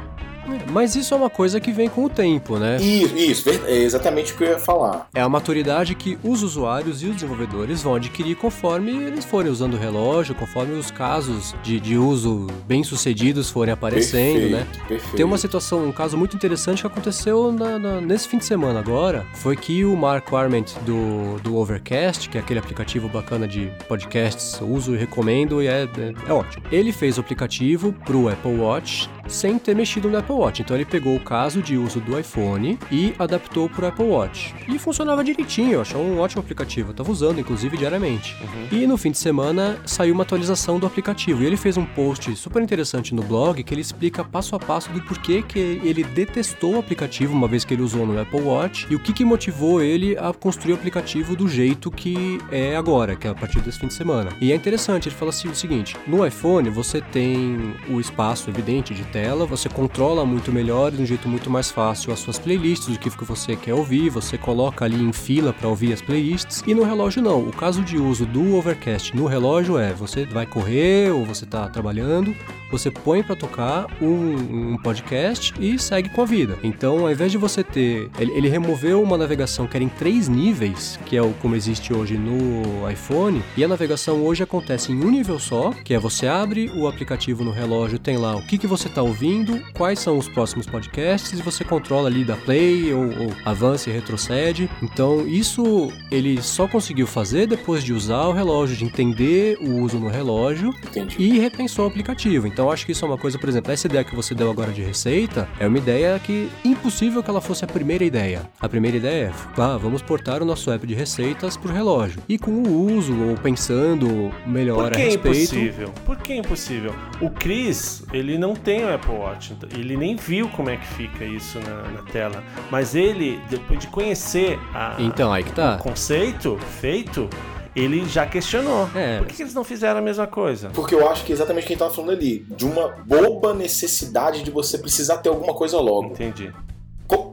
Mas 0.71 0.95
isso 0.95 1.15
é 1.15 1.17
uma 1.17 1.31
coisa 1.31 1.61
que 1.61 1.73
vem 1.73 1.89
com 1.89 2.05
o 2.05 2.09
tempo, 2.09 2.59
né? 2.59 2.77
Isso, 2.77 3.17
isso, 3.17 3.51
é 3.67 3.79
exatamente 3.79 4.33
o 4.33 4.37
que 4.37 4.45
eu 4.45 4.49
ia 4.49 4.59
falar. 4.59 5.09
É 5.15 5.21
a 5.21 5.29
maturidade 5.29 5.95
que 5.95 6.19
os 6.23 6.43
usuários 6.43 7.03
e 7.03 7.07
os 7.07 7.15
desenvolvedores 7.15 7.83
vão 7.83 7.95
adquirir 7.95 8.37
conforme 8.37 8.93
eles 8.93 9.25
forem 9.25 9.51
usando 9.51 9.75
o 9.75 9.79
relógio, 9.79 10.35
conforme 10.35 10.75
os 10.75 10.91
casos 10.91 11.55
de, 11.63 11.81
de 11.81 11.97
uso 11.97 12.47
bem-sucedidos 12.67 13.51
forem 13.51 13.73
aparecendo, 13.73 14.41
perfeito, 14.41 14.53
né? 14.53 14.67
Perfeito. 14.89 15.17
Tem 15.17 15.25
uma 15.25 15.39
situação, 15.39 15.87
um 15.87 15.93
caso 15.93 16.17
muito 16.17 16.37
interessante 16.37 16.81
que 16.81 16.87
aconteceu 16.87 17.53
na, 17.53 17.79
na, 17.79 18.01
nesse 18.01 18.29
fim 18.29 18.39
de 18.39 18.45
semana 18.45 18.79
agora, 18.81 19.25
foi 19.35 19.57
que 19.57 19.85
o 19.85 19.97
Mark 19.97 20.33
Arment 20.33 20.75
do, 20.85 21.39
do 21.43 21.57
Overcast, 21.57 22.29
que 22.29 22.39
é 22.39 22.41
aquele 22.41 22.59
aplicativo 22.59 23.09
bacana 23.09 23.47
de 23.47 23.71
podcasts, 23.89 24.61
uso 24.61 24.95
e 24.95 24.99
recomendo 24.99 25.63
e 25.63 25.67
é, 25.67 25.85
é, 25.85 26.15
é 26.29 26.33
ótimo. 26.33 26.65
Ele 26.71 26.93
fez 26.93 27.19
o 27.19 27.21
aplicativo 27.21 27.93
pro 28.05 28.29
Apple 28.29 28.57
Watch 28.59 29.09
sem 29.27 29.59
ter 29.59 29.75
mexido 29.75 30.09
no 30.09 30.19
Apple 30.19 30.34
Watch. 30.35 30.63
Então 30.63 30.77
ele 30.77 30.85
pegou 30.85 31.17
o 31.17 31.21
caso 31.21 31.63
de 31.63 31.77
uso 31.77 32.01
do 32.01 32.19
iPhone 32.19 32.79
e 32.91 33.15
adaptou 33.19 33.69
para 33.69 33.85
o 33.85 33.89
Apple 33.89 34.07
Watch. 34.07 34.55
E 34.69 34.79
funcionava 34.79 35.25
direitinho, 35.25 35.73
eu 35.73 35.81
achei 35.81 36.01
um 36.01 36.19
ótimo 36.19 36.43
aplicativo. 36.43 36.91
Eu 36.91 36.95
tava 36.95 37.11
usando, 37.11 37.41
inclusive, 37.41 37.77
diariamente. 37.77 38.37
Uhum. 38.41 38.79
E 38.79 38.87
no 38.87 38.97
fim 38.97 39.11
de 39.11 39.19
semana 39.19 39.79
saiu 39.85 40.15
uma 40.15 40.23
atualização 40.23 40.79
do 40.79 40.87
aplicativo. 40.87 41.43
E 41.43 41.47
ele 41.47 41.57
fez 41.57 41.77
um 41.77 41.85
post 41.85 42.35
super 42.37 42.63
interessante 42.63 43.15
no 43.15 43.23
blog 43.23 43.63
que 43.63 43.75
ele 43.75 43.81
explica 43.81 44.25
passo 44.25 44.57
a 44.57 44.59
passo 44.59 44.91
do 44.91 45.01
porquê 45.03 45.43
que 45.43 45.59
ele 45.59 46.03
detestou 46.03 46.75
o 46.75 46.79
aplicativo 46.79 47.33
uma 47.33 47.49
vez 47.49 47.65
que 47.65 47.75
ele 47.75 47.83
usou 47.83 48.07
no 48.07 48.21
Apple 48.21 48.41
Watch 48.41 48.87
e 48.91 48.95
o 48.95 48.99
que, 48.99 49.13
que 49.13 49.25
motivou 49.25 49.83
ele 49.83 50.17
a 50.19 50.33
construir 50.33 50.73
o 50.73 50.77
aplicativo 50.77 51.37
do 51.37 51.49
jeito 51.49 51.91
que 51.91 52.39
é 52.51 52.77
agora, 52.77 53.17
que 53.17 53.27
é 53.27 53.31
a 53.31 53.35
partir 53.35 53.61
desse 53.61 53.79
fim 53.79 53.87
de 53.87 53.95
semana. 53.95 54.31
E 54.41 54.53
é 54.53 54.55
interessante, 54.55 55.09
ele 55.09 55.15
fala 55.15 55.31
assim, 55.31 55.49
o 55.49 55.55
seguinte: 55.55 55.97
no 56.07 56.27
iPhone 56.27 56.69
você 56.71 57.01
tem 57.01 57.75
o 57.89 58.01
espaço 58.01 58.51
evidente 58.51 58.95
de 58.95 59.05
tela, 59.05 59.47
você 59.47 59.69
controla 59.69 60.24
muito 60.27 60.53
melhor, 60.53 60.91
de 60.91 61.03
um 61.03 61.07
jeito 61.07 61.29
muito 61.29 61.51
mais 61.51 61.71
fácil, 61.71 62.13
as 62.13 62.19
suas 62.19 62.39
playlists, 62.39 62.95
o 62.95 62.99
que 62.99 63.11
você 63.25 63.57
quer 63.57 63.75
ouvir, 63.75 64.11
você 64.11 64.37
coloca 64.37 64.85
ali 64.85 65.03
em 65.03 65.13
fila 65.13 65.53
para 65.53 65.69
ouvir 65.69 65.93
as 65.93 66.03
playlists. 66.03 66.63
E 66.67 66.75
no 66.75 66.85
relógio 66.85 67.23
não. 67.23 67.41
O 67.41 67.53
caso 67.53 67.83
de 67.83 67.97
uso 67.97 68.27
do 68.27 68.57
Overcast 68.57 69.17
no 69.17 69.27
relógio 69.27 69.79
é 69.79 69.93
você 69.93 70.25
vai 70.25 70.47
correr 70.47 71.11
ou 71.13 71.25
você 71.25 71.45
está 71.45 71.69
trabalhando, 71.69 72.35
você 72.71 72.91
põe 72.91 73.23
para 73.23 73.37
tocar 73.37 73.87
um, 74.01 74.73
um, 74.73 74.79
podcast 74.79 75.55
e 75.61 75.79
segue 75.79 76.09
com 76.09 76.23
a 76.23 76.25
vida. 76.25 76.59
Então, 76.63 77.01
ao 77.01 77.11
invés 77.11 77.31
de 77.31 77.39
você 77.39 77.63
ter, 77.63 78.11
ele, 78.19 78.33
ele, 78.33 78.49
removeu 78.49 79.01
uma 79.01 79.17
navegação 79.17 79.67
que 79.67 79.77
era 79.77 79.85
em 79.85 79.89
três 79.89 80.29
níveis, 80.29 80.99
que 81.07 81.17
é 81.17 81.23
o 81.23 81.33
como 81.35 81.55
existe 81.55 81.95
hoje 81.95 82.19
no 82.19 82.91
iPhone, 82.91 83.43
e 83.57 83.63
a 83.63 83.69
navegação 83.69 84.23
hoje 84.25 84.43
acontece 84.43 84.93
em 84.93 85.05
um 85.05 85.11
nível 85.11 85.39
só, 85.39 85.71
que 85.85 85.95
é 85.95 85.99
você 85.99 86.27
abre 86.27 86.71
o 86.75 86.89
aplicativo 86.89 87.45
no 87.45 87.53
relógio, 87.53 87.99
tem 87.99 88.17
lá 88.17 88.35
o 88.35 88.45
que, 88.45 88.59
que 88.59 88.67
você 88.67 88.89
está 88.89 89.03
ouvindo, 89.03 89.63
quais 89.75 90.01
são 90.01 90.14
os 90.19 90.29
próximos 90.29 90.67
podcasts, 90.67 91.39
e 91.39 91.43
você 91.43 91.65
controla 91.65 92.09
ali 92.09 92.25
da 92.25 92.37
play 92.37 92.93
ou, 92.93 93.05
ou 93.05 93.33
avança 93.45 93.89
e 93.89 93.93
retrocede. 93.93 94.69
Então, 94.83 95.27
isso 95.27 95.93
ele 96.11 96.43
só 96.43 96.67
conseguiu 96.67 97.07
fazer 97.07 97.47
depois 97.47 97.85
de 97.85 97.93
usar 97.93 98.25
o 98.27 98.33
relógio, 98.33 98.77
de 98.77 98.85
entender 98.85 99.59
o 99.61 99.81
uso 99.81 99.99
no 99.99 100.09
relógio 100.09 100.71
Entendi. 100.89 101.17
e 101.19 101.39
repensou 101.39 101.85
o 101.85 101.89
aplicativo. 101.89 102.47
Então, 102.47 102.65
então 102.65 102.73
acho 102.73 102.87
que 102.87 102.93
isso 102.93 103.05
é 103.05 103.09
uma 103.09 103.19
coisa, 103.19 103.39
por 103.39 103.47
exemplo, 103.47 103.71
essa 103.71 103.87
ideia 103.87 104.03
que 104.03 104.17
você 104.17 104.35
deu 104.35 104.51
agora 104.51 104.73
de 104.73 104.81
receita 104.81 105.47
é 105.61 105.67
uma 105.67 105.77
ideia 105.77 106.19
que 106.19 106.49
impossível 106.65 107.23
que 107.23 107.29
ela 107.29 107.43
fosse 107.43 107.63
a 107.63 107.69
primeira 107.69 108.03
ideia. 108.03 108.49
A 108.59 108.67
primeira 108.67 108.97
ideia 108.97 109.27
é, 109.27 109.61
ah, 109.61 109.77
vamos 109.77 110.01
portar 110.01 110.41
o 110.41 110.47
nosso 110.47 110.71
app 110.71 110.87
de 110.87 110.95
receitas 110.95 111.55
pro 111.59 111.71
relógio. 111.71 112.23
E 112.27 112.39
com 112.39 112.53
o 112.53 112.97
uso 112.97 113.15
ou 113.23 113.37
pensando 113.37 114.33
melhor 114.47 114.77
Por 114.77 114.93
que 114.93 115.03
a 115.03 115.05
respeito. 115.05 115.27
É 115.27 115.43
impossível? 115.43 115.93
Por 116.07 116.17
que 116.17 116.33
é 116.33 116.37
impossível? 116.37 116.95
O 117.21 117.29
Chris, 117.29 118.03
ele 118.15 118.39
não 118.39 118.55
tem 118.55 118.83
o 118.83 118.95
Apple 118.95 119.13
Watch, 119.13 119.55
ele 119.77 119.95
nem 120.05 120.17
viu 120.17 120.51
como 120.51 120.69
é 120.69 120.77
que 120.77 120.87
fica 120.87 121.25
isso 121.25 121.59
na, 121.61 121.91
na 121.91 122.03
tela. 122.03 122.45
Mas 122.71 122.95
ele, 122.95 123.41
depois 123.49 123.81
de 123.81 123.87
conhecer 123.87 124.59
a, 124.75 124.97
Então, 124.99 125.33
aí 125.33 125.43
que 125.43 125.53
tá. 125.53 125.77
o 125.77 125.83
conceito 125.83 126.59
feito, 126.81 127.29
ele 127.75 128.05
já 128.07 128.27
questionou. 128.27 128.89
É. 128.95 129.19
Por 129.19 129.27
que, 129.27 129.37
que 129.37 129.43
eles 129.43 129.55
não 129.55 129.65
fizeram 129.65 129.99
a 129.99 130.03
mesma 130.03 130.27
coisa? 130.27 130.69
Porque 130.75 130.95
eu 130.95 131.09
acho 131.09 131.25
que 131.25 131.33
é 131.33 131.35
exatamente 131.35 131.65
o 131.65 131.67
que 131.69 131.73
a 131.73 131.77
gente 131.77 131.79
tava 131.79 131.95
falando 131.95 132.11
ali, 132.11 132.47
de 132.51 132.67
uma 132.67 132.89
boba 132.89 133.55
necessidade 133.55 134.43
de 134.43 134.51
você 134.51 134.77
precisar 134.77 135.19
ter 135.19 135.31
alguma 135.31 135.55
coisa 135.55 135.81
logo. 135.81 136.09
Entendi. 136.09 136.53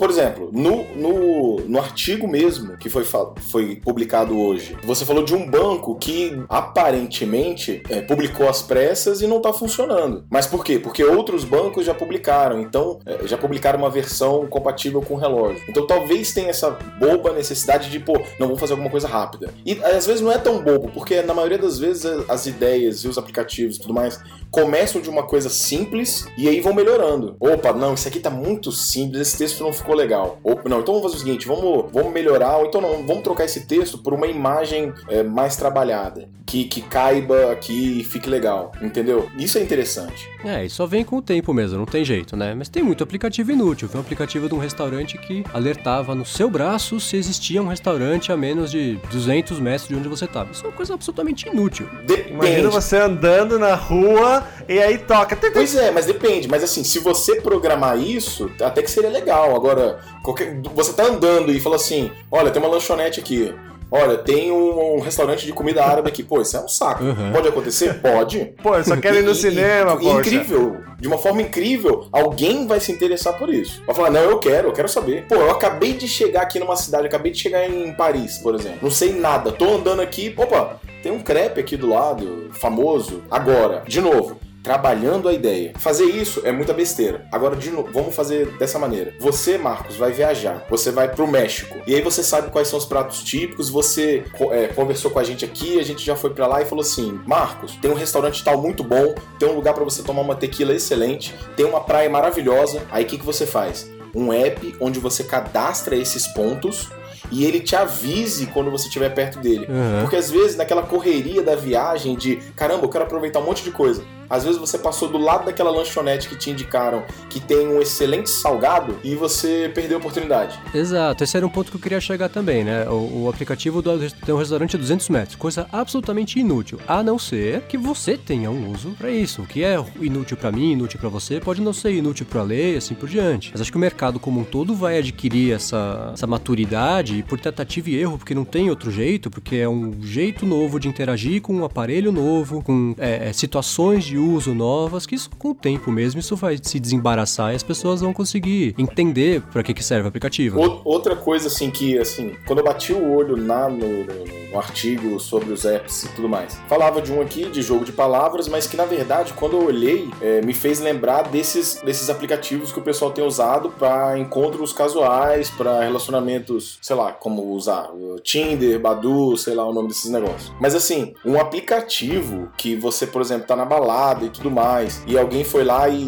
Por 0.01 0.09
exemplo, 0.09 0.49
no, 0.51 0.83
no, 0.95 1.57
no 1.57 1.77
artigo 1.77 2.27
mesmo 2.27 2.75
que 2.75 2.89
foi, 2.89 3.05
foi 3.05 3.75
publicado 3.75 4.35
hoje, 4.35 4.75
você 4.83 5.05
falou 5.05 5.23
de 5.23 5.35
um 5.35 5.47
banco 5.47 5.93
que 5.93 6.43
aparentemente 6.49 7.83
é, 7.87 8.01
publicou 8.01 8.49
às 8.49 8.63
pressas 8.63 9.21
e 9.21 9.27
não 9.27 9.37
está 9.37 9.53
funcionando. 9.53 10.25
Mas 10.27 10.47
por 10.47 10.65
quê? 10.65 10.79
Porque 10.79 11.03
outros 11.03 11.43
bancos 11.43 11.85
já 11.85 11.93
publicaram, 11.93 12.59
então 12.59 12.97
é, 13.05 13.27
já 13.27 13.37
publicaram 13.37 13.77
uma 13.77 13.91
versão 13.91 14.47
compatível 14.47 15.03
com 15.03 15.13
o 15.13 15.17
relógio. 15.17 15.61
Então 15.69 15.85
talvez 15.85 16.33
tenha 16.33 16.49
essa 16.49 16.71
boba 16.99 17.31
necessidade 17.33 17.87
de, 17.91 17.99
pô, 17.99 18.13
não 18.39 18.47
vamos 18.47 18.59
fazer 18.59 18.73
alguma 18.73 18.89
coisa 18.89 19.07
rápida. 19.07 19.53
E 19.63 19.79
às 19.83 20.07
vezes 20.07 20.21
não 20.21 20.31
é 20.31 20.39
tão 20.39 20.63
bobo, 20.63 20.89
porque 20.95 21.21
na 21.21 21.35
maioria 21.35 21.59
das 21.59 21.77
vezes 21.77 22.05
as 22.27 22.47
ideias 22.47 23.03
e 23.03 23.07
os 23.07 23.19
aplicativos 23.19 23.75
e 23.75 23.79
tudo 23.79 23.93
mais 23.93 24.19
começam 24.49 24.99
de 24.99 25.09
uma 25.09 25.23
coisa 25.23 25.49
simples 25.49 26.27
e 26.37 26.47
aí 26.47 26.59
vão 26.59 26.73
melhorando. 26.73 27.37
Opa, 27.39 27.71
não, 27.71 27.93
isso 27.93 28.07
aqui 28.07 28.19
tá 28.19 28.31
muito 28.31 28.71
simples, 28.71 29.21
esse 29.21 29.37
texto 29.37 29.63
não 29.63 29.71
ficou 29.71 29.90
legal. 29.95 30.39
Opa, 30.43 30.69
não, 30.69 30.81
então 30.81 30.93
vamos 30.93 31.11
fazer 31.11 31.23
o 31.23 31.25
seguinte, 31.25 31.47
vamos, 31.47 31.91
vamos 31.91 32.11
melhorar, 32.11 32.57
ou 32.57 32.65
então 32.65 32.81
não, 32.81 33.05
vamos 33.05 33.23
trocar 33.23 33.45
esse 33.45 33.65
texto 33.65 33.97
por 33.97 34.13
uma 34.13 34.27
imagem 34.27 34.93
é, 35.09 35.23
mais 35.23 35.55
trabalhada, 35.55 36.29
que, 36.45 36.65
que 36.65 36.81
caiba 36.81 37.51
aqui 37.51 37.99
e 37.99 38.03
fique 38.03 38.29
legal, 38.29 38.71
entendeu? 38.81 39.29
Isso 39.37 39.57
é 39.57 39.61
interessante. 39.61 40.29
É, 40.43 40.65
e 40.65 40.69
só 40.69 40.85
vem 40.85 41.03
com 41.03 41.17
o 41.17 41.21
tempo 41.21 41.53
mesmo, 41.53 41.77
não 41.77 41.85
tem 41.85 42.03
jeito, 42.03 42.35
né? 42.35 42.53
Mas 42.55 42.69
tem 42.69 42.81
muito 42.83 43.03
aplicativo 43.03 43.51
inútil. 43.51 43.87
Foi 43.87 43.99
um 43.99 44.03
aplicativo 44.03 44.49
de 44.49 44.55
um 44.55 44.57
restaurante 44.57 45.17
que 45.17 45.43
alertava 45.53 46.15
no 46.15 46.25
seu 46.25 46.49
braço 46.49 46.99
se 46.99 47.15
existia 47.15 47.61
um 47.61 47.67
restaurante 47.67 48.31
a 48.31 48.37
menos 48.37 48.71
de 48.71 48.97
200 49.11 49.59
metros 49.59 49.87
de 49.87 49.95
onde 49.95 50.07
você 50.07 50.25
estava. 50.25 50.51
Isso 50.51 50.65
é 50.65 50.69
uma 50.69 50.75
coisa 50.75 50.93
absolutamente 50.93 51.47
inútil. 51.47 51.87
Depende. 52.05 52.31
Imagina 52.31 52.69
você 52.69 52.97
andando 52.97 53.59
na 53.59 53.75
rua 53.75 54.43
e 54.67 54.79
aí 54.79 54.97
toca. 54.97 55.35
Pois 55.35 55.75
é, 55.75 55.91
mas 55.91 56.05
depende. 56.05 56.47
Mas 56.47 56.63
assim, 56.63 56.83
se 56.83 56.99
você 56.99 57.41
programar 57.41 57.99
isso, 57.99 58.49
até 58.61 58.81
que 58.81 58.89
seria 58.89 59.09
legal. 59.09 59.55
Agora, 59.55 59.80
qualquer- 60.23 60.59
você 60.73 60.93
tá 60.93 61.03
andando 61.05 61.51
e 61.51 61.59
fala 61.59 61.75
assim: 61.75 62.11
olha, 62.31 62.51
tem 62.51 62.61
uma 62.61 62.71
lanchonete 62.71 63.19
aqui. 63.19 63.53
Olha, 63.93 64.17
tem 64.17 64.53
um, 64.53 64.95
um 64.95 64.99
restaurante 65.01 65.45
de 65.45 65.51
comida 65.51 65.83
árabe 65.83 66.07
aqui. 66.07 66.23
Pô, 66.23 66.41
isso 66.41 66.55
é 66.55 66.61
um 66.61 66.67
saco. 66.69 67.03
Uhum. 67.03 67.33
Pode 67.33 67.49
acontecer? 67.49 67.95
Pode. 68.01 68.53
Pô, 68.63 68.73
eu 68.77 68.83
só 68.85 68.95
quero 68.95 69.17
ir 69.17 69.21
no 69.23 69.31
E- 69.31 69.35
cinema, 69.35 69.97
poxa. 69.97 70.19
Incrível. 70.29 70.77
De 70.97 71.07
uma 71.09 71.17
forma 71.17 71.41
incrível, 71.41 72.07
alguém 72.09 72.65
vai 72.67 72.79
se 72.79 72.89
interessar 72.89 73.37
por 73.37 73.49
isso. 73.49 73.81
Vai 73.85 73.93
falar, 73.93 74.09
não, 74.09 74.21
eu 74.21 74.39
quero, 74.39 74.69
eu 74.69 74.71
quero 74.71 74.87
saber. 74.87 75.25
Pô, 75.27 75.35
eu 75.35 75.51
acabei 75.51 75.91
de 75.91 76.07
chegar 76.07 76.43
aqui 76.43 76.57
numa 76.57 76.77
cidade, 76.77 77.05
acabei 77.05 77.33
de 77.33 77.39
chegar 77.39 77.69
em 77.69 77.91
Paris, 77.93 78.37
por 78.37 78.55
exemplo. 78.55 78.77
Não 78.81 78.91
sei 78.91 79.11
nada, 79.11 79.51
tô 79.51 79.65
andando 79.75 80.01
aqui, 80.01 80.33
opa, 80.37 80.79
tem 81.03 81.11
um 81.11 81.19
crepe 81.19 81.59
aqui 81.59 81.75
do 81.75 81.89
lado, 81.89 82.49
famoso. 82.53 83.23
Agora, 83.29 83.83
de 83.85 83.99
novo. 83.99 84.39
Trabalhando 84.63 85.27
a 85.27 85.33
ideia. 85.33 85.73
Fazer 85.77 86.05
isso 86.05 86.41
é 86.45 86.51
muita 86.51 86.73
besteira. 86.73 87.27
Agora, 87.31 87.55
novo, 87.55 87.89
vamos 87.91 88.15
fazer 88.15 88.57
dessa 88.57 88.77
maneira. 88.77 89.13
Você, 89.19 89.57
Marcos, 89.57 89.95
vai 89.95 90.11
viajar. 90.11 90.65
Você 90.69 90.91
vai 90.91 91.09
pro 91.09 91.27
México. 91.27 91.79
E 91.87 91.95
aí 91.95 92.01
você 92.01 92.23
sabe 92.23 92.51
quais 92.51 92.67
são 92.67 92.77
os 92.77 92.85
pratos 92.85 93.23
típicos. 93.23 93.69
Você 93.69 94.23
é, 94.51 94.67
conversou 94.67 95.09
com 95.09 95.19
a 95.19 95.23
gente 95.23 95.43
aqui, 95.43 95.79
a 95.79 95.83
gente 95.83 96.05
já 96.05 96.15
foi 96.15 96.29
pra 96.31 96.47
lá 96.47 96.61
e 96.61 96.65
falou 96.65 96.81
assim: 96.81 97.19
Marcos, 97.25 97.75
tem 97.75 97.89
um 97.89 97.95
restaurante 97.95 98.43
tal 98.43 98.61
muito 98.61 98.83
bom, 98.83 99.15
tem 99.39 99.49
um 99.49 99.53
lugar 99.53 99.73
pra 99.73 99.83
você 99.83 100.03
tomar 100.03 100.21
uma 100.21 100.35
tequila 100.35 100.73
excelente, 100.73 101.33
tem 101.55 101.65
uma 101.65 101.81
praia 101.81 102.09
maravilhosa. 102.09 102.83
Aí 102.91 103.03
o 103.03 103.07
que, 103.07 103.17
que 103.17 103.25
você 103.25 103.45
faz? 103.45 103.89
Um 104.13 104.31
app 104.31 104.75
onde 104.79 104.99
você 104.99 105.23
cadastra 105.23 105.95
esses 105.95 106.27
pontos 106.27 106.89
e 107.31 107.45
ele 107.45 107.61
te 107.61 107.75
avise 107.75 108.47
quando 108.47 108.69
você 108.69 108.87
estiver 108.87 109.09
perto 109.09 109.39
dele. 109.39 109.65
Uhum. 109.69 110.01
Porque 110.01 110.17
às 110.17 110.29
vezes, 110.29 110.55
naquela 110.55 110.83
correria 110.83 111.41
da 111.41 111.55
viagem 111.55 112.15
de 112.15 112.37
caramba, 112.55 112.83
eu 112.85 112.89
quero 112.89 113.05
aproveitar 113.05 113.39
um 113.39 113.45
monte 113.45 113.63
de 113.63 113.71
coisa. 113.71 114.03
Às 114.31 114.45
vezes 114.45 114.57
você 114.57 114.77
passou 114.77 115.09
do 115.09 115.17
lado 115.17 115.45
daquela 115.45 115.69
lanchonete 115.69 116.29
que 116.29 116.37
te 116.37 116.49
indicaram 116.49 117.03
que 117.29 117.37
tem 117.37 117.67
um 117.67 117.81
excelente 117.81 118.29
salgado 118.29 118.97
e 119.03 119.13
você 119.13 119.69
perdeu 119.75 119.97
a 119.97 119.99
oportunidade. 119.99 120.57
Exato, 120.73 121.21
esse 121.21 121.35
era 121.35 121.45
um 121.45 121.49
ponto 121.49 121.69
que 121.69 121.75
eu 121.75 121.81
queria 121.81 121.99
chegar 121.99 122.29
também, 122.29 122.63
né? 122.63 122.87
O, 122.87 123.23
o 123.23 123.29
aplicativo 123.29 123.81
do, 123.81 123.99
tem 124.09 124.33
um 124.33 124.37
restaurante 124.37 124.77
a 124.77 124.79
200 124.79 125.09
metros, 125.09 125.35
coisa 125.35 125.67
absolutamente 125.69 126.39
inútil, 126.39 126.79
a 126.87 127.03
não 127.03 127.19
ser 127.19 127.63
que 127.63 127.77
você 127.77 128.17
tenha 128.17 128.49
um 128.49 128.71
uso 128.71 128.91
pra 128.91 129.11
isso. 129.11 129.41
O 129.41 129.45
que 129.45 129.65
é 129.65 129.75
inútil 129.99 130.37
pra 130.37 130.49
mim, 130.49 130.71
inútil 130.71 130.97
pra 130.97 131.09
você, 131.09 131.41
pode 131.41 131.59
não 131.59 131.73
ser 131.73 131.93
inútil 131.93 132.25
pra 132.25 132.41
lei, 132.41 132.77
assim 132.77 132.95
por 132.95 133.09
diante. 133.09 133.49
Mas 133.51 133.59
acho 133.59 133.71
que 133.71 133.77
o 133.77 133.81
mercado 133.81 134.17
como 134.17 134.39
um 134.39 134.45
todo 134.45 134.73
vai 134.73 134.97
adquirir 134.97 135.53
essa, 135.53 136.11
essa 136.13 136.25
maturidade 136.25 137.17
e 137.17 137.23
por 137.23 137.37
tentativa 137.37 137.89
e 137.89 137.97
erro, 137.97 138.17
porque 138.17 138.33
não 138.33 138.45
tem 138.45 138.69
outro 138.69 138.89
jeito, 138.91 139.29
porque 139.29 139.57
é 139.57 139.67
um 139.67 140.01
jeito 140.01 140.45
novo 140.45 140.79
de 140.79 140.87
interagir 140.87 141.41
com 141.41 141.53
um 141.53 141.65
aparelho 141.65 142.13
novo, 142.13 142.63
com 142.63 142.95
é, 142.97 143.29
é, 143.29 143.33
situações 143.33 144.05
de 144.05 144.20
uso 144.21 144.53
novas, 144.53 145.05
que 145.05 145.15
isso 145.15 145.29
com 145.37 145.49
o 145.51 145.55
tempo 145.55 145.91
mesmo, 145.91 146.19
isso 146.19 146.35
vai 146.35 146.57
se 146.61 146.79
desembaraçar 146.79 147.53
e 147.53 147.55
as 147.55 147.63
pessoas 147.63 148.01
vão 148.01 148.13
conseguir 148.13 148.73
entender 148.77 149.41
pra 149.51 149.63
que, 149.63 149.73
que 149.73 149.83
serve 149.83 150.05
o 150.05 150.07
aplicativo. 150.07 150.59
outra 150.85 151.15
coisa 151.15 151.47
assim 151.47 151.69
que 151.69 151.97
assim, 151.97 152.35
quando 152.45 152.59
eu 152.59 152.65
bati 152.65 152.93
o 152.93 153.11
olho 153.15 153.35
na, 153.37 153.69
no, 153.69 154.03
no- 154.05 154.41
artigo 154.51 155.17
sobre 155.17 155.53
os 155.53 155.63
apps 155.63 156.03
e 156.03 156.09
tudo 156.09 156.27
mais, 156.27 156.59
falava 156.67 157.01
de 157.01 157.09
um 157.09 157.21
aqui 157.21 157.45
de 157.45 157.61
jogo 157.61 157.85
de 157.85 157.93
palavras, 157.93 158.49
mas 158.49 158.67
que 158.67 158.75
na 158.75 158.83
verdade 158.83 159.31
quando 159.33 159.53
eu 159.55 159.63
olhei 159.65 160.09
é, 160.21 160.41
me 160.41 160.53
fez 160.53 160.81
lembrar 160.81 161.23
desses, 161.29 161.81
desses 161.85 162.09
aplicativos 162.09 162.69
que 162.69 162.77
o 162.77 162.81
pessoal 162.81 163.11
tem 163.11 163.23
usado 163.25 163.69
para 163.69 164.19
encontros 164.19 164.73
casuais, 164.73 165.49
para 165.49 165.81
relacionamentos, 165.83 166.77
sei 166.81 166.97
lá, 166.97 167.13
como 167.13 167.53
usar 167.53 167.89
Tinder, 168.23 168.77
Badu, 168.77 169.37
sei 169.37 169.55
lá 169.55 169.65
o 169.65 169.73
nome 169.73 169.87
desses 169.87 170.11
negócios. 170.11 170.51
Mas 170.59 170.75
assim, 170.75 171.13
um 171.25 171.39
aplicativo 171.39 172.49
que 172.57 172.75
você, 172.75 173.07
por 173.07 173.21
exemplo, 173.21 173.47
tá 173.47 173.55
na 173.55 173.63
balada 173.65 174.10
e 174.25 174.29
tudo 174.29 174.51
mais, 174.51 175.03
e 175.07 175.17
alguém 175.17 175.43
foi 175.43 175.63
lá 175.63 175.87
e, 175.89 176.03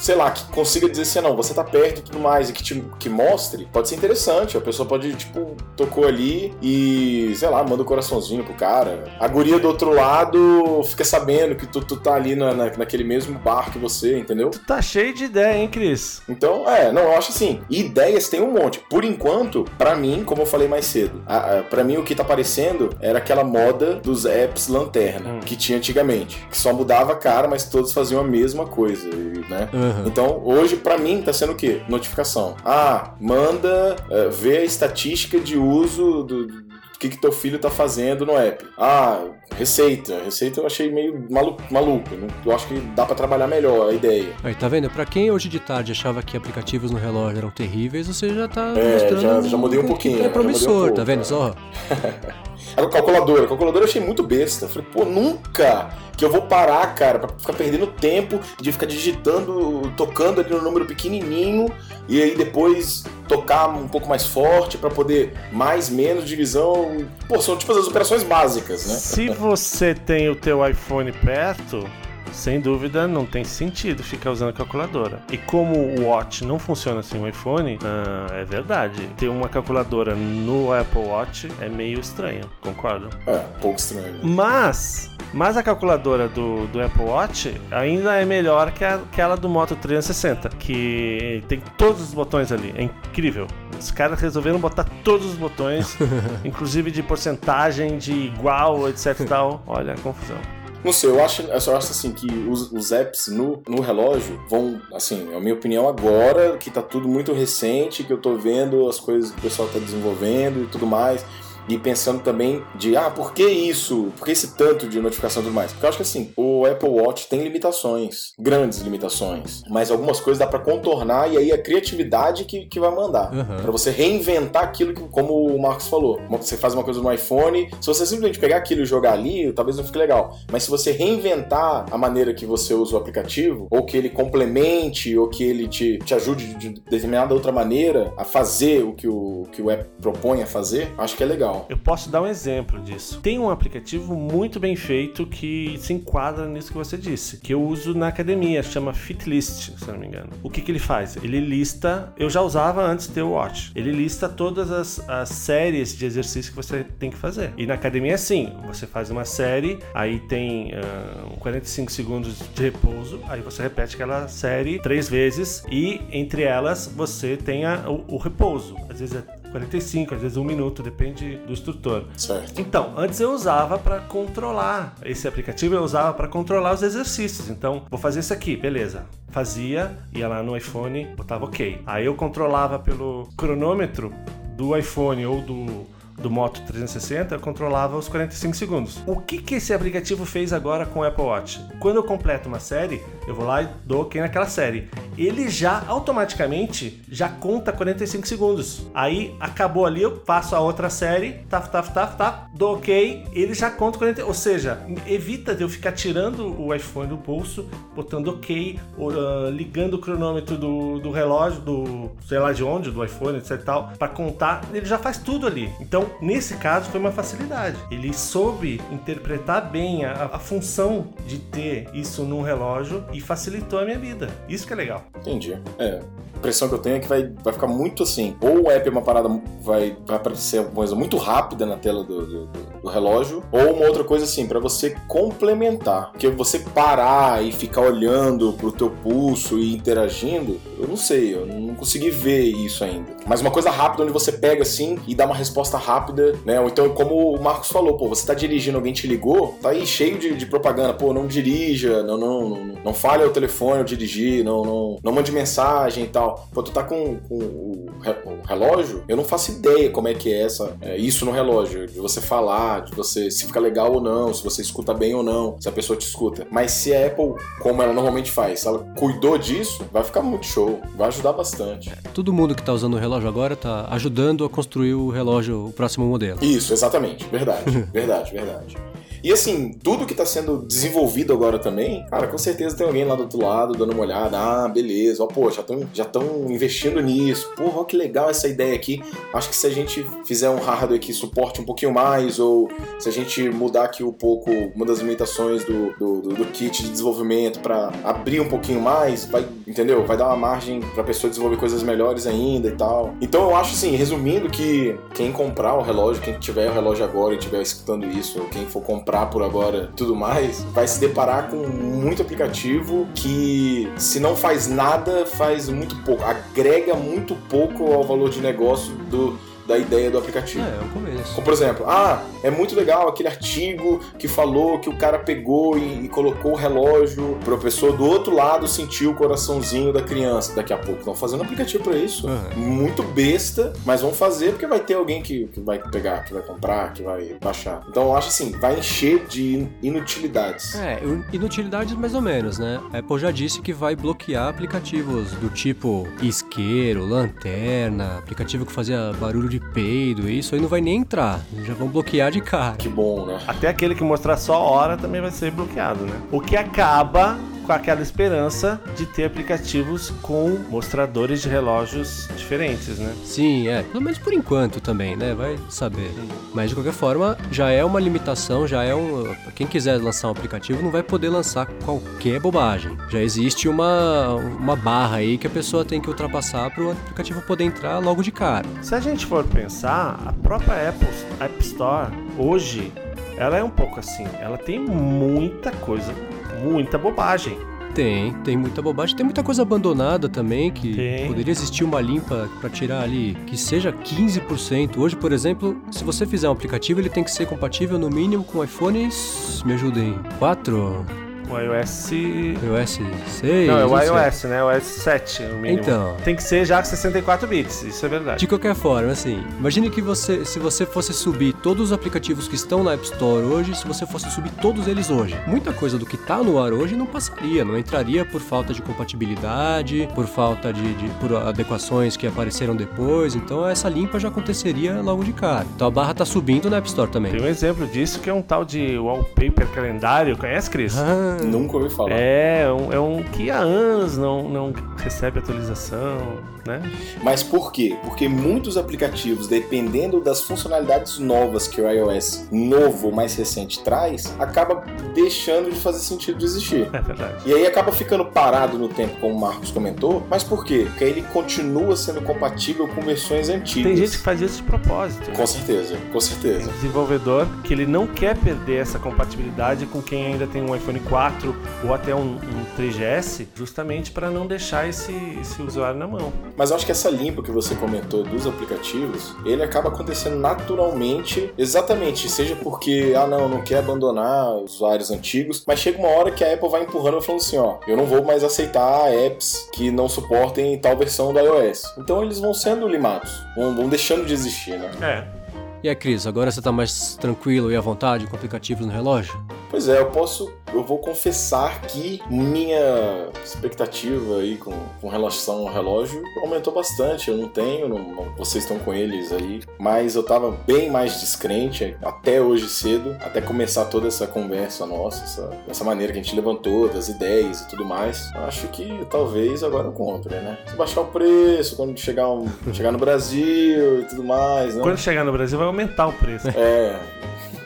sei 0.00 0.14
lá, 0.14 0.30
que 0.30 0.44
consiga 0.52 0.88
dizer 0.88 1.02
assim, 1.02 1.20
não, 1.20 1.36
você 1.36 1.52
tá 1.52 1.62
perto 1.62 1.98
e 1.98 2.02
tudo 2.02 2.18
mais, 2.18 2.48
e 2.48 2.52
que 2.52 2.62
te 2.62 2.82
que 2.98 3.08
mostre, 3.08 3.68
pode 3.72 3.88
ser 3.88 3.96
interessante. 3.96 4.56
A 4.56 4.60
pessoa 4.60 4.88
pode, 4.88 5.14
tipo, 5.14 5.54
tocou 5.76 6.06
ali 6.06 6.54
e, 6.62 7.32
sei 7.36 7.48
lá, 7.48 7.62
manda 7.62 7.82
o 7.82 7.82
um 7.82 7.84
coraçãozinho 7.84 8.42
pro 8.44 8.54
cara. 8.54 9.04
A 9.20 9.28
guria 9.28 9.58
do 9.58 9.68
outro 9.68 9.92
lado 9.92 10.82
fica 10.84 11.04
sabendo 11.04 11.54
que 11.54 11.66
tu, 11.66 11.80
tu 11.80 11.96
tá 11.96 12.14
ali 12.14 12.34
na, 12.34 12.54
na- 12.54 12.76
naquele 12.76 13.04
mesmo 13.04 13.38
bar 13.38 13.70
que 13.70 13.78
você, 13.78 14.18
entendeu? 14.18 14.50
Tá 14.66 14.80
cheio 14.80 15.12
de 15.14 15.24
ideia, 15.24 15.56
hein, 15.58 15.68
Cris? 15.68 16.22
Então, 16.28 16.68
é, 16.68 16.90
não, 16.92 17.02
eu 17.02 17.16
acho 17.16 17.30
assim, 17.30 17.60
ideias 17.68 18.28
tem 18.28 18.40
um 18.40 18.50
monte. 18.52 18.78
Por 18.90 19.04
enquanto, 19.04 19.64
pra 19.76 19.94
mim, 19.94 20.22
como 20.24 20.42
eu 20.42 20.46
falei 20.46 20.66
mais 20.68 20.86
cedo, 20.86 21.22
a, 21.26 21.58
a, 21.58 21.62
pra 21.62 21.84
mim 21.84 21.96
o 21.98 22.02
que 22.02 22.14
tá 22.14 22.22
aparecendo 22.22 22.90
era 23.00 23.18
aquela 23.18 23.44
moda 23.44 23.96
dos 23.96 24.24
apps 24.24 24.68
lanterna 24.68 25.30
Hum. 25.30 25.40
que 25.40 25.56
tinha 25.56 25.76
antigamente, 25.78 26.46
que 26.50 26.56
só 26.56 26.72
mudava 26.72 27.12
a 27.12 27.16
cara, 27.16 27.46
mas 27.48 27.64
todos 27.64 27.92
faziam 27.92 28.20
a 28.20 28.24
mesma 28.24 28.66
coisa, 28.66 29.08
e, 29.08 29.44
né? 29.50 29.68
Aham. 29.90 30.04
Então, 30.06 30.42
hoje, 30.44 30.76
pra 30.76 30.96
mim, 30.96 31.22
tá 31.22 31.32
sendo 31.32 31.52
o 31.52 31.56
quê? 31.56 31.82
Notificação. 31.88 32.56
Ah, 32.64 33.14
manda 33.20 33.96
é, 34.10 34.28
ver 34.28 34.58
a 34.58 34.64
estatística 34.64 35.38
de 35.40 35.56
uso 35.56 36.22
do 36.22 36.69
que, 37.00 37.08
que 37.08 37.16
teu 37.16 37.32
filho 37.32 37.58
tá 37.58 37.70
fazendo 37.70 38.26
no 38.26 38.36
app. 38.36 38.62
Ah, 38.76 39.22
receita. 39.56 40.20
Receita 40.22 40.60
eu 40.60 40.66
achei 40.66 40.92
meio 40.92 41.26
malu 41.30 41.56
maluco. 41.70 42.10
Eu 42.44 42.52
acho 42.54 42.66
que 42.68 42.74
dá 42.94 43.06
pra 43.06 43.14
trabalhar 43.14 43.46
melhor 43.46 43.88
a 43.88 43.92
ideia. 43.92 44.28
Aí, 44.44 44.54
tá 44.54 44.68
vendo? 44.68 44.90
Pra 44.90 45.06
quem 45.06 45.30
hoje 45.30 45.48
de 45.48 45.58
tarde 45.58 45.92
achava 45.92 46.22
que 46.22 46.36
aplicativos 46.36 46.90
no 46.90 46.98
relógio 46.98 47.38
eram 47.38 47.50
terríveis, 47.50 48.06
você 48.06 48.28
já 48.34 48.46
tá 48.46 48.74
É, 48.76 48.92
mostrando 48.92 49.20
já- 49.22 49.40
já 49.48 49.56
mudei 49.56 49.78
um 49.78 49.86
pouquinho, 49.86 50.16
É 50.16 50.18
já 50.18 50.22
mudei 50.24 50.28
um 50.28 50.42
promissor, 50.44 50.80
pouco, 50.82 50.94
tá 50.94 51.04
vendo 51.04 51.20
é. 51.22 51.24
só? 51.24 51.54
A 52.76 52.86
calculadora. 52.86 53.44
A 53.44 53.48
calculadora 53.48 53.84
eu 53.84 53.88
achei 53.88 54.00
muito 54.00 54.22
besta. 54.22 54.66
Eu 54.66 54.68
falei, 54.68 54.86
pô, 54.92 55.04
nunca 55.04 55.90
que 56.16 56.24
eu 56.24 56.30
vou 56.30 56.42
parar, 56.42 56.94
cara, 56.94 57.18
pra 57.18 57.28
ficar 57.36 57.52
perdendo 57.54 57.86
tempo 57.86 58.38
de 58.60 58.70
ficar 58.70 58.86
digitando, 58.86 59.90
tocando 59.96 60.40
ali 60.40 60.50
no 60.50 60.60
número 60.62 60.84
pequenininho 60.84 61.66
e 62.06 62.22
aí 62.22 62.36
depois 62.36 63.04
tocar 63.26 63.68
um 63.68 63.88
pouco 63.88 64.08
mais 64.08 64.26
forte 64.26 64.76
pra 64.76 64.90
poder 64.90 65.32
mais, 65.50 65.88
menos, 65.88 66.24
divisão. 66.26 66.89
Pô, 67.28 67.40
são 67.40 67.56
tipo 67.56 67.72
as 67.72 67.86
operações 67.88 68.22
básicas, 68.22 68.86
né? 68.86 68.94
Se 68.94 69.28
você 69.30 69.94
tem 69.94 70.28
o 70.28 70.34
teu 70.36 70.66
iPhone 70.68 71.12
perto, 71.12 71.88
sem 72.32 72.60
dúvida 72.60 73.08
não 73.08 73.26
tem 73.26 73.42
sentido 73.42 74.02
ficar 74.04 74.30
usando 74.30 74.50
a 74.50 74.52
calculadora. 74.52 75.20
E 75.32 75.36
como 75.36 75.74
o 75.76 76.04
Watch 76.06 76.44
não 76.44 76.58
funciona 76.58 77.02
sem 77.02 77.20
o 77.20 77.26
iPhone, 77.26 77.76
ah, 77.84 78.26
é 78.34 78.44
verdade. 78.44 79.08
Ter 79.16 79.28
uma 79.28 79.48
calculadora 79.48 80.14
no 80.14 80.72
Apple 80.72 81.02
Watch 81.02 81.48
é 81.60 81.68
meio 81.68 81.98
estranho, 81.98 82.42
concordo? 82.60 83.08
É, 83.26 83.36
um 83.36 83.60
pouco 83.60 83.78
estranho. 83.78 84.12
né? 84.12 84.20
Mas, 84.22 85.10
mas 85.34 85.56
a 85.56 85.62
calculadora 85.62 86.28
do, 86.28 86.66
do 86.68 86.80
Apple 86.80 87.02
Watch 87.04 87.52
ainda 87.70 88.14
é 88.14 88.24
melhor 88.24 88.70
que 88.70 88.84
a- 88.84 88.94
aquela 88.94 89.36
do 89.36 89.48
Moto 89.48 89.74
360, 89.74 90.48
que 90.50 91.42
tem 91.48 91.60
todos 91.76 92.00
os 92.00 92.14
botões 92.14 92.52
ali. 92.52 92.72
É 92.76 92.82
incrível. 92.84 93.48
Os 93.80 93.90
caras 93.90 94.20
resolveram 94.20 94.58
botar 94.58 94.84
todos 95.02 95.26
os 95.26 95.34
botões, 95.34 95.96
inclusive 96.44 96.90
de 96.90 97.02
porcentagem, 97.02 97.98
de 97.98 98.12
igual, 98.12 98.88
etc 98.88 99.18
e 99.20 99.24
tal. 99.24 99.62
Olha 99.66 99.94
a 99.94 99.98
confusão. 99.98 100.36
Não 100.84 100.92
sei, 100.92 101.10
eu 101.10 101.22
acho, 101.22 101.42
eu 101.42 101.60
só 101.60 101.76
acho 101.76 101.90
assim 101.90 102.10
que 102.10 102.26
os, 102.48 102.72
os 102.72 102.90
apps 102.90 103.28
no, 103.28 103.62
no 103.68 103.82
relógio 103.82 104.40
vão, 104.48 104.80
assim, 104.94 105.28
é 105.30 105.36
a 105.36 105.40
minha 105.40 105.52
opinião 105.52 105.86
agora, 105.86 106.56
que 106.56 106.70
tá 106.70 106.80
tudo 106.80 107.06
muito 107.06 107.34
recente, 107.34 108.02
que 108.02 108.10
eu 108.10 108.16
tô 108.16 108.36
vendo 108.36 108.88
as 108.88 108.98
coisas 108.98 109.30
que 109.30 109.38
o 109.38 109.42
pessoal 109.42 109.68
tá 109.68 109.78
desenvolvendo 109.78 110.62
e 110.62 110.66
tudo 110.68 110.86
mais 110.86 111.24
e 111.68 111.78
pensando 111.78 112.22
também 112.22 112.62
de, 112.74 112.96
ah, 112.96 113.10
por 113.10 113.32
que 113.32 113.46
isso? 113.46 114.12
Por 114.16 114.24
que 114.24 114.32
esse 114.32 114.54
tanto 114.54 114.88
de 114.88 115.00
notificação 115.00 115.42
e 115.42 115.46
tudo 115.46 115.54
mais? 115.54 115.72
Porque 115.72 115.84
eu 115.84 115.88
acho 115.88 115.98
que 115.98 116.02
assim, 116.02 116.32
o 116.36 116.64
Apple 116.66 116.88
Watch 116.88 117.28
tem 117.28 117.42
limitações, 117.42 118.32
grandes 118.38 118.80
limitações, 118.80 119.62
mas 119.68 119.90
algumas 119.90 120.20
coisas 120.20 120.38
dá 120.38 120.46
para 120.46 120.58
contornar 120.58 121.32
e 121.32 121.36
aí 121.36 121.52
a 121.52 121.58
criatividade 121.58 122.44
que, 122.44 122.66
que 122.66 122.80
vai 122.80 122.94
mandar. 122.94 123.30
Uhum. 123.30 123.62
para 123.62 123.70
você 123.70 123.90
reinventar 123.90 124.64
aquilo 124.64 124.94
que, 124.94 125.02
como 125.08 125.46
o 125.46 125.60
Marcos 125.60 125.88
falou, 125.88 126.20
você 126.30 126.56
faz 126.56 126.74
uma 126.74 126.82
coisa 126.82 127.00
no 127.00 127.12
iPhone, 127.12 127.68
se 127.80 127.86
você 127.86 128.04
simplesmente 128.06 128.38
pegar 128.38 128.56
aquilo 128.56 128.82
e 128.82 128.86
jogar 128.86 129.12
ali, 129.12 129.52
talvez 129.52 129.76
não 129.76 129.84
fique 129.84 129.98
legal, 129.98 130.36
mas 130.50 130.64
se 130.64 130.70
você 130.70 130.92
reinventar 130.92 131.86
a 131.90 131.98
maneira 131.98 132.34
que 132.34 132.46
você 132.46 132.74
usa 132.74 132.94
o 132.94 132.98
aplicativo, 132.98 133.66
ou 133.70 133.84
que 133.84 133.96
ele 133.96 134.08
complemente, 134.08 135.16
ou 135.16 135.28
que 135.28 135.44
ele 135.44 135.68
te, 135.68 135.98
te 135.98 136.14
ajude 136.14 136.54
de 136.54 136.70
determinada 136.70 137.34
outra 137.34 137.52
maneira 137.52 138.12
a 138.16 138.24
fazer 138.24 138.82
o 138.84 138.92
que 138.92 139.08
o, 139.08 139.46
que 139.52 139.62
o 139.62 139.70
app 139.70 139.84
propõe 140.00 140.42
a 140.42 140.46
fazer, 140.46 140.92
acho 140.98 141.16
que 141.16 141.22
é 141.22 141.26
legal 141.26 141.59
Eu 141.68 141.76
posso 141.76 142.10
dar 142.10 142.22
um 142.22 142.26
exemplo 142.26 142.80
disso. 142.80 143.20
Tem 143.20 143.38
um 143.38 143.50
aplicativo 143.50 144.14
muito 144.14 144.58
bem 144.58 144.76
feito 144.76 145.26
que 145.26 145.76
se 145.78 145.92
enquadra 145.92 146.46
nisso 146.46 146.68
que 146.68 146.76
você 146.76 146.96
disse, 146.96 147.38
que 147.38 147.52
eu 147.52 147.62
uso 147.62 147.94
na 147.94 148.08
academia, 148.08 148.62
chama 148.62 148.92
Fitlist, 148.92 149.76
se 149.76 149.90
não 149.90 149.98
me 149.98 150.06
engano. 150.06 150.30
O 150.42 150.50
que, 150.50 150.60
que 150.60 150.70
ele 150.70 150.78
faz? 150.78 151.16
Ele 151.16 151.40
lista, 151.40 152.12
eu 152.16 152.28
já 152.30 152.40
usava 152.40 152.82
antes 152.82 153.06
de 153.06 153.14
ter 153.14 153.22
o 153.22 153.30
Watch, 153.30 153.72
ele 153.74 153.92
lista 153.92 154.28
todas 154.28 154.70
as, 154.70 155.08
as 155.08 155.28
séries 155.28 155.96
de 155.96 156.04
exercício 156.04 156.52
que 156.52 156.56
você 156.56 156.84
tem 156.98 157.10
que 157.10 157.16
fazer. 157.16 157.52
E 157.56 157.66
na 157.66 157.74
academia 157.74 158.12
é 158.12 158.14
assim, 158.14 158.52
você 158.66 158.86
faz 158.86 159.10
uma 159.10 159.24
série, 159.24 159.78
aí 159.94 160.18
tem 160.20 160.72
uh, 160.74 161.36
45 161.38 161.92
segundos 161.92 162.38
de 162.54 162.62
repouso, 162.62 163.20
aí 163.28 163.40
você 163.40 163.62
repete 163.62 163.94
aquela 163.94 164.28
série 164.28 164.78
três 164.78 165.08
vezes 165.08 165.64
e 165.70 166.00
entre 166.12 166.42
elas 166.42 166.86
você 166.94 167.36
tem 167.36 167.64
a, 167.64 167.88
o, 167.88 168.14
o 168.14 168.16
repouso. 168.18 168.76
Às 168.88 169.00
vezes 169.00 169.16
é 169.16 169.39
45, 169.50 170.14
às 170.14 170.20
vezes 170.22 170.36
um 170.36 170.44
minuto, 170.44 170.82
depende 170.82 171.36
do 171.46 171.52
instrutor. 171.52 172.04
Certo. 172.16 172.60
Então, 172.60 172.94
antes 172.96 173.20
eu 173.20 173.32
usava 173.32 173.78
para 173.78 174.00
controlar 174.00 174.94
esse 175.04 175.26
aplicativo, 175.26 175.74
eu 175.74 175.82
usava 175.82 176.14
para 176.14 176.28
controlar 176.28 176.72
os 176.72 176.82
exercícios. 176.82 177.48
Então, 177.48 177.82
vou 177.90 177.98
fazer 177.98 178.20
isso 178.20 178.32
aqui, 178.32 178.56
beleza. 178.56 179.06
Fazia, 179.28 179.96
ia 180.12 180.28
lá 180.28 180.42
no 180.42 180.56
iPhone, 180.56 181.06
botava 181.16 181.44
OK. 181.44 181.82
Aí 181.86 182.06
eu 182.06 182.14
controlava 182.14 182.78
pelo 182.78 183.28
cronômetro 183.36 184.12
do 184.56 184.76
iPhone 184.76 185.24
ou 185.26 185.40
do 185.40 185.86
do 186.20 186.30
Moto 186.30 186.60
360 186.66 187.38
controlava 187.38 187.96
os 187.96 188.08
45 188.08 188.56
segundos. 188.56 188.98
O 189.06 189.16
que, 189.20 189.38
que 189.38 189.56
esse 189.56 189.72
aplicativo 189.72 190.24
fez 190.24 190.52
agora 190.52 190.86
com 190.86 191.00
o 191.00 191.04
Apple 191.04 191.24
Watch? 191.24 191.60
Quando 191.78 191.96
eu 191.96 192.04
completo 192.04 192.48
uma 192.48 192.60
série, 192.60 193.02
eu 193.26 193.34
vou 193.34 193.46
lá 193.46 193.62
e 193.62 193.68
dou 193.84 194.02
OK 194.02 194.20
naquela 194.20 194.46
série. 194.46 194.88
Ele 195.16 195.48
já 195.48 195.82
automaticamente 195.86 197.02
já 197.10 197.28
conta 197.28 197.72
45 197.72 198.26
segundos. 198.26 198.86
Aí 198.94 199.34
acabou 199.40 199.86
ali, 199.86 200.02
eu 200.02 200.12
passo 200.12 200.54
a 200.54 200.60
outra 200.60 200.90
série, 200.90 201.32
taf, 201.48 201.70
taf, 201.70 201.92
taf, 201.92 202.16
taf, 202.16 202.50
dou 202.54 202.76
OK, 202.76 203.24
ele 203.32 203.54
já 203.54 203.70
conta 203.70 203.98
40. 203.98 204.24
Ou 204.24 204.34
seja, 204.34 204.80
evita 205.06 205.54
de 205.54 205.62
eu 205.62 205.68
ficar 205.68 205.92
tirando 205.92 206.60
o 206.60 206.74
iPhone 206.74 207.08
do 207.08 207.18
pulso, 207.18 207.68
botando 207.94 208.28
OK, 208.28 208.78
ou, 208.96 209.10
uh, 209.10 209.50
ligando 209.50 209.94
o 209.94 209.98
cronômetro 209.98 210.56
do, 210.56 210.98
do 210.98 211.10
relógio, 211.10 211.60
do 211.60 212.10
sei 212.26 212.38
lá 212.38 212.52
de 212.52 212.62
onde, 212.62 212.90
do 212.90 213.04
iPhone, 213.04 213.38
etc 213.38 213.60
para 213.98 214.08
contar. 214.08 214.62
Ele 214.72 214.86
já 214.86 214.98
faz 214.98 215.18
tudo 215.18 215.46
ali. 215.46 215.72
Então 215.80 216.09
nesse 216.20 216.56
caso, 216.56 216.90
foi 216.90 217.00
uma 217.00 217.12
facilidade. 217.12 217.76
Ele 217.90 218.12
soube 218.12 218.80
interpretar 218.90 219.70
bem 219.70 220.04
a, 220.04 220.30
a 220.32 220.38
função 220.38 221.08
de 221.26 221.38
ter 221.38 221.88
isso 221.92 222.22
num 222.24 222.42
relógio 222.42 223.04
e 223.12 223.20
facilitou 223.20 223.78
a 223.78 223.84
minha 223.84 223.98
vida. 223.98 224.28
Isso 224.48 224.66
que 224.66 224.72
é 224.72 224.76
legal. 224.76 225.04
Entendi. 225.16 225.58
É, 225.78 226.00
a 226.34 226.38
impressão 226.38 226.68
que 226.68 226.74
eu 226.74 226.78
tenho 226.78 226.96
é 226.96 227.00
que 227.00 227.08
vai, 227.08 227.32
vai 227.42 227.52
ficar 227.52 227.66
muito 227.66 228.02
assim. 228.02 228.36
Ou 228.40 228.62
o 228.62 228.70
app 228.70 228.88
é 228.88 228.90
uma 228.90 229.02
parada, 229.02 229.28
vai, 229.60 229.96
vai 230.06 230.16
aparecer 230.16 230.60
uma 230.60 230.70
coisa 230.70 230.94
muito 230.94 231.16
rápida 231.16 231.66
na 231.66 231.76
tela 231.76 232.02
do, 232.02 232.26
do, 232.26 232.46
do 232.82 232.88
relógio, 232.88 233.42
ou 233.52 233.74
uma 233.74 233.86
outra 233.86 234.04
coisa 234.04 234.24
assim, 234.24 234.46
para 234.46 234.58
você 234.58 234.96
complementar. 235.06 236.10
Porque 236.12 236.28
você 236.28 236.58
parar 236.58 237.44
e 237.44 237.52
ficar 237.52 237.82
olhando 237.82 238.52
pro 238.54 238.72
teu 238.72 238.90
pulso 238.90 239.58
e 239.58 239.74
interagindo, 239.74 240.58
eu 240.78 240.88
não 240.88 240.96
sei, 240.96 241.34
eu 241.34 241.46
não 241.46 241.74
consegui 241.74 242.10
ver 242.10 242.44
isso 242.44 242.82
ainda. 242.84 243.10
Mas 243.26 243.40
uma 243.40 243.50
coisa 243.50 243.70
rápida 243.70 244.02
onde 244.02 244.12
você 244.12 244.32
pega 244.32 244.62
assim 244.62 244.98
e 245.06 245.14
dá 245.14 245.26
uma 245.26 245.34
resposta 245.34 245.76
rápida, 245.76 245.99
né? 246.44 246.60
Ou 246.60 246.68
então, 246.68 246.88
como 246.90 247.34
o 247.34 247.42
Marcos 247.42 247.68
falou, 247.68 247.96
pô, 247.96 248.08
você 248.08 248.26
tá 248.26 248.34
dirigindo, 248.34 248.76
alguém 248.76 248.92
te 248.92 249.06
ligou, 249.06 249.58
tá 249.60 249.70
aí 249.70 249.86
cheio 249.86 250.18
de, 250.18 250.34
de 250.34 250.46
propaganda, 250.46 250.94
pô, 250.94 251.12
não 251.12 251.26
dirija, 251.26 252.02
não, 252.02 252.16
não, 252.18 252.48
não, 252.50 252.74
não 252.84 252.94
ao 253.24 253.30
telefone 253.30 253.78
ao 253.78 253.84
dirigir, 253.84 254.44
não, 254.44 254.62
não, 254.64 254.98
não 255.02 255.12
mande 255.12 255.32
mensagem 255.32 256.04
e 256.04 256.08
tal. 256.08 256.48
Pô, 256.52 256.62
tu 256.62 256.72
tá 256.72 256.82
com, 256.82 257.16
com 257.16 257.34
o, 257.36 257.89
o, 258.24 258.46
relógio, 258.46 259.04
eu 259.08 259.16
não 259.16 259.24
faço 259.24 259.52
ideia 259.52 259.90
como 259.90 260.08
é 260.08 260.14
que 260.14 260.32
é 260.32 260.42
essa, 260.42 260.76
é, 260.80 260.96
isso 260.96 261.24
no 261.24 261.30
relógio, 261.30 261.86
de 261.86 261.98
você 261.98 262.20
falar, 262.20 262.82
de 262.82 262.94
você 262.94 263.30
se 263.30 263.44
fica 263.46 263.60
legal 263.60 263.92
ou 263.92 264.00
não, 264.00 264.32
se 264.32 264.42
você 264.42 264.62
escuta 264.62 264.94
bem 264.94 265.14
ou 265.14 265.22
não, 265.22 265.56
se 265.60 265.68
a 265.68 265.72
pessoa 265.72 265.96
te 265.96 266.06
escuta. 266.06 266.46
Mas 266.50 266.72
se 266.72 266.94
a 266.94 267.06
Apple, 267.06 267.34
como 267.60 267.82
ela 267.82 267.92
normalmente 267.92 268.30
faz, 268.30 268.60
se 268.60 268.68
ela 268.68 268.78
cuidou 268.96 269.36
disso, 269.38 269.84
vai 269.92 270.02
ficar 270.04 270.22
muito 270.22 270.46
show, 270.46 270.80
vai 270.96 271.08
ajudar 271.08 271.32
bastante. 271.32 271.92
Todo 272.14 272.32
mundo 272.32 272.54
que 272.54 272.62
tá 272.62 272.72
usando 272.72 272.94
o 272.94 272.98
relógio 272.98 273.28
agora 273.28 273.56
tá 273.56 273.86
ajudando 273.90 274.44
a 274.44 274.48
construir 274.48 274.94
o 274.94 275.10
relógio, 275.10 275.66
o 275.66 275.72
próximo 275.72 276.06
modelo. 276.06 276.42
Isso, 276.42 276.72
exatamente. 276.72 277.26
Verdade, 277.26 277.70
verdade, 277.92 278.32
verdade. 278.32 278.76
E 279.22 279.32
assim, 279.32 279.72
tudo 279.82 280.06
que 280.06 280.12
está 280.12 280.24
sendo 280.24 280.58
desenvolvido 280.58 281.32
agora 281.32 281.58
também, 281.58 282.04
cara, 282.06 282.26
com 282.26 282.38
certeza 282.38 282.76
tem 282.76 282.86
alguém 282.86 283.04
lá 283.04 283.14
do 283.14 283.22
outro 283.22 283.40
lado 283.40 283.74
dando 283.74 283.92
uma 283.92 284.02
olhada. 284.02 284.38
Ah, 284.38 284.68
beleza, 284.68 285.22
ó, 285.22 285.26
pô, 285.26 285.50
já 285.50 285.60
estão 285.60 285.88
já 285.92 286.08
investindo 286.48 287.00
nisso. 287.00 287.50
Porra, 287.56 287.80
ó, 287.80 287.84
que 287.84 287.96
legal 287.96 288.30
essa 288.30 288.48
ideia 288.48 288.74
aqui. 288.74 289.02
Acho 289.32 289.48
que 289.48 289.56
se 289.56 289.66
a 289.66 289.70
gente 289.70 290.04
fizer 290.24 290.48
um 290.50 290.58
hardware 290.58 291.00
que 291.00 291.12
suporte 291.12 291.60
um 291.60 291.64
pouquinho 291.64 291.92
mais, 291.92 292.38
ou 292.38 292.68
se 292.98 293.08
a 293.08 293.12
gente 293.12 293.48
mudar 293.50 293.84
aqui 293.84 294.02
um 294.02 294.12
pouco 294.12 294.50
uma 294.74 294.86
das 294.86 295.00
limitações 295.00 295.64
do, 295.64 295.92
do, 295.98 296.20
do, 296.22 296.34
do 296.34 296.44
kit 296.46 296.82
de 296.82 296.90
desenvolvimento 296.90 297.60
para 297.60 297.92
abrir 298.04 298.40
um 298.40 298.48
pouquinho 298.48 298.80
mais, 298.80 299.24
vai, 299.26 299.46
entendeu? 299.66 300.04
Vai 300.06 300.16
dar 300.16 300.28
uma 300.28 300.36
margem 300.36 300.80
para 300.94 301.04
pessoa 301.04 301.28
desenvolver 301.28 301.56
coisas 301.56 301.82
melhores 301.82 302.26
ainda 302.26 302.68
e 302.68 302.72
tal. 302.72 303.14
Então 303.20 303.42
eu 303.50 303.56
acho 303.56 303.74
assim, 303.74 303.94
resumindo, 303.96 304.48
que 304.48 304.98
quem 305.14 305.32
comprar 305.32 305.74
o 305.74 305.82
relógio, 305.82 306.22
quem 306.22 306.38
tiver 306.38 306.70
o 306.70 306.72
relógio 306.72 307.04
agora 307.04 307.34
e 307.34 307.38
estiver 307.38 307.60
escutando 307.60 308.06
isso, 308.06 308.40
ou 308.40 308.46
quem 308.46 308.66
for 308.66 308.82
comprar 308.82 309.09
comprar 309.10 309.26
por 309.26 309.42
agora 309.42 309.90
tudo 309.96 310.14
mais, 310.14 310.62
vai 310.72 310.86
se 310.86 311.00
deparar 311.00 311.48
com 311.48 311.56
muito 311.66 312.22
aplicativo 312.22 313.08
que, 313.12 313.90
se 313.96 314.20
não 314.20 314.36
faz 314.36 314.68
nada, 314.68 315.26
faz 315.26 315.68
muito 315.68 315.96
pouco, 316.04 316.22
agrega 316.22 316.94
muito 316.94 317.34
pouco 317.48 317.92
ao 317.92 318.04
valor 318.04 318.30
de 318.30 318.40
negócio 318.40 318.92
do 319.10 319.36
da 319.66 319.78
ideia 319.78 320.10
do 320.10 320.18
aplicativo. 320.18 320.64
É, 320.64 320.76
é 320.76 320.80
o 320.84 320.88
começo. 320.88 321.34
Como 321.34 321.44
por 321.44 321.52
exemplo, 321.52 321.84
ah, 321.88 322.22
é 322.42 322.50
muito 322.50 322.74
legal 322.74 323.08
aquele 323.08 323.28
artigo 323.28 324.00
que 324.18 324.28
falou 324.28 324.78
que 324.78 324.88
o 324.88 324.96
cara 324.96 325.18
pegou 325.18 325.78
e, 325.78 326.04
e 326.04 326.08
colocou 326.08 326.52
o 326.52 326.56
relógio 326.56 327.38
para 327.44 327.54
a 327.54 327.58
pessoa 327.58 327.92
do 327.92 328.04
outro 328.04 328.34
lado 328.34 328.66
sentir 328.66 329.06
o 329.06 329.14
coraçãozinho 329.14 329.92
da 329.92 330.02
criança. 330.02 330.54
Daqui 330.54 330.72
a 330.72 330.78
pouco 330.78 331.00
estão 331.00 331.14
fazendo 331.14 331.40
um 331.40 331.44
aplicativo 331.44 331.84
para 331.84 331.96
isso. 331.96 332.26
Uhum. 332.26 332.60
Muito 332.60 333.02
besta, 333.02 333.72
mas 333.84 334.00
vão 334.00 334.12
fazer 334.12 334.52
porque 334.52 334.66
vai 334.66 334.80
ter 334.80 334.94
alguém 334.94 335.22
que, 335.22 335.46
que 335.46 335.60
vai 335.60 335.78
pegar, 335.78 336.24
que 336.24 336.32
vai 336.32 336.42
comprar, 336.42 336.92
que 336.92 337.02
vai 337.02 337.36
baixar. 337.40 337.82
Então 337.88 338.04
eu 338.04 338.16
acho 338.16 338.28
assim, 338.28 338.52
vai 338.52 338.78
encher 338.78 339.26
de 339.26 339.66
inutilidades. 339.82 340.74
É, 340.74 341.00
inutilidades 341.32 341.94
mais 341.94 342.14
ou 342.14 342.20
menos, 342.20 342.58
né? 342.58 342.80
A 342.92 342.98
Apple 342.98 343.18
já 343.18 343.30
disse 343.30 343.60
que 343.60 343.72
vai 343.72 343.94
bloquear 343.94 344.48
aplicativos 344.48 345.32
do 345.32 345.48
tipo 345.48 346.08
isqueiro, 346.22 347.04
lanterna, 347.04 348.18
aplicativo 348.18 348.66
que 348.66 348.72
fazia 348.72 349.12
barulho 349.18 349.48
de 349.48 349.59
peido, 349.72 350.28
isso 350.28 350.54
aí 350.54 350.60
não 350.60 350.68
vai 350.68 350.80
nem 350.80 350.98
entrar. 350.98 351.40
Já 351.64 351.74
vão 351.74 351.88
bloquear 351.88 352.30
de 352.30 352.40
cara. 352.40 352.76
Que 352.76 352.88
bom, 352.88 353.26
né? 353.26 353.40
Até 353.46 353.68
aquele 353.68 353.94
que 353.94 354.02
mostrar 354.02 354.36
só 354.36 354.60
hora 354.60 354.96
também 354.96 355.20
vai 355.20 355.30
ser 355.30 355.50
bloqueado, 355.50 356.04
né? 356.04 356.20
O 356.32 356.40
que 356.40 356.56
acaba 356.56 357.38
com 357.70 357.74
aquela 357.74 358.02
esperança 358.02 358.80
de 358.96 359.06
ter 359.06 359.22
aplicativos 359.22 360.10
com 360.22 360.58
mostradores 360.68 361.40
de 361.40 361.48
relógios 361.48 362.28
diferentes, 362.36 362.98
né? 362.98 363.14
Sim, 363.24 363.68
é. 363.68 363.84
Pelo 363.84 364.02
menos 364.02 364.18
por 364.18 364.32
enquanto 364.32 364.80
também, 364.80 365.14
né? 365.14 365.34
Vai 365.34 365.56
saber. 365.68 366.10
Mas 366.52 366.70
de 366.70 366.74
qualquer 366.74 366.92
forma, 366.92 367.38
já 367.52 367.70
é 367.70 367.84
uma 367.84 368.00
limitação, 368.00 368.66
já 368.66 368.82
é 368.82 368.92
um. 368.92 369.36
Quem 369.54 369.68
quiser 369.68 370.02
lançar 370.02 370.26
um 370.26 370.32
aplicativo 370.32 370.82
não 370.82 370.90
vai 370.90 371.04
poder 371.04 371.28
lançar 371.28 371.66
qualquer 371.84 372.40
bobagem. 372.40 372.98
Já 373.08 373.20
existe 373.20 373.68
uma, 373.68 374.34
uma 374.34 374.74
barra 374.74 375.18
aí 375.18 375.38
que 375.38 375.46
a 375.46 375.50
pessoa 375.50 375.84
tem 375.84 376.00
que 376.00 376.08
ultrapassar 376.08 376.70
para 376.74 376.82
o 376.82 376.90
aplicativo 376.90 377.40
poder 377.42 377.62
entrar 377.62 378.00
logo 378.00 378.20
de 378.20 378.32
cara. 378.32 378.66
Se 378.82 378.96
a 378.96 379.00
gente 379.00 379.24
for 379.26 379.44
pensar, 379.44 380.20
a 380.26 380.32
própria 380.32 380.88
Apple 380.88 381.06
App 381.38 381.60
Store 381.60 382.10
hoje 382.36 382.92
ela 383.40 383.56
é 383.56 383.64
um 383.64 383.70
pouco 383.70 383.98
assim. 383.98 384.26
Ela 384.38 384.58
tem 384.58 384.78
muita 384.78 385.70
coisa 385.70 386.14
muita 386.62 386.98
bobagem. 386.98 387.58
Tem, 387.94 388.32
tem 388.44 388.56
muita 388.56 388.80
bobagem. 388.80 389.16
Tem 389.16 389.24
muita 389.24 389.42
coisa 389.42 389.62
abandonada 389.62 390.28
também 390.28 390.70
que 390.70 390.94
Tem. 390.94 391.26
poderia 391.26 391.50
existir 391.50 391.82
uma 391.82 392.00
limpa 392.00 392.48
pra 392.60 392.68
tirar 392.70 393.02
ali 393.02 393.36
que 393.46 393.56
seja 393.56 393.92
15%. 393.92 394.98
Hoje, 394.98 395.16
por 395.16 395.32
exemplo, 395.32 395.80
se 395.90 396.04
você 396.04 396.24
fizer 396.24 396.48
um 396.48 396.52
aplicativo, 396.52 397.00
ele 397.00 397.08
tem 397.08 397.24
que 397.24 397.30
ser 397.30 397.46
compatível 397.46 397.98
no 397.98 398.08
mínimo 398.08 398.44
com 398.44 398.62
iPhones, 398.62 399.62
me 399.64 399.72
ajudem, 399.72 400.18
4, 400.38 401.04
O 401.50 401.58
iOS. 401.58 402.12
iOS 402.12 403.00
6. 403.40 403.66
Não, 403.66 403.78
é 403.78 403.84
o 403.84 403.98
sei. 403.98 404.08
iOS, 404.08 404.44
né? 404.44 404.62
O 404.62 404.70
iOS 404.70 404.84
7, 404.84 405.42
o 405.42 405.56
mínimo. 405.56 405.80
Então. 405.80 406.16
Tem 406.24 406.36
que 406.36 406.42
ser 406.42 406.64
já 406.64 406.78
com 406.78 406.84
64 406.84 407.46
bits, 407.48 407.82
isso 407.82 408.06
é 408.06 408.08
verdade. 408.08 408.38
De 408.38 408.46
qualquer 408.46 408.74
forma, 408.74 409.10
assim, 409.10 409.42
imagine 409.58 409.90
que 409.90 410.00
você, 410.00 410.44
se 410.44 410.58
você 410.58 410.86
fosse 410.86 411.12
subir 411.12 411.52
todos 411.54 411.86
os 411.86 411.92
aplicativos 411.92 412.46
que 412.46 412.54
estão 412.54 412.84
na 412.84 412.92
App 412.92 413.04
Store 413.04 413.44
hoje, 413.44 413.74
se 413.74 413.86
você 413.86 414.06
fosse 414.06 414.30
subir 414.30 414.50
todos 414.62 414.86
eles 414.86 415.10
hoje, 415.10 415.36
muita 415.46 415.72
coisa 415.72 415.98
do 415.98 416.06
que 416.06 416.16
tá 416.16 416.38
no 416.38 416.62
ar 416.62 416.72
hoje 416.72 416.94
não 416.94 417.06
passaria, 417.06 417.64
não 417.64 417.76
entraria 417.76 418.24
por 418.24 418.40
falta 418.40 418.72
de 418.72 418.80
compatibilidade, 418.82 420.08
por 420.14 420.26
falta 420.26 420.72
de, 420.72 420.94
de 420.94 421.08
por 421.20 421.34
adequações 421.36 422.16
que 422.16 422.26
apareceram 422.26 422.76
depois, 422.76 423.34
então 423.34 423.66
essa 423.68 423.88
limpa 423.88 424.18
já 424.18 424.28
aconteceria 424.28 425.00
logo 425.00 425.24
de 425.24 425.32
cara. 425.32 425.66
Então 425.74 425.88
a 425.88 425.90
barra 425.90 426.14
tá 426.14 426.24
subindo 426.24 426.70
na 426.70 426.76
App 426.76 426.88
Store 426.88 427.10
também. 427.10 427.32
Tem 427.32 427.42
um 427.42 427.46
exemplo 427.46 427.86
disso 427.86 428.20
que 428.20 428.30
é 428.30 428.34
um 428.34 428.42
tal 428.42 428.64
de 428.64 428.96
wallpaper 428.98 429.66
calendário. 429.68 430.36
Conhece, 430.36 430.70
Cris? 430.70 430.96
Ah, 430.96 431.36
Nunca 431.44 431.76
ouvi 431.76 431.90
falar. 431.90 432.12
É, 432.12 432.70
um, 432.72 432.92
é 432.92 433.00
um 433.00 433.22
que 433.22 433.50
há 433.50 433.58
anos 433.58 434.16
não, 434.16 434.48
não 434.48 434.72
recebe 434.96 435.38
atualização, 435.38 436.38
né? 436.66 436.82
Mas 437.22 437.42
por 437.42 437.72
quê? 437.72 437.96
Porque 438.04 438.28
muitos 438.28 438.76
aplicativos, 438.76 439.46
dependendo 439.46 440.20
das 440.20 440.42
funcionalidades 440.42 441.18
novas 441.18 441.66
que 441.68 441.80
o 441.80 441.90
iOS 441.90 442.48
novo, 442.50 443.12
mais 443.12 443.34
recente 443.36 443.82
traz, 443.82 444.34
acaba 444.38 444.84
deixando 445.14 445.70
de 445.70 445.76
fazer 445.80 446.00
sentido 446.00 446.38
de 446.38 446.44
existir. 446.44 446.88
É 446.92 447.00
verdade. 447.00 447.34
E 447.46 447.52
aí 447.54 447.66
acaba 447.66 447.92
ficando 447.92 448.24
parado 448.24 448.78
no 448.78 448.88
tempo, 448.88 449.16
como 449.20 449.34
o 449.34 449.40
Marcos 449.40 449.70
comentou. 449.70 450.22
Mas 450.28 450.42
por 450.44 450.64
quê? 450.64 450.86
Porque 450.88 451.04
aí 451.04 451.10
ele 451.10 451.22
continua 451.22 451.96
sendo 451.96 452.20
compatível 452.22 452.86
com 452.88 453.00
versões 453.00 453.48
antigas. 453.48 453.84
Tem 453.92 453.96
gente 453.96 454.18
que 454.18 454.22
faz 454.22 454.40
isso 454.40 454.56
de 454.58 454.62
propósito. 454.64 455.30
Com 455.32 455.46
certeza, 455.46 455.96
com 456.12 456.18
Tem 456.18 456.20
certeza. 456.20 456.70
desenvolvedor 456.72 457.46
que 457.64 457.72
ele 457.72 457.86
não 457.86 458.06
quer 458.06 458.36
perder 458.36 458.76
essa 458.76 458.98
compatibilidade 458.98 459.86
com 459.86 460.02
quem 460.02 460.26
ainda 460.26 460.46
tem 460.46 460.62
um 460.62 460.74
iPhone 460.74 461.00
4 461.00 461.54
ou 461.84 461.94
até 461.94 462.14
um, 462.14 462.36
um 462.36 462.64
3GS, 462.78 463.46
justamente 463.54 464.10
para 464.10 464.30
não 464.30 464.46
deixar 464.46 464.88
esse, 464.88 465.12
esse 465.40 465.60
usuário 465.62 465.98
na 465.98 466.06
mão. 466.06 466.32
Mas 466.56 466.70
eu 466.70 466.76
acho 466.76 466.86
que 466.86 466.92
essa 466.92 467.10
limpa 467.10 467.42
que 467.42 467.50
você 467.50 467.74
comentou 467.74 468.22
dos 468.22 468.46
aplicativos, 468.46 469.34
ele 469.44 469.62
acaba 469.62 469.88
acontecendo 469.88 470.36
naturalmente, 470.36 471.52
exatamente, 471.56 472.28
seja 472.28 472.56
porque, 472.56 473.14
ah 473.16 473.26
não, 473.26 473.48
não 473.48 473.62
quer 473.62 473.78
abandonar 473.78 474.54
os 474.56 474.76
usuários 474.76 475.10
antigos, 475.10 475.64
mas 475.66 475.78
chega 475.78 475.98
uma 475.98 476.08
hora 476.08 476.30
que 476.30 476.44
a 476.44 476.54
Apple 476.54 476.68
vai 476.68 476.82
empurrando 476.82 477.18
e 477.18 477.22
falando 477.22 477.40
assim, 477.40 477.58
ó, 477.58 477.78
eu 477.86 477.96
não 477.96 478.06
vou 478.06 478.24
mais 478.24 478.44
aceitar 478.44 479.12
apps 479.12 479.68
que 479.72 479.90
não 479.90 480.08
suportem 480.08 480.78
tal 480.78 480.96
versão 480.96 481.32
do 481.32 481.38
iOS. 481.38 481.82
Então 481.98 482.22
eles 482.22 482.40
vão 482.40 482.54
sendo 482.54 482.86
limados, 482.86 483.30
vão, 483.56 483.74
vão 483.74 483.88
deixando 483.88 484.24
de 484.24 484.32
existir, 484.32 484.78
né? 484.78 484.90
É. 485.00 485.40
E 485.82 485.88
aí, 485.88 485.96
Cris, 485.96 486.26
agora 486.26 486.50
você 486.50 486.60
tá 486.60 486.70
mais 486.70 487.16
tranquilo 487.16 487.72
e 487.72 487.76
à 487.76 487.80
vontade 487.80 488.26
com 488.26 488.36
aplicativos 488.36 488.84
no 488.84 488.92
relógio? 488.92 489.40
Pois 489.70 489.88
é, 489.88 490.00
eu 490.00 490.06
posso, 490.06 490.52
eu 490.74 490.82
vou 490.82 490.98
confessar 490.98 491.80
que 491.82 492.20
minha 492.28 493.28
expectativa 493.44 494.38
aí 494.38 494.56
com, 494.56 494.72
com 495.00 495.08
relação 495.08 495.66
ao 495.68 495.72
relógio 495.72 496.22
aumentou 496.42 496.72
bastante. 496.72 497.30
Eu 497.30 497.36
não 497.36 497.48
tenho, 497.48 497.88
não- 497.88 497.98
não- 497.98 498.34
vocês 498.36 498.64
estão 498.64 498.78
com 498.80 498.92
eles 498.92 499.30
aí, 499.32 499.60
mas 499.78 500.16
eu 500.16 500.22
tava 500.24 500.50
bem 500.66 500.90
mais 500.90 501.20
descrente 501.20 501.96
até 502.02 502.40
hoje 502.40 502.68
cedo, 502.68 503.16
até 503.20 503.40
começar 503.40 503.84
toda 503.84 504.08
essa 504.08 504.26
conversa 504.26 504.84
nossa, 504.86 505.22
essa, 505.22 505.50
essa 505.68 505.84
maneira 505.84 506.12
que 506.12 506.18
a 506.18 506.22
gente 506.22 506.34
levantou, 506.34 506.88
das 506.88 507.08
ideias 507.08 507.60
e 507.60 507.68
tudo 507.68 507.84
mais. 507.84 508.30
Eu 508.34 508.44
acho 508.44 508.66
que 508.68 509.06
talvez 509.08 509.62
agora 509.62 509.86
eu 509.86 509.92
compre, 509.92 510.34
né? 510.34 510.58
Se 510.66 510.74
baixar 510.74 511.02
o 511.02 511.06
preço, 511.06 511.76
quando 511.76 511.96
chegar, 511.98 512.28
um, 512.28 512.46
chegar 512.74 512.90
no 512.90 512.98
Brasil 512.98 514.00
e 514.00 514.04
tudo 514.08 514.24
mais, 514.24 514.74
né? 514.74 514.82
Quando 514.82 514.98
chegar 514.98 515.24
no 515.24 515.32
Brasil 515.32 515.56
vai 515.58 515.66
aumentar 515.68 516.08
o 516.08 516.12
preço. 516.12 516.48
É. 516.48 516.98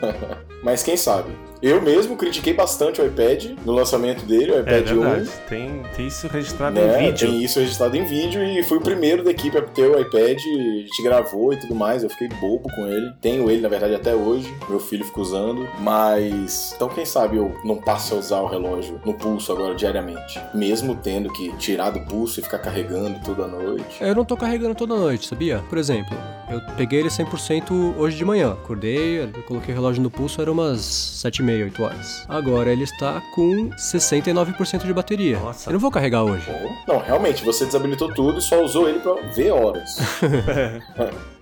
Mas 0.63 0.81
quem 0.83 0.97
sabe? 0.97 1.29
Eu 1.67 1.81
mesmo 1.81 2.15
critiquei 2.15 2.53
bastante 2.53 3.01
o 3.01 3.05
iPad 3.07 3.45
no 3.65 3.73
lançamento 3.73 4.23
dele, 4.23 4.51
o 4.51 4.55
É 4.57 4.59
iPad 4.59 4.91
1. 4.91 4.99
verdade. 5.01 5.29
Tem, 5.49 5.81
tem 5.95 6.05
isso 6.05 6.27
registrado 6.27 6.75
Né? 6.79 7.01
em 7.01 7.05
vídeo. 7.07 7.27
Tem 7.27 7.43
isso 7.43 7.59
registrado 7.59 7.97
em 7.97 8.05
vídeo 8.05 8.43
e 8.43 8.61
fui 8.61 8.77
o 8.77 8.81
primeiro 8.81 9.23
da 9.23 9.31
equipe 9.31 9.57
a 9.57 9.63
ter 9.63 9.89
o 9.89 9.99
iPad, 9.99 10.37
a 10.37 10.81
gente 10.81 11.01
gravou 11.01 11.53
e 11.53 11.57
tudo 11.59 11.73
mais. 11.73 12.03
Eu 12.03 12.09
fiquei 12.11 12.27
bobo 12.39 12.69
com 12.75 12.85
ele. 12.85 13.11
Tenho 13.19 13.49
ele, 13.49 13.61
na 13.61 13.67
verdade, 13.67 13.95
até 13.95 14.13
hoje. 14.13 14.53
Meu 14.69 14.79
filho 14.79 15.03
fica 15.03 15.19
usando. 15.21 15.67
Mas. 15.79 16.71
Então, 16.75 16.87
quem 16.87 17.03
sabe 17.03 17.37
eu 17.37 17.51
não 17.65 17.77
passe 17.77 18.13
a 18.13 18.17
usar 18.17 18.41
o 18.41 18.47
relógio 18.47 19.01
no 19.03 19.15
pulso 19.15 19.51
agora 19.51 19.73
diariamente. 19.73 20.39
Mesmo 20.53 20.95
tendo 20.95 21.33
que 21.33 21.51
tirar 21.57 21.89
do 21.89 21.99
pulso 22.01 22.39
e 22.39 22.43
ficar 22.43 22.59
carregando 22.59 23.19
toda 23.25 23.47
noite. 23.47 23.97
Eu 23.99 24.13
não 24.13 24.23
tô 24.23 24.37
carregando 24.37 24.75
toda 24.75 24.93
noite, 24.95 25.25
sabia? 25.27 25.63
Por 25.67 25.79
exemplo, 25.79 26.15
eu 26.51 26.61
peguei 26.77 26.99
ele 26.99 27.09
100% 27.09 27.95
hoje 27.97 28.15
de 28.17 28.23
manhã. 28.23 28.51
Acordei, 28.51 29.23
eu 29.23 29.29
coloquei 29.47 29.73
o 29.73 29.77
relógio 29.77 30.03
no 30.03 30.11
pulso, 30.11 30.39
era 30.39 30.51
umas 30.51 30.79
7h30, 31.25 31.54
8 31.63 31.83
horas. 31.83 32.25
Agora 32.27 32.71
ele 32.71 32.83
está 32.83 33.21
com 33.33 33.69
69% 33.71 34.85
de 34.85 34.93
bateria. 34.93 35.39
Nossa. 35.39 35.69
Eu 35.69 35.73
não 35.73 35.79
vou 35.79 35.91
carregar 35.91 36.23
hoje. 36.23 36.45
Não, 36.87 36.99
realmente, 36.99 37.43
você 37.43 37.65
desabilitou 37.65 38.13
tudo 38.13 38.39
e 38.39 38.41
só 38.41 38.61
usou 38.63 38.87
ele 38.89 38.99
pra 38.99 39.15
ver 39.33 39.51
horas. 39.51 39.97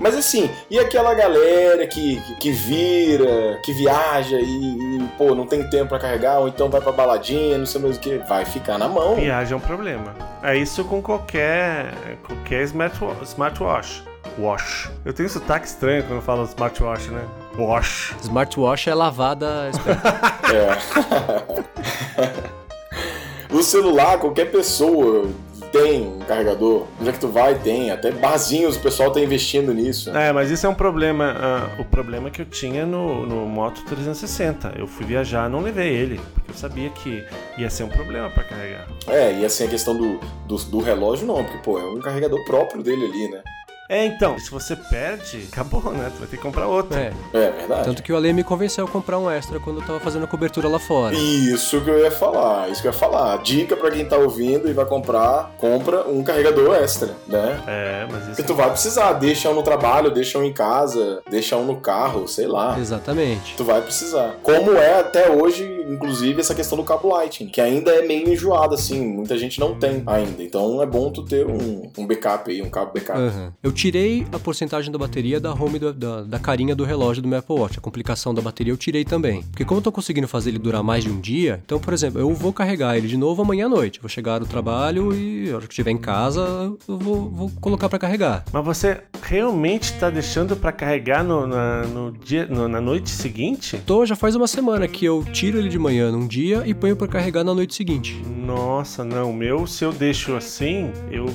Mas 0.00 0.14
assim, 0.14 0.48
e 0.70 0.78
aquela 0.78 1.12
galera 1.12 1.86
que, 1.86 2.20
que 2.38 2.52
vira, 2.52 3.60
que 3.64 3.72
viaja 3.72 4.38
e, 4.38 4.44
e, 4.44 5.08
pô, 5.18 5.34
não 5.34 5.44
tem 5.44 5.68
tempo 5.68 5.88
pra 5.88 5.98
carregar, 5.98 6.38
ou 6.38 6.48
então 6.48 6.70
vai 6.70 6.80
pra 6.80 6.92
baladinha, 6.92 7.58
não 7.58 7.66
sei 7.66 7.80
mais 7.80 7.96
o 7.96 8.00
que, 8.00 8.18
vai 8.18 8.44
ficar 8.44 8.78
na 8.78 8.88
mão. 8.88 9.16
Viagem 9.16 9.54
é 9.54 9.56
um 9.56 9.60
problema. 9.60 10.14
É 10.40 10.56
isso 10.56 10.84
com 10.84 11.02
qualquer, 11.02 11.92
qualquer 12.24 12.62
smartwatch. 12.62 13.24
smartwatch. 13.24 14.04
Wash. 14.38 14.88
Eu 15.04 15.12
tenho 15.12 15.28
sotaque 15.28 15.66
estranho 15.66 16.04
quando 16.04 16.16
eu 16.16 16.22
falo 16.22 16.44
smartwatch, 16.44 17.10
né? 17.10 17.24
Smartwatch 18.22 18.88
é 18.88 18.94
lavada. 18.94 19.70
É. 20.52 20.78
o 23.54 23.62
celular, 23.62 24.18
qualquer 24.18 24.50
pessoa 24.50 25.28
tem 25.72 26.02
um 26.06 26.18
carregador. 26.20 26.86
Onde 27.00 27.10
é 27.10 27.12
que 27.12 27.18
tu 27.18 27.28
vai, 27.28 27.54
tem. 27.54 27.90
Até 27.90 28.10
barzinhos, 28.10 28.76
o 28.76 28.80
pessoal 28.80 29.10
tá 29.10 29.20
investindo 29.20 29.72
nisso. 29.72 30.10
É, 30.16 30.32
mas 30.32 30.50
isso 30.50 30.66
é 30.66 30.68
um 30.68 30.74
problema. 30.74 31.34
ah, 31.36 31.80
o 31.80 31.84
problema 31.84 32.30
que 32.30 32.42
eu 32.42 32.46
tinha 32.46 32.86
no, 32.86 33.26
no 33.26 33.46
Moto 33.46 33.82
360. 33.84 34.74
Eu 34.76 34.86
fui 34.86 35.04
viajar, 35.04 35.48
não 35.48 35.60
levei 35.60 35.92
ele, 35.92 36.20
porque 36.34 36.50
eu 36.50 36.54
sabia 36.54 36.88
que 36.90 37.24
ia 37.56 37.70
ser 37.70 37.84
um 37.84 37.88
problema 37.88 38.30
pra 38.30 38.44
carregar. 38.44 38.86
É, 39.06 39.32
e 39.40 39.44
assim 39.44 39.64
a 39.64 39.68
questão 39.68 39.96
do, 39.96 40.20
do, 40.46 40.56
do 40.56 40.78
relógio 40.80 41.26
não, 41.26 41.44
porque, 41.44 41.58
pô, 41.58 41.78
é 41.78 41.84
um 41.84 42.00
carregador 42.00 42.42
próprio 42.44 42.82
dele 42.82 43.04
ali, 43.04 43.30
né? 43.30 43.42
É, 43.88 44.04
então, 44.04 44.38
se 44.38 44.50
você 44.50 44.76
perde, 44.76 45.48
acabou, 45.50 45.92
né? 45.92 46.10
Tu 46.14 46.18
vai 46.18 46.28
ter 46.28 46.36
que 46.36 46.42
comprar 46.42 46.66
outro. 46.66 46.98
É. 46.98 47.10
É 47.32 47.50
verdade. 47.50 47.84
Tanto 47.84 48.02
que 48.02 48.12
o 48.12 48.16
Ale 48.16 48.32
me 48.34 48.44
convenceu 48.44 48.84
a 48.84 48.88
comprar 48.88 49.18
um 49.18 49.30
extra 49.30 49.58
quando 49.58 49.80
eu 49.80 49.86
tava 49.86 49.98
fazendo 49.98 50.24
a 50.24 50.26
cobertura 50.26 50.68
lá 50.68 50.78
fora. 50.78 51.14
Isso 51.14 51.80
que 51.80 51.88
eu 51.88 51.98
ia 51.98 52.10
falar, 52.10 52.68
isso 52.68 52.82
que 52.82 52.88
eu 52.88 52.92
ia 52.92 52.98
falar. 52.98 53.38
Dica 53.38 53.76
pra 53.76 53.90
quem 53.90 54.04
tá 54.04 54.18
ouvindo 54.18 54.68
e 54.68 54.74
vai 54.74 54.84
comprar, 54.84 55.54
compra 55.56 56.06
um 56.06 56.22
carregador 56.22 56.74
extra, 56.74 57.16
né? 57.26 57.62
É, 57.66 58.06
mas 58.10 58.22
isso. 58.22 58.30
Porque 58.30 58.42
tu 58.42 58.54
vai 58.54 58.70
precisar, 58.70 59.14
deixa 59.14 59.48
um 59.48 59.54
no 59.54 59.62
trabalho, 59.62 60.10
deixa 60.10 60.38
um 60.38 60.44
em 60.44 60.52
casa, 60.52 61.22
deixa 61.30 61.56
um 61.56 61.64
no 61.64 61.76
carro, 61.80 62.28
sei 62.28 62.46
lá. 62.46 62.78
Exatamente. 62.78 63.56
Tu 63.56 63.64
vai 63.64 63.80
precisar. 63.80 64.36
Como 64.42 64.72
é 64.72 65.00
até 65.00 65.30
hoje, 65.30 65.64
inclusive, 65.88 66.40
essa 66.40 66.54
questão 66.54 66.76
do 66.76 66.84
cabo 66.84 67.08
Lightning, 67.08 67.48
que 67.48 67.60
ainda 67.60 67.90
é 67.92 68.02
meio 68.02 68.28
enjoado, 68.28 68.74
assim, 68.74 69.00
muita 69.00 69.38
gente 69.38 69.58
não 69.58 69.78
tem 69.78 70.02
ainda. 70.06 70.42
Então 70.42 70.82
é 70.82 70.86
bom 70.86 71.10
tu 71.10 71.24
ter 71.24 71.46
um, 71.46 71.90
um 71.96 72.06
backup 72.06 72.50
aí, 72.50 72.60
um 72.60 72.68
cabo 72.68 72.92
backup. 72.92 73.18
Aham. 73.18 73.52
Eu 73.62 73.72
tirei 73.78 74.26
a 74.32 74.38
porcentagem 74.40 74.90
da 74.90 74.98
bateria 74.98 75.38
da 75.38 75.52
home 75.54 75.78
do- 75.78 75.92
da, 75.92 76.22
da 76.22 76.38
carinha 76.40 76.74
do 76.74 76.82
relógio 76.82 77.22
do 77.22 77.28
meu 77.28 77.38
Apple 77.38 77.54
Watch. 77.56 77.78
A 77.78 77.80
complicação 77.80 78.34
da 78.34 78.42
bateria 78.42 78.72
eu 78.72 78.76
tirei 78.76 79.04
também. 79.04 79.42
Porque 79.44 79.64
como 79.64 79.78
eu 79.78 79.82
tô 79.84 79.92
conseguindo 79.92 80.26
fazer 80.26 80.50
ele 80.50 80.58
durar 80.58 80.82
mais 80.82 81.04
de 81.04 81.10
um 81.10 81.20
dia, 81.20 81.60
então, 81.64 81.78
por 81.78 81.94
exemplo, 81.94 82.20
eu 82.20 82.34
vou 82.34 82.52
carregar 82.52 82.96
ele 82.96 83.06
de 83.06 83.16
novo 83.16 83.40
amanhã 83.42 83.66
à 83.66 83.68
noite. 83.68 84.00
Vou 84.00 84.08
chegar 84.08 84.40
no 84.40 84.46
trabalho 84.46 85.14
e, 85.14 85.48
na 85.50 85.56
hora 85.58 85.66
que 85.68 85.72
estiver 85.72 85.92
em 85.92 85.96
casa, 85.96 86.40
eu 86.88 86.98
vou, 86.98 87.30
vou 87.30 87.50
colocar 87.60 87.88
pra 87.88 88.00
carregar. 88.00 88.44
Mas 88.52 88.64
você 88.64 89.00
realmente 89.22 89.92
tá 89.94 90.10
deixando 90.10 90.56
pra 90.56 90.72
carregar 90.72 91.22
no, 91.22 91.46
na, 91.46 91.82
no 91.84 92.10
dia, 92.10 92.46
no- 92.46 92.66
na 92.66 92.80
noite 92.80 93.08
seguinte? 93.10 93.80
Tô, 93.86 94.04
já 94.04 94.16
faz 94.16 94.34
uma 94.34 94.48
semana 94.48 94.88
que 94.88 95.04
eu 95.04 95.24
tiro 95.32 95.56
ele 95.56 95.68
de 95.68 95.78
manhã 95.78 96.10
num 96.10 96.26
dia 96.26 96.64
e 96.66 96.74
ponho 96.74 96.96
pra 96.96 97.06
carregar 97.06 97.44
na 97.44 97.54
noite 97.54 97.76
seguinte. 97.76 98.20
Nossa, 98.44 99.04
não. 99.04 99.30
O 99.30 99.34
meu, 99.34 99.68
se 99.68 99.84
eu 99.84 99.92
deixo 99.92 100.34
assim, 100.34 100.90
eu 101.12 101.26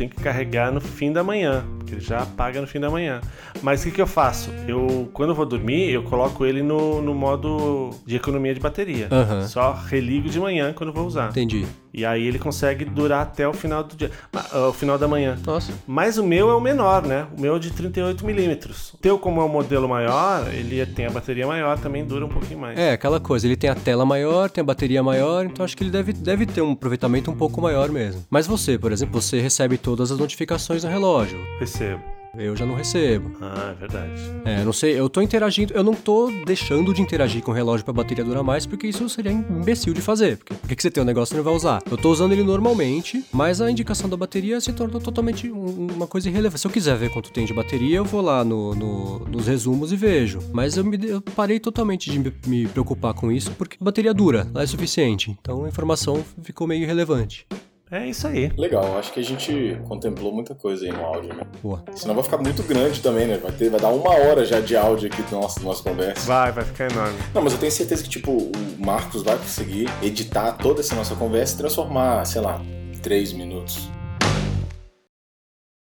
tenho 0.00 0.10
que 0.10 0.16
carregar 0.22 0.72
no 0.72 0.80
fim 0.80 1.12
da 1.12 1.22
manhã, 1.22 1.62
porque 1.78 1.94
ele 1.94 2.00
já 2.00 2.22
apaga 2.22 2.58
no 2.58 2.66
fim 2.66 2.80
da 2.80 2.88
manhã. 2.88 3.20
Mas 3.60 3.82
o 3.82 3.84
que, 3.84 3.90
que 3.90 4.00
eu 4.00 4.06
faço? 4.06 4.50
Eu, 4.66 5.10
quando 5.12 5.30
eu 5.30 5.34
vou 5.34 5.44
dormir, 5.44 5.90
eu 5.90 6.02
coloco 6.02 6.46
ele 6.46 6.62
no, 6.62 7.02
no 7.02 7.14
modo 7.14 7.90
de 8.06 8.16
economia 8.16 8.54
de 8.54 8.60
bateria. 8.60 9.08
Aham. 9.10 9.46
Só 9.46 9.72
religo 9.72 10.30
de 10.30 10.40
manhã 10.40 10.72
quando 10.72 10.88
eu 10.88 10.94
vou 10.94 11.06
usar. 11.06 11.28
Entendi. 11.28 11.66
E 11.92 12.04
aí 12.04 12.26
ele 12.26 12.38
consegue 12.38 12.84
durar 12.84 13.22
até 13.22 13.46
o 13.48 13.52
final 13.52 13.82
do 13.82 13.96
dia, 13.96 14.10
ah, 14.32 14.68
o 14.68 14.72
final 14.72 14.98
da 14.98 15.08
manhã. 15.08 15.36
Nossa. 15.44 15.72
Mas 15.86 16.18
o 16.18 16.24
meu 16.24 16.50
é 16.50 16.54
o 16.54 16.60
menor, 16.60 17.06
né? 17.06 17.26
O 17.36 17.40
meu 17.40 17.56
é 17.56 17.58
de 17.58 17.70
38 17.70 18.24
milímetros. 18.24 18.92
O 18.94 18.98
teu, 18.98 19.18
como 19.18 19.40
é 19.40 19.44
um 19.44 19.48
modelo 19.48 19.88
maior, 19.88 20.52
ele 20.52 20.84
tem 20.86 21.06
a 21.06 21.10
bateria 21.10 21.46
maior, 21.46 21.78
também 21.78 22.04
dura 22.04 22.24
um 22.24 22.28
pouquinho 22.28 22.60
mais. 22.60 22.78
É, 22.78 22.92
aquela 22.92 23.18
coisa, 23.18 23.46
ele 23.46 23.56
tem 23.56 23.68
a 23.68 23.74
tela 23.74 24.04
maior, 24.04 24.50
tem 24.50 24.62
a 24.62 24.64
bateria 24.64 25.02
maior, 25.02 25.44
então 25.44 25.64
acho 25.64 25.76
que 25.76 25.82
ele 25.82 25.90
deve, 25.90 26.12
deve 26.12 26.46
ter 26.46 26.62
um 26.62 26.72
aproveitamento 26.72 27.30
um 27.30 27.36
pouco 27.36 27.60
maior 27.60 27.88
mesmo. 27.90 28.24
Mas 28.30 28.46
você, 28.46 28.78
por 28.78 28.92
exemplo, 28.92 29.20
você 29.20 29.40
recebe 29.40 29.76
todas 29.76 30.12
as 30.12 30.18
notificações 30.18 30.84
no 30.84 30.90
relógio. 30.90 31.38
Recebo. 31.58 32.19
Eu 32.42 32.56
já 32.56 32.64
não 32.64 32.74
recebo. 32.74 33.32
Ah, 33.40 33.72
é 33.72 33.74
verdade. 33.74 34.12
É, 34.44 34.64
não 34.64 34.72
sei, 34.72 34.98
eu 34.98 35.08
tô 35.08 35.20
interagindo, 35.20 35.74
eu 35.74 35.84
não 35.84 35.94
tô 35.94 36.30
deixando 36.46 36.92
de 36.94 37.02
interagir 37.02 37.42
com 37.42 37.50
o 37.50 37.54
relógio 37.54 37.84
pra 37.84 37.92
bateria 37.92 38.24
durar 38.24 38.42
mais, 38.42 38.64
porque 38.66 38.86
isso 38.86 39.08
seria 39.08 39.30
imbecil 39.32 39.92
de 39.92 40.00
fazer. 40.00 40.38
Porque 40.38 40.54
por 40.54 40.68
que 40.68 40.76
que 40.76 40.82
você 40.82 40.90
tem 40.90 41.02
um 41.02 41.06
negócio 41.06 41.34
e 41.34 41.36
não 41.36 41.44
vai 41.44 41.54
usar? 41.54 41.82
Eu 41.90 41.96
tô 41.96 42.10
usando 42.10 42.32
ele 42.32 42.42
normalmente, 42.42 43.24
mas 43.32 43.60
a 43.60 43.70
indicação 43.70 44.08
da 44.08 44.16
bateria 44.16 44.60
se 44.60 44.72
torna 44.72 44.98
totalmente 44.98 45.50
um- 45.50 45.88
uma 45.94 46.06
coisa 46.06 46.28
irrelevante. 46.28 46.60
Se 46.60 46.66
eu 46.66 46.70
quiser 46.70 46.96
ver 46.96 47.10
quanto 47.10 47.30
tem 47.30 47.44
de 47.44 47.52
bateria, 47.52 47.98
eu 47.98 48.04
vou 48.04 48.20
lá 48.22 48.42
no, 48.44 48.74
no- 48.74 49.18
nos 49.26 49.46
resumos 49.46 49.92
e 49.92 49.96
vejo. 49.96 50.38
Mas 50.52 50.76
eu, 50.76 50.84
me, 50.84 50.98
eu 51.06 51.20
parei 51.20 51.60
totalmente 51.60 52.10
de 52.10 52.18
me, 52.18 52.32
me 52.46 52.66
preocupar 52.68 53.12
com 53.14 53.30
isso, 53.30 53.50
porque 53.52 53.76
a 53.80 53.84
bateria 53.84 54.14
dura, 54.14 54.48
lá 54.54 54.62
é 54.62 54.66
suficiente. 54.66 55.36
Então 55.40 55.64
a 55.64 55.68
informação 55.68 56.24
ficou 56.42 56.66
meio 56.66 56.82
irrelevante. 56.82 57.46
É 57.90 58.06
isso 58.06 58.26
aí. 58.28 58.52
Legal, 58.56 58.96
acho 58.98 59.12
que 59.12 59.18
a 59.18 59.24
gente 59.24 59.76
contemplou 59.88 60.32
muita 60.32 60.54
coisa 60.54 60.84
aí 60.84 60.92
no 60.92 61.04
áudio, 61.04 61.34
né? 61.34 61.42
Boa. 61.60 61.82
Senão 61.94 62.14
vai 62.14 62.22
ficar 62.22 62.38
muito 62.38 62.62
grande 62.62 63.00
também, 63.00 63.26
né? 63.26 63.36
Vai, 63.36 63.50
ter, 63.50 63.68
vai 63.68 63.80
dar 63.80 63.88
uma 63.88 64.10
hora 64.10 64.44
já 64.44 64.60
de 64.60 64.76
áudio 64.76 65.08
aqui 65.08 65.20
do 65.22 65.32
nosso, 65.32 65.60
nossa 65.64 65.82
conversa. 65.82 66.24
Vai, 66.24 66.52
vai 66.52 66.64
ficar 66.64 66.90
enorme. 66.90 67.18
Não, 67.34 67.42
mas 67.42 67.52
eu 67.52 67.58
tenho 67.58 67.72
certeza 67.72 68.02
que, 68.04 68.08
tipo, 68.08 68.30
o 68.30 68.52
Marcos 68.78 69.22
vai 69.24 69.36
conseguir 69.36 69.88
editar 70.02 70.52
toda 70.52 70.80
essa 70.80 70.94
nossa 70.94 71.16
conversa 71.16 71.54
e 71.54 71.58
transformar, 71.58 72.24
sei 72.26 72.40
lá, 72.40 72.62
em 72.94 72.98
três 72.98 73.32
minutos. 73.32 73.90